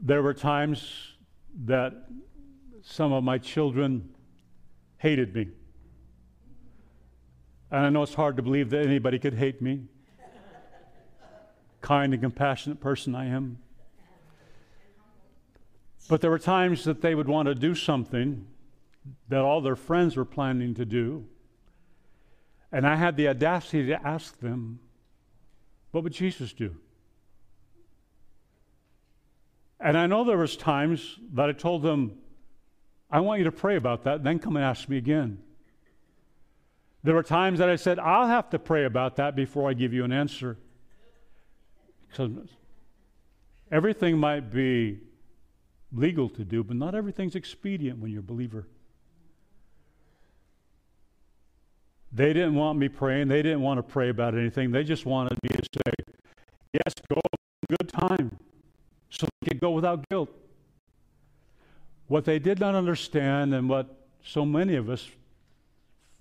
There 0.00 0.22
were 0.22 0.34
times 0.34 1.14
that 1.64 1.94
some 2.82 3.12
of 3.12 3.22
my 3.22 3.38
children 3.38 4.08
hated 4.98 5.34
me. 5.34 5.48
And 7.70 7.86
I 7.86 7.88
know 7.88 8.02
it's 8.02 8.14
hard 8.14 8.36
to 8.36 8.42
believe 8.42 8.70
that 8.70 8.84
anybody 8.84 9.18
could 9.18 9.34
hate 9.34 9.62
me. 9.62 9.84
kind 11.80 12.12
and 12.12 12.22
compassionate 12.22 12.80
person 12.80 13.14
I 13.14 13.26
am. 13.26 13.58
But 16.08 16.20
there 16.20 16.30
were 16.30 16.38
times 16.38 16.84
that 16.84 17.00
they 17.00 17.14
would 17.14 17.28
want 17.28 17.46
to 17.46 17.54
do 17.54 17.74
something 17.74 18.46
that 19.28 19.40
all 19.40 19.60
their 19.60 19.76
friends 19.76 20.16
were 20.16 20.24
planning 20.24 20.74
to 20.74 20.84
do. 20.84 21.26
And 22.72 22.86
I 22.86 22.96
had 22.96 23.16
the 23.16 23.28
audacity 23.28 23.86
to 23.86 24.06
ask 24.06 24.40
them, 24.40 24.80
what 25.90 26.02
would 26.04 26.14
Jesus 26.14 26.54
do? 26.54 26.74
And 29.78 29.98
I 29.98 30.06
know 30.06 30.24
there 30.24 30.38
was 30.38 30.56
times 30.56 31.18
that 31.34 31.48
I 31.48 31.52
told 31.52 31.82
them, 31.82 32.18
I 33.10 33.20
want 33.20 33.40
you 33.40 33.44
to 33.44 33.52
pray 33.52 33.76
about 33.76 34.04
that, 34.04 34.24
then 34.24 34.38
come 34.38 34.56
and 34.56 34.64
ask 34.64 34.88
me 34.88 34.96
again. 34.96 35.38
There 37.04 37.14
were 37.14 37.22
times 37.22 37.58
that 37.58 37.68
I 37.68 37.76
said, 37.76 37.98
I'll 37.98 38.28
have 38.28 38.48
to 38.50 38.58
pray 38.58 38.84
about 38.84 39.16
that 39.16 39.36
before 39.36 39.68
I 39.68 39.74
give 39.74 39.92
you 39.92 40.04
an 40.04 40.12
answer. 40.12 40.56
Because 42.08 42.30
everything 43.70 44.16
might 44.16 44.50
be 44.50 45.00
legal 45.92 46.28
to 46.30 46.44
do, 46.44 46.62
but 46.64 46.76
not 46.76 46.94
everything's 46.94 47.34
expedient 47.34 47.98
when 47.98 48.12
you're 48.12 48.20
a 48.20 48.22
believer. 48.22 48.66
They 52.12 52.32
didn't 52.32 52.54
want 52.54 52.78
me 52.78 52.88
praying. 52.88 53.28
They 53.28 53.42
didn't 53.42 53.62
want 53.62 53.78
to 53.78 53.82
pray 53.82 54.10
about 54.10 54.34
anything. 54.34 54.70
They 54.70 54.84
just 54.84 55.06
wanted 55.06 55.38
me 55.42 55.48
to 55.50 55.62
say, 55.62 55.92
Yes, 56.74 56.94
go 57.08 57.20
good 57.68 57.88
time, 57.88 58.38
so 59.10 59.26
they 59.40 59.48
could 59.48 59.60
go 59.60 59.70
without 59.70 60.08
guilt. 60.08 60.30
What 62.08 62.24
they 62.24 62.38
did 62.38 62.60
not 62.60 62.74
understand, 62.74 63.54
and 63.54 63.68
what 63.68 64.06
so 64.22 64.44
many 64.44 64.76
of 64.76 64.90
us 64.90 65.08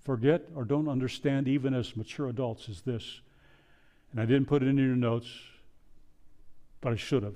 forget 0.04 0.44
or 0.56 0.64
don't 0.64 0.88
understand, 0.88 1.48
even 1.48 1.74
as 1.74 1.96
mature 1.96 2.28
adults, 2.28 2.70
is 2.70 2.82
this. 2.82 3.22
And 4.12 4.22
I 4.22 4.26
didn't 4.26 4.46
put 4.46 4.64
it 4.64 4.68
in 4.68 4.78
your 4.78 4.96
notes, 4.96 5.28
but 6.80 6.94
I 6.94 6.96
should 6.96 7.24
have. 7.24 7.36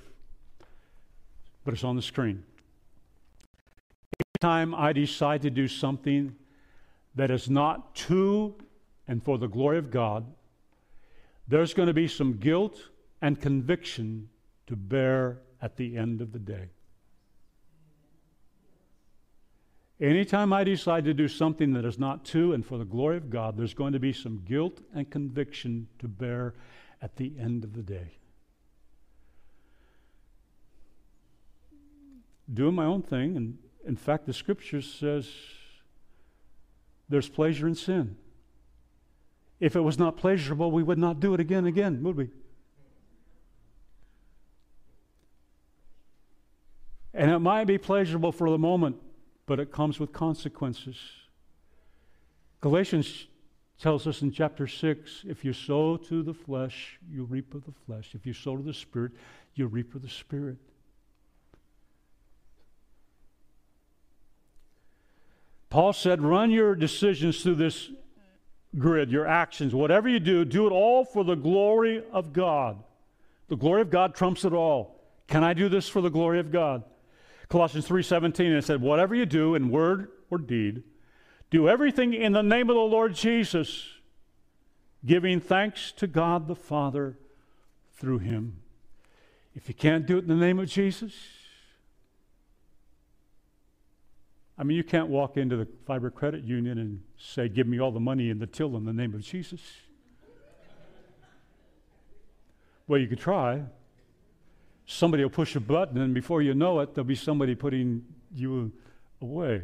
But 1.63 1.73
it's 1.73 1.83
on 1.83 1.95
the 1.95 2.01
screen. 2.01 2.43
Anytime 4.35 4.75
I 4.75 4.93
decide 4.93 5.41
to 5.43 5.49
do 5.49 5.67
something 5.67 6.35
that 7.15 7.31
is 7.31 7.49
not 7.49 7.95
to 7.95 8.55
and 9.07 9.23
for 9.23 9.37
the 9.37 9.47
glory 9.47 9.77
of 9.77 9.91
God, 9.91 10.25
there's 11.47 11.73
going 11.73 11.87
to 11.87 11.93
be 11.93 12.07
some 12.07 12.37
guilt 12.37 12.89
and 13.21 13.39
conviction 13.39 14.29
to 14.67 14.75
bear 14.75 15.39
at 15.61 15.77
the 15.77 15.97
end 15.97 16.21
of 16.21 16.31
the 16.31 16.39
day. 16.39 16.69
Anytime 20.01 20.51
I 20.51 20.65
decide 20.65 21.05
to 21.05 21.13
do 21.13 21.29
something 21.29 21.71
that 21.73 21.85
is 21.85 21.97
not 21.97 22.25
to 22.25 22.51
and 22.51 22.65
for 22.65 22.77
the 22.77 22.85
glory 22.85 23.15
of 23.15 23.29
God, 23.29 23.57
there's 23.57 23.73
going 23.73 23.93
to 23.93 23.99
be 23.99 24.11
some 24.11 24.43
guilt 24.43 24.81
and 24.93 25.09
conviction 25.09 25.87
to 25.99 26.07
bear 26.07 26.53
at 27.01 27.15
the 27.15 27.33
end 27.39 27.63
of 27.63 27.73
the 27.73 27.81
day. 27.81 28.17
Doing 32.53 32.75
my 32.75 32.85
own 32.85 33.01
thing, 33.03 33.37
and 33.37 33.57
in 33.87 33.95
fact, 33.95 34.25
the 34.25 34.33
scripture 34.33 34.81
says 34.81 35.29
there's 37.09 37.29
pleasure 37.29 37.67
in 37.67 37.75
sin. 37.75 38.17
If 39.59 39.75
it 39.75 39.81
was 39.81 39.97
not 39.97 40.17
pleasurable, 40.17 40.71
we 40.71 40.83
would 40.83 40.97
not 40.97 41.19
do 41.19 41.33
it 41.33 41.39
again 41.39 41.59
and 41.59 41.67
again, 41.67 42.03
would 42.03 42.17
we? 42.17 42.29
And 47.13 47.31
it 47.31 47.39
might 47.39 47.65
be 47.65 47.77
pleasurable 47.77 48.33
for 48.33 48.49
the 48.49 48.57
moment, 48.57 48.97
but 49.45 49.59
it 49.59 49.71
comes 49.71 49.99
with 49.99 50.11
consequences. 50.11 50.97
Galatians 52.59 53.27
tells 53.79 54.07
us 54.07 54.21
in 54.21 54.31
chapter 54.31 54.67
6 54.67 55.23
if 55.27 55.45
you 55.45 55.53
sow 55.53 55.95
to 55.97 56.23
the 56.23 56.33
flesh, 56.33 56.99
you 57.09 57.23
reap 57.23 57.53
of 57.53 57.63
the 57.65 57.71
flesh. 57.85 58.11
If 58.15 58.25
you 58.25 58.33
sow 58.33 58.57
to 58.57 58.63
the 58.63 58.73
Spirit, 58.73 59.13
you 59.53 59.67
reap 59.67 59.95
of 59.95 60.01
the 60.01 60.09
Spirit. 60.09 60.57
Paul 65.75 65.91
said, 65.91 66.21
run 66.21 66.51
your 66.51 66.73
decisions 66.73 67.43
through 67.43 67.55
this 67.55 67.91
grid, 68.77 69.11
your 69.11 69.27
actions, 69.27 69.75
whatever 69.75 70.07
you 70.07 70.21
do, 70.21 70.45
do 70.45 70.65
it 70.67 70.69
all 70.69 71.03
for 71.03 71.25
the 71.25 71.35
glory 71.35 72.01
of 72.13 72.31
God. 72.31 72.81
The 73.49 73.57
glory 73.57 73.81
of 73.81 73.89
God 73.89 74.15
trumps 74.15 74.45
it 74.45 74.53
all. 74.53 75.03
Can 75.27 75.43
I 75.43 75.53
do 75.53 75.67
this 75.67 75.89
for 75.89 75.99
the 75.99 76.09
glory 76.09 76.39
of 76.39 76.49
God? 76.49 76.85
Colossians 77.49 77.85
3:17 77.89 78.45
and 78.45 78.55
it 78.55 78.63
said, 78.63 78.79
"Whatever 78.79 79.15
you 79.15 79.25
do 79.25 79.53
in 79.53 79.69
word 79.69 80.11
or 80.29 80.37
deed, 80.37 80.83
do 81.49 81.67
everything 81.67 82.13
in 82.13 82.31
the 82.31 82.41
name 82.41 82.69
of 82.69 82.77
the 82.77 82.81
Lord 82.81 83.13
Jesus, 83.13 83.99
giving 85.05 85.41
thanks 85.41 85.91
to 85.91 86.07
God 86.07 86.47
the 86.47 86.55
Father 86.55 87.17
through 87.91 88.19
him." 88.19 88.61
If 89.53 89.67
you 89.67 89.73
can't 89.75 90.05
do 90.05 90.19
it 90.19 90.21
in 90.21 90.29
the 90.29 90.35
name 90.35 90.57
of 90.57 90.69
Jesus, 90.69 91.44
I 94.57 94.63
mean, 94.63 94.77
you 94.77 94.83
can't 94.83 95.09
walk 95.09 95.35
into 95.35 95.57
the 95.57 95.67
Fiber 95.85 96.09
Credit 96.09 96.43
Union 96.43 96.77
and 96.77 97.01
say, 97.17 97.49
Give 97.49 97.67
me 97.67 97.79
all 97.79 97.91
the 97.91 97.99
money 97.99 98.29
in 98.29 98.39
the 98.39 98.47
till 98.47 98.77
in 98.77 98.85
the 98.85 98.93
name 98.93 99.13
of 99.13 99.21
Jesus. 99.21 99.61
well, 102.87 102.99
you 102.99 103.07
could 103.07 103.19
try. 103.19 103.63
Somebody 104.85 105.23
will 105.23 105.31
push 105.31 105.55
a 105.55 105.59
button, 105.59 105.99
and 105.99 106.13
before 106.13 106.41
you 106.41 106.53
know 106.53 106.79
it, 106.79 106.93
there'll 106.93 107.07
be 107.07 107.15
somebody 107.15 107.55
putting 107.55 108.05
you 108.33 108.71
away. 109.21 109.63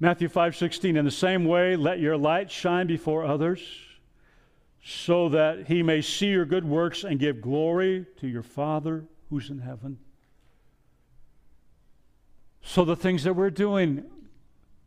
Matthew 0.00 0.28
5:16 0.28 0.96
in 0.96 1.04
the 1.04 1.10
same 1.10 1.44
way 1.44 1.76
let 1.76 2.00
your 2.00 2.16
light 2.16 2.50
shine 2.50 2.86
before 2.86 3.24
others 3.24 3.60
so 4.82 5.28
that 5.28 5.66
he 5.66 5.82
may 5.82 6.00
see 6.00 6.28
your 6.28 6.44
good 6.44 6.64
works 6.64 7.04
and 7.04 7.18
give 7.18 7.40
glory 7.40 8.06
to 8.18 8.26
your 8.26 8.42
Father 8.42 9.04
who's 9.28 9.50
in 9.50 9.60
heaven. 9.60 9.98
So, 12.62 12.84
the 12.84 12.96
things 12.96 13.24
that 13.24 13.34
we're 13.34 13.50
doing, 13.50 14.04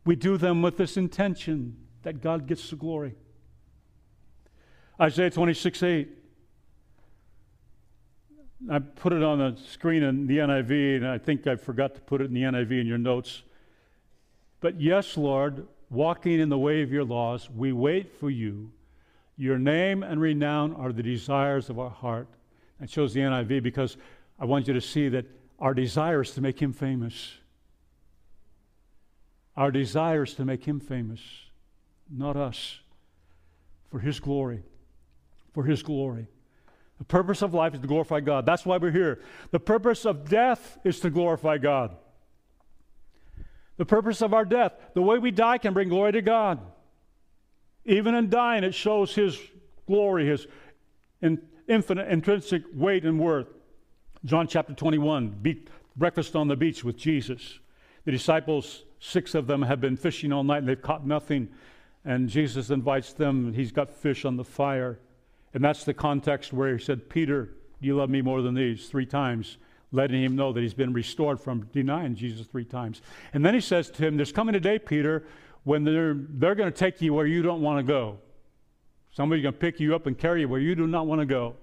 we 0.04 0.16
do 0.16 0.36
them 0.36 0.62
with 0.62 0.76
this 0.76 0.96
intention 0.96 1.76
that 2.02 2.20
God 2.20 2.46
gets 2.46 2.70
the 2.70 2.76
glory. 2.76 3.14
Isaiah 5.00 5.30
26 5.30 5.82
8. 5.82 6.08
I 8.70 8.78
put 8.78 9.12
it 9.12 9.22
on 9.22 9.38
the 9.38 9.60
screen 9.60 10.02
in 10.02 10.26
the 10.26 10.38
NIV, 10.38 10.96
and 10.96 11.08
I 11.08 11.18
think 11.18 11.46
I 11.46 11.56
forgot 11.56 11.94
to 11.96 12.00
put 12.00 12.20
it 12.20 12.26
in 12.26 12.34
the 12.34 12.42
NIV 12.42 12.80
in 12.80 12.86
your 12.86 12.98
notes. 12.98 13.42
But 14.60 14.80
yes, 14.80 15.16
Lord, 15.16 15.66
walking 15.90 16.40
in 16.40 16.48
the 16.48 16.58
way 16.58 16.82
of 16.82 16.90
your 16.90 17.04
laws, 17.04 17.50
we 17.50 17.72
wait 17.72 18.18
for 18.18 18.30
you 18.30 18.70
your 19.36 19.58
name 19.58 20.02
and 20.02 20.20
renown 20.20 20.74
are 20.74 20.92
the 20.92 21.02
desires 21.02 21.70
of 21.70 21.78
our 21.78 21.90
heart. 21.90 22.28
That 22.80 22.90
shows 22.90 23.14
the 23.14 23.20
NIV 23.20 23.62
because 23.62 23.96
I 24.38 24.44
want 24.44 24.68
you 24.68 24.74
to 24.74 24.80
see 24.80 25.08
that 25.10 25.26
our 25.58 25.74
desire 25.74 26.22
is 26.22 26.32
to 26.32 26.40
make 26.40 26.60
him 26.60 26.72
famous. 26.72 27.34
Our 29.56 29.70
desire 29.70 30.24
is 30.24 30.34
to 30.34 30.44
make 30.44 30.64
him 30.64 30.80
famous, 30.80 31.20
not 32.10 32.36
us. 32.36 32.80
For 33.90 34.00
his 34.00 34.18
glory. 34.18 34.62
For 35.52 35.62
his 35.62 35.82
glory. 35.82 36.26
The 36.98 37.04
purpose 37.04 37.42
of 37.42 37.54
life 37.54 37.74
is 37.74 37.80
to 37.80 37.86
glorify 37.86 38.20
God. 38.20 38.44
That's 38.44 38.66
why 38.66 38.76
we're 38.76 38.90
here. 38.90 39.20
The 39.52 39.60
purpose 39.60 40.04
of 40.04 40.28
death 40.28 40.78
is 40.84 41.00
to 41.00 41.10
glorify 41.10 41.58
God. 41.58 41.96
The 43.76 43.84
purpose 43.84 44.22
of 44.22 44.34
our 44.34 44.44
death, 44.44 44.72
the 44.94 45.02
way 45.02 45.18
we 45.18 45.30
die, 45.30 45.58
can 45.58 45.74
bring 45.74 45.88
glory 45.88 46.12
to 46.12 46.22
God. 46.22 46.60
Even 47.86 48.14
in 48.14 48.30
dying, 48.30 48.64
it 48.64 48.74
shows 48.74 49.14
his 49.14 49.38
glory, 49.86 50.26
his 50.26 50.46
infinite 51.68 52.08
intrinsic 52.08 52.62
weight 52.72 53.04
and 53.04 53.18
worth. 53.18 53.48
John 54.24 54.46
chapter 54.46 54.72
21, 54.72 55.56
breakfast 55.96 56.34
on 56.34 56.48
the 56.48 56.56
beach 56.56 56.82
with 56.82 56.96
Jesus. 56.96 57.58
The 58.04 58.12
disciples, 58.12 58.84
six 59.00 59.34
of 59.34 59.46
them, 59.46 59.62
have 59.62 59.80
been 59.80 59.96
fishing 59.96 60.32
all 60.32 60.44
night 60.44 60.58
and 60.58 60.68
they've 60.68 60.80
caught 60.80 61.06
nothing. 61.06 61.48
And 62.04 62.28
Jesus 62.28 62.70
invites 62.70 63.12
them, 63.12 63.52
he's 63.52 63.72
got 63.72 63.90
fish 63.90 64.24
on 64.24 64.36
the 64.36 64.44
fire. 64.44 64.98
And 65.52 65.62
that's 65.62 65.84
the 65.84 65.94
context 65.94 66.52
where 66.52 66.76
he 66.76 66.82
said, 66.82 67.08
Peter, 67.08 67.50
you 67.80 67.96
love 67.96 68.10
me 68.10 68.22
more 68.22 68.42
than 68.42 68.54
these? 68.54 68.88
Three 68.88 69.06
times, 69.06 69.58
letting 69.92 70.22
him 70.22 70.36
know 70.36 70.52
that 70.52 70.60
he's 70.60 70.74
been 70.74 70.92
restored 70.92 71.40
from 71.40 71.68
denying 71.72 72.14
Jesus 72.14 72.46
three 72.46 72.64
times. 72.64 73.00
And 73.32 73.44
then 73.44 73.54
he 73.54 73.60
says 73.60 73.90
to 73.90 74.02
him, 74.02 74.16
There's 74.16 74.32
coming 74.32 74.54
a 74.54 74.60
day, 74.60 74.78
Peter, 74.78 75.24
when 75.64 75.84
they're, 75.84 76.14
they're 76.14 76.54
going 76.54 76.70
to 76.70 76.78
take 76.78 77.00
you 77.00 77.12
where 77.12 77.26
you 77.26 77.42
don't 77.42 77.62
want 77.62 77.78
to 77.78 77.82
go. 77.82 78.18
Somebody's 79.10 79.42
going 79.42 79.54
to 79.54 79.60
pick 79.60 79.80
you 79.80 79.94
up 79.94 80.06
and 80.06 80.16
carry 80.16 80.40
you 80.40 80.48
where 80.48 80.60
you 80.60 80.74
do 80.74 80.86
not 80.86 81.06
want 81.06 81.20
to 81.20 81.26
go. 81.26 81.56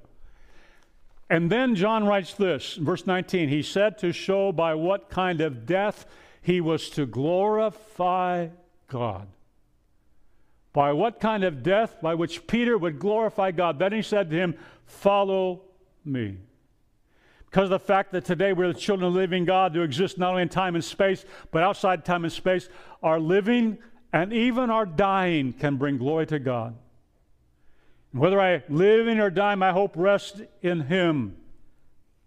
And 1.30 1.50
then 1.50 1.76
John 1.76 2.06
writes 2.06 2.34
this, 2.34 2.76
verse 2.76 3.08
19. 3.08 3.48
He 3.48 3.62
said 3.62 3.98
to 4.00 4.12
show 4.12 4.52
by 4.52 4.74
what 4.76 5.10
kind 5.10 5.40
of 5.40 5.66
death 5.66 6.06
he 6.42 6.60
was 6.60 6.90
to 6.92 7.06
glorify 7.06 8.50
God. 8.90 9.28
By 10.74 10.92
what 10.94 11.20
kind 11.20 11.44
of 11.44 11.64
death 11.64 12.02
by 12.02 12.16
which 12.16 12.48
Peter 12.48 12.78
would 12.78 13.00
glorify 13.00 13.52
God. 13.52 13.80
Then 13.80 13.94
he 13.94 14.02
said 14.02 14.30
to 14.30 14.36
him, 14.36 14.56
Follow 14.86 15.62
me. 16.04 16.38
Because 17.46 17.66
of 17.66 17.72
the 17.72 17.80
fact 17.80 18.14
that 18.14 18.26
today 18.26 18.54
we're 18.54 18.72
the 18.72 18.80
children 18.80 19.08
of 19.08 19.14
the 19.14 19.20
living 19.20 19.46
God 19.46 19.74
who 19.74 19.82
exist 19.82 20.18
not 20.18 20.32
only 20.32 20.42
in 20.42 20.50
time 20.50 20.76
and 20.76 20.84
space, 20.84 21.26
but 21.52 21.64
outside 21.64 22.06
time 22.06 22.24
and 22.24 22.32
space, 22.32 22.70
our 23.04 23.20
living 23.20 23.78
and 24.14 24.34
even 24.34 24.70
our 24.70 24.86
dying 24.86 25.54
can 25.54 25.78
bring 25.78 25.98
glory 25.98 26.28
to 26.28 26.40
God. 26.40 26.76
whether 28.12 28.42
I 28.42 28.62
live 28.68 29.08
in 29.08 29.20
or 29.20 29.30
die, 29.30 29.56
my 29.56 29.72
hope 29.72 29.94
rests 29.96 30.42
in 30.62 30.82
Him 30.82 31.38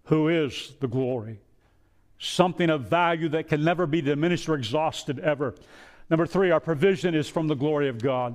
who 0.05 0.29
is 0.29 0.73
the 0.81 0.89
glory. 0.89 1.41
Something 2.19 2.71
of 2.71 2.89
value 2.89 3.29
that 3.31 3.49
can 3.49 3.63
never 3.65 3.87
be 3.87 4.01
diminished 4.01 4.49
or 4.49 4.55
exhausted 4.55 5.19
ever. 5.19 5.55
Number 6.09 6.27
three, 6.27 6.51
our 6.51 6.61
provision 6.61 7.15
is 7.15 7.29
from 7.29 7.49
the 7.49 7.55
glory 7.55 7.89
of 7.89 7.99
God. 7.99 8.35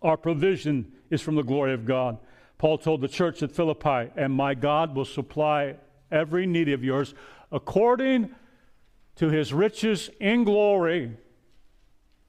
Our 0.00 0.16
provision 0.16 0.92
is 1.10 1.20
from 1.20 1.34
the 1.34 1.42
glory 1.42 1.74
of 1.74 1.84
God. 1.84 2.18
Paul 2.56 2.78
told 2.78 3.02
the 3.02 3.08
church 3.08 3.42
at 3.42 3.52
Philippi, 3.52 4.10
and 4.16 4.32
my 4.32 4.54
God 4.54 4.94
will 4.94 5.04
supply 5.04 5.76
every 6.10 6.46
need 6.46 6.70
of 6.70 6.82
yours 6.82 7.14
according 7.52 8.30
to 9.16 9.28
his 9.28 9.52
riches 9.52 10.08
in 10.20 10.44
glory 10.44 11.16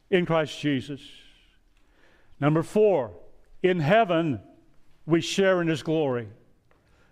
in 0.10 0.26
Christ 0.26 0.60
Jesus. 0.60 1.02
Number 2.40 2.64
four, 2.64 3.12
in 3.62 3.80
heaven 3.80 4.40
we 5.06 5.22
share 5.22 5.62
in 5.62 5.68
his 5.68 5.84
glory. 5.84 6.28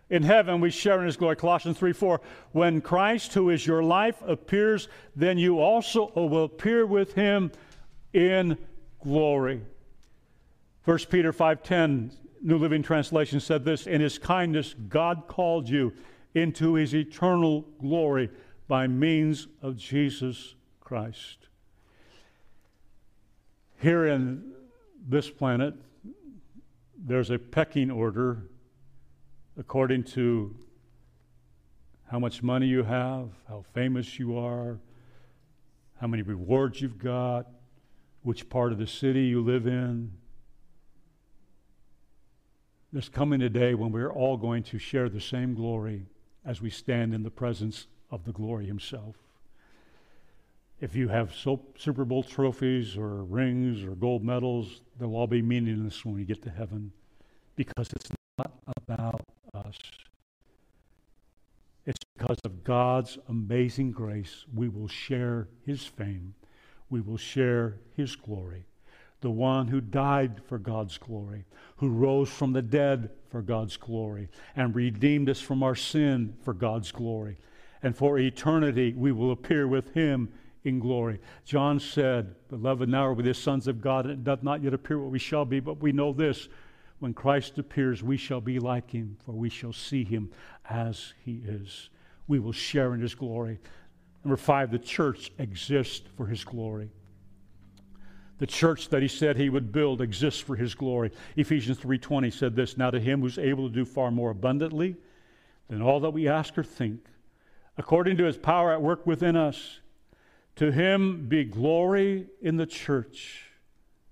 In 0.10 0.24
heaven 0.24 0.62
we 0.62 0.70
share 0.72 1.00
in 1.00 1.06
his 1.06 1.18
glory. 1.18 1.36
Colossians 1.36 1.78
3 1.78 1.91
4. 1.91 2.22
When 2.54 2.80
Christ, 2.80 3.34
who 3.34 3.50
is 3.50 3.68
your 3.68 3.84
life, 3.84 4.16
appears, 4.26 4.88
then 5.16 5.38
you 5.38 5.60
also 5.60 6.12
will 6.16 6.45
appear 6.45 6.86
with 6.86 7.14
him 7.14 7.52
in 8.14 8.58
glory. 9.02 9.62
1 10.86 10.98
Peter 11.10 11.34
5:10, 11.34 12.12
New 12.41 12.58
Living 12.58 12.84
Translation 12.84 13.39
said 13.39 13.66
this, 13.66 13.88
in 13.88 14.00
his 14.00 14.18
kindness 14.18 14.74
God 14.88 15.24
called 15.28 15.68
you 15.68 15.93
into 16.34 16.76
his 16.76 16.95
eternal 16.95 17.62
glory 17.80 18.30
by 18.68 18.88
means 18.88 19.48
of 19.62 19.76
Jesus 19.76 20.56
Christ. 20.80 21.47
Here 23.80 24.08
in 24.08 24.54
this 25.08 25.30
planet, 25.30 25.76
there's 26.98 27.30
a 27.30 27.38
pecking 27.38 27.92
order 27.92 28.42
according 29.56 30.04
to 30.04 30.56
how 32.10 32.18
much 32.18 32.42
money 32.42 32.66
you 32.66 32.82
have, 32.82 33.30
how 33.48 33.64
famous 33.74 34.18
you 34.18 34.36
are, 34.36 34.80
how 36.02 36.08
many 36.08 36.24
rewards 36.24 36.82
you've 36.82 36.98
got, 36.98 37.46
which 38.24 38.50
part 38.50 38.72
of 38.72 38.80
the 38.80 38.88
city 38.88 39.26
you 39.26 39.42
live 39.42 39.68
in. 39.68 40.12
There's 42.92 43.10
coming 43.10 43.44
a 43.44 43.50
day 43.50 43.76
when 43.76 43.92
we're 43.92 44.12
all 44.12 44.38
going 44.38 44.64
to 44.64 44.80
share 44.80 45.08
the 45.08 45.22
same 45.22 45.54
glory 45.54 46.08
as 46.44 46.62
we 46.62 46.72
stand 46.72 47.14
in 47.14 47.22
the 47.22 47.30
presence 47.30 47.86
of 48.10 48.26
the 48.26 48.32
glory 48.32 48.66
Himself. 48.66 49.18
If 50.80 50.96
you 50.96 51.08
have 51.08 51.34
Super 51.34 52.06
Bowl 52.06 52.22
trophies 52.22 52.98
or 52.98 53.24
rings 53.24 53.84
or 53.84 53.96
gold 53.96 54.24
medals, 54.24 54.82
they'll 55.00 55.16
all 55.16 55.26
be 55.26 55.42
meaningless 55.42 56.06
when 56.06 56.20
you 56.20 56.26
get 56.26 56.44
to 56.44 56.52
heaven 56.52 56.92
because 57.56 57.90
it's 57.96 58.12
not 58.38 58.52
about 58.78 59.22
us. 59.56 59.76
It's 61.88 62.04
because 62.16 62.38
of 62.44 62.64
God's 62.64 63.18
amazing 63.28 63.92
grace 63.92 64.46
we 64.54 64.70
will 64.70 64.88
share 64.88 65.48
His 65.66 65.84
fame, 65.84 66.36
we 66.92 67.02
will 67.02 67.18
share 67.18 67.80
His 67.96 68.16
glory. 68.16 68.66
The 69.22 69.32
one 69.32 69.70
who 69.70 69.82
died 69.82 70.42
for 70.46 70.60
God's 70.60 71.00
glory, 71.00 71.46
who 71.78 71.90
rose 71.90 72.30
from 72.30 72.54
the 72.54 72.62
dead 72.62 73.10
for 73.32 73.42
God's 73.42 73.78
glory, 73.78 74.30
and 74.56 74.76
redeemed 74.76 75.28
us 75.28 75.42
from 75.42 75.64
our 75.64 75.74
sin 75.74 76.36
for 76.44 76.54
God's 76.54 76.92
glory. 76.92 77.38
And 77.82 77.96
for 77.96 78.20
eternity 78.20 78.94
we 78.96 79.12
will 79.12 79.32
appear 79.32 79.68
with 79.68 79.94
Him 79.96 80.30
in 80.68 80.80
glory. 80.80 81.20
John 81.45 81.80
said, 81.80 82.36
Beloved, 82.49 82.89
now 82.89 83.07
are 83.07 83.13
we 83.13 83.24
the 83.24 83.34
sons 83.34 83.68
of 83.68 83.82
God, 83.82 84.05
and 84.05 84.13
it 84.13 84.24
doth 84.24 84.43
not 84.43 84.61
yet 84.61 84.74
appear 84.74 84.99
what 84.99 85.11
we 85.11 85.20
shall 85.20 85.45
be, 85.45 85.59
but 85.59 85.82
we 85.82 85.91
know 85.91 86.13
this 86.13 86.49
when 86.99 87.13
Christ 87.13 87.57
appears, 87.57 88.03
we 88.03 88.18
shall 88.18 88.41
be 88.41 88.59
like 88.59 88.91
him, 88.91 89.18
for 89.26 89.32
we 89.32 89.49
shall 89.49 89.74
see 89.74 90.03
him 90.03 90.32
as 90.70 91.13
he 91.24 91.41
is. 91.45 91.89
We 92.28 92.39
will 92.39 92.51
share 92.51 92.93
in 92.93 93.01
his 93.01 93.15
glory. 93.15 93.59
Number 94.24 94.38
five, 94.38 94.72
the 94.72 94.80
church 94.80 95.32
exists 95.38 96.07
for 96.18 96.26
his 96.26 96.43
glory. 96.43 96.89
The 98.39 98.47
church 98.47 98.89
that 98.89 99.01
he 99.01 99.07
said 99.07 99.38
he 99.38 99.49
would 99.49 99.72
build 99.72 100.01
exists 100.01 100.39
for 100.39 100.55
his 100.55 100.76
glory. 100.76 101.11
Ephesians 101.36 101.80
3:20 101.80 102.34
said 102.34 102.55
this, 102.55 102.78
now 102.78 102.91
to 102.91 102.99
him 102.99 103.22
who's 103.22 103.38
able 103.38 103.70
to 103.70 103.74
do 103.74 103.86
far 103.86 104.11
more 104.11 104.32
abundantly 104.32 104.95
than 105.70 105.82
all 105.82 105.99
that 106.01 106.11
we 106.11 106.28
ask 106.28 106.57
or 106.57 106.63
think, 106.63 107.05
according 107.78 108.18
to 108.18 108.26
his 108.26 108.38
power 108.38 108.72
at 108.72 108.82
work 108.82 109.05
within 109.07 109.36
us, 109.36 109.80
to 110.58 110.72
him 110.72 111.28
be 111.28 111.43
glory 111.43 112.28
in 112.41 112.58
the 112.58 112.66
church 112.66 113.45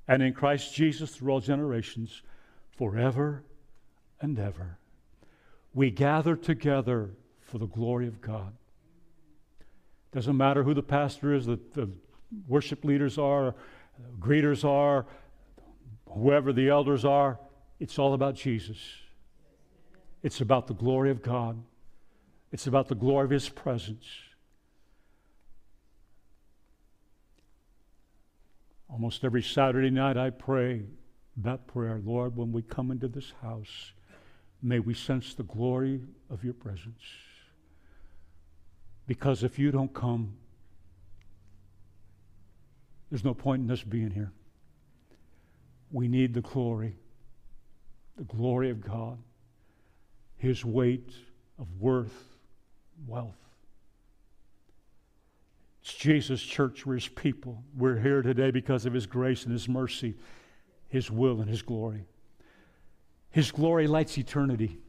and 0.08 0.22
in 0.22 0.34
Christ 0.34 0.74
Jesus 0.74 1.16
through 1.16 1.34
all 1.34 1.40
generations 1.40 2.22
forever 2.78 3.44
and 4.22 4.38
ever. 4.40 4.78
We 5.74 5.92
gather 5.92 6.36
together 6.36 7.10
for 7.42 7.58
the 7.58 7.66
glory 7.66 8.08
of 8.08 8.22
God. 8.22 8.54
Doesn't 10.12 10.38
matter 10.38 10.64
who 10.64 10.74
the 10.74 10.84
pastor 10.84 11.34
is, 11.34 11.46
the, 11.46 11.60
the 11.74 11.90
worship 12.48 12.86
leaders 12.86 13.18
are, 13.18 13.56
greeters 14.20 14.64
are, 14.64 15.06
whoever 16.10 16.54
the 16.54 16.70
elders 16.70 17.04
are, 17.04 17.40
it's 17.80 18.00
all 18.00 18.14
about 18.14 18.36
Jesus. 18.36 18.78
It's 20.24 20.42
about 20.42 20.68
the 20.68 20.74
glory 20.74 21.12
of 21.12 21.22
God. 21.22 21.62
It's 22.52 22.68
about 22.68 22.88
the 22.88 22.96
glory 22.96 23.26
of 23.26 23.32
His 23.32 23.50
presence. 23.50 24.06
Almost 28.90 29.24
every 29.24 29.42
Saturday 29.42 29.90
night, 29.90 30.18
I 30.18 30.30
pray 30.30 30.84
that 31.38 31.68
prayer, 31.68 32.00
Lord, 32.04 32.36
when 32.36 32.52
we 32.52 32.62
come 32.62 32.92
into 32.92 33.08
this 33.08 33.34
house, 33.42 33.94
may 34.62 34.80
we 34.80 34.94
sense 34.94 35.34
the 35.34 35.44
glory 35.44 36.02
of 36.30 36.44
your 36.44 36.54
presence. 36.54 37.02
Because 39.08 39.44
if 39.44 39.60
you 39.60 39.72
don't 39.72 39.94
come, 39.94 40.36
there's 43.10 43.24
no 43.24 43.34
point 43.34 43.64
in 43.64 43.72
us 43.72 43.84
being 43.84 44.12
here. 44.12 44.32
We 45.92 46.08
need 46.08 46.34
the 46.34 46.42
glory, 46.42 46.96
the 48.18 48.24
glory 48.24 48.70
of 48.70 48.82
God, 48.82 49.18
His 50.38 50.66
weight 50.66 51.12
of 51.60 51.68
worth, 51.80 52.38
wealth. 53.08 53.45
It's 55.86 55.94
Jesus' 55.94 56.42
church, 56.42 56.84
we're 56.84 56.96
His 56.96 57.08
people. 57.08 57.64
We're 57.78 58.00
here 58.00 58.24
today 58.24 58.50
because 58.50 58.88
of 58.88 58.94
His 58.94 59.06
grace 59.06 59.44
and 59.44 59.54
His 59.54 59.70
mercy. 59.70 60.16
His 60.88 61.12
will 61.12 61.42
and 61.42 61.48
His 61.48 61.62
glory. 61.62 62.06
His 63.30 63.52
glory 63.52 63.86
lights 63.86 64.18
eternity. 64.18 64.80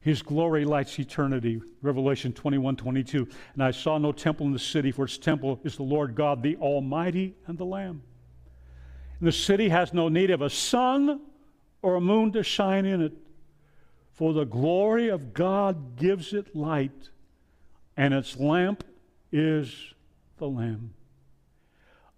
His 0.00 0.22
glory 0.22 0.64
lights 0.64 0.98
eternity. 0.98 1.62
Revelation 1.82 2.32
21 2.32 2.74
22. 2.74 3.28
And 3.54 3.62
I 3.62 3.70
saw 3.70 3.96
no 3.96 4.10
temple 4.10 4.44
in 4.46 4.52
the 4.52 4.58
city, 4.58 4.90
for 4.90 5.04
its 5.04 5.18
temple 5.18 5.60
is 5.62 5.76
the 5.76 5.84
Lord 5.84 6.16
God, 6.16 6.42
the 6.42 6.56
Almighty, 6.56 7.36
and 7.46 7.56
the 7.56 7.64
Lamb. 7.64 8.02
And 9.20 9.28
the 9.28 9.32
city 9.32 9.68
has 9.68 9.94
no 9.94 10.08
need 10.08 10.32
of 10.32 10.42
a 10.42 10.50
sun 10.50 11.20
or 11.82 11.94
a 11.94 12.00
moon 12.00 12.32
to 12.32 12.42
shine 12.42 12.86
in 12.86 13.02
it, 13.02 13.12
for 14.14 14.32
the 14.32 14.46
glory 14.46 15.10
of 15.10 15.32
God 15.32 15.94
gives 15.96 16.32
it 16.32 16.56
light, 16.56 17.10
and 17.96 18.12
its 18.12 18.36
lamp 18.36 18.82
is 19.32 19.94
the 20.38 20.46
Lamb. 20.48 20.94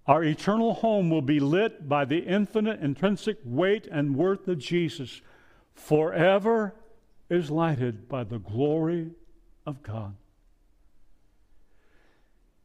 Our 0.07 0.25
eternal 0.25 0.73
home 0.73 1.11
will 1.11 1.23
be 1.23 1.39
lit 1.39 1.87
by 1.87 2.07
the 2.07 2.21
infinite 2.21 2.81
intrinsic 2.81 3.39
weight 3.45 3.87
and 3.87 4.17
worth 4.17 4.49
of 4.49 4.59
Jesus. 4.59 5.21
Forever 5.75 6.75
is 7.29 7.51
lighted 7.51 8.09
by 8.09 8.25
the 8.25 8.39
glory 8.39 9.11
of 9.67 9.83
God. 9.83 10.17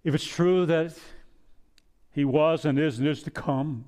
If 0.06 0.16
it's 0.16 0.26
true 0.26 0.66
that 0.66 0.98
He 2.12 2.24
was 2.24 2.64
and 2.64 2.80
is 2.80 3.00
and 3.00 3.08
is 3.08 3.24
to 3.24 3.32
come, 3.32 3.86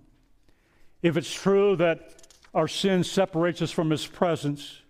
if 1.02 1.16
it's 1.16 1.34
true 1.34 1.78
that 1.78 2.28
our 2.54 2.68
sin 2.68 3.06
separates 3.06 3.62
us 3.62 3.72
from 3.72 3.90
His 3.90 4.06
presence, 4.06 4.82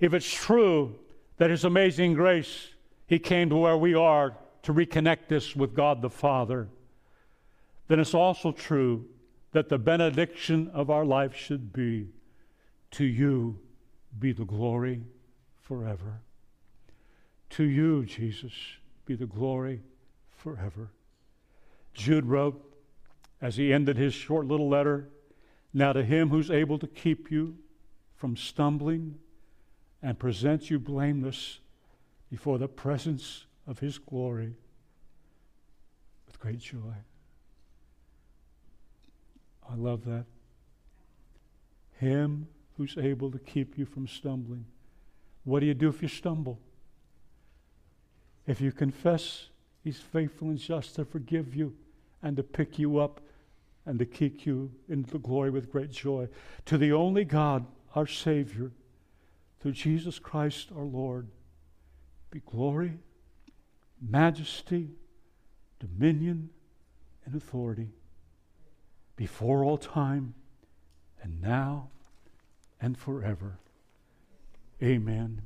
if 0.00 0.14
it's 0.14 0.32
true 0.32 0.94
that 1.36 1.50
His 1.50 1.64
amazing 1.64 2.14
grace, 2.14 2.68
He 3.06 3.18
came 3.18 3.50
to 3.50 3.56
where 3.56 3.76
we 3.76 3.94
are 3.94 4.34
to 4.62 4.72
reconnect 4.72 5.32
us 5.32 5.56
with 5.56 5.74
God 5.74 6.02
the 6.02 6.10
Father 6.10 6.68
then 7.92 8.00
it's 8.00 8.14
also 8.14 8.52
true 8.52 9.04
that 9.52 9.68
the 9.68 9.76
benediction 9.76 10.70
of 10.72 10.88
our 10.88 11.04
life 11.04 11.36
should 11.36 11.74
be 11.74 12.08
to 12.92 13.04
you 13.04 13.58
be 14.18 14.32
the 14.32 14.46
glory 14.46 15.02
forever. 15.60 16.20
To 17.50 17.64
you, 17.64 18.06
Jesus, 18.06 18.52
be 19.04 19.14
the 19.14 19.26
glory 19.26 19.82
forever. 20.30 20.90
Jude 21.92 22.24
wrote 22.24 22.62
as 23.42 23.56
he 23.56 23.72
ended 23.72 23.98
his 23.98 24.14
short 24.14 24.46
little 24.46 24.70
letter 24.70 25.10
Now 25.74 25.92
to 25.92 26.02
him 26.02 26.30
who's 26.30 26.50
able 26.50 26.78
to 26.78 26.86
keep 26.86 27.30
you 27.30 27.56
from 28.16 28.36
stumbling 28.36 29.18
and 30.02 30.18
present 30.18 30.70
you 30.70 30.78
blameless 30.78 31.58
before 32.30 32.58
the 32.58 32.68
presence 32.68 33.44
of 33.66 33.78
his 33.78 33.98
glory 33.98 34.54
with 36.26 36.38
great 36.38 36.58
joy. 36.58 36.94
I 39.70 39.74
love 39.74 40.04
that. 40.04 40.24
Him 41.98 42.48
who's 42.76 42.96
able 42.98 43.30
to 43.30 43.38
keep 43.38 43.78
you 43.78 43.86
from 43.86 44.06
stumbling. 44.08 44.64
What 45.44 45.60
do 45.60 45.66
you 45.66 45.74
do 45.74 45.88
if 45.88 46.02
you 46.02 46.08
stumble? 46.08 46.58
If 48.46 48.60
you 48.60 48.72
confess, 48.72 49.48
He's 49.82 49.98
faithful 49.98 50.48
and 50.48 50.58
just 50.58 50.94
to 50.96 51.04
forgive 51.04 51.56
you 51.56 51.74
and 52.22 52.36
to 52.36 52.42
pick 52.42 52.78
you 52.78 52.98
up 52.98 53.20
and 53.84 53.98
to 53.98 54.06
keep 54.06 54.46
you 54.46 54.70
into 54.88 55.10
the 55.10 55.18
glory 55.18 55.50
with 55.50 55.72
great 55.72 55.90
joy. 55.90 56.28
To 56.66 56.78
the 56.78 56.92
only 56.92 57.24
God, 57.24 57.66
our 57.96 58.06
Savior, 58.06 58.70
through 59.60 59.72
Jesus 59.72 60.20
Christ 60.20 60.68
our 60.76 60.84
Lord, 60.84 61.26
be 62.30 62.40
glory, 62.40 62.92
majesty, 64.08 64.90
dominion, 65.78 66.50
and 67.24 67.34
authority 67.34 67.90
before 69.16 69.64
all 69.64 69.78
time, 69.78 70.34
and 71.22 71.40
now 71.40 71.88
and 72.80 72.98
forever. 72.98 73.58
Amen. 74.82 75.40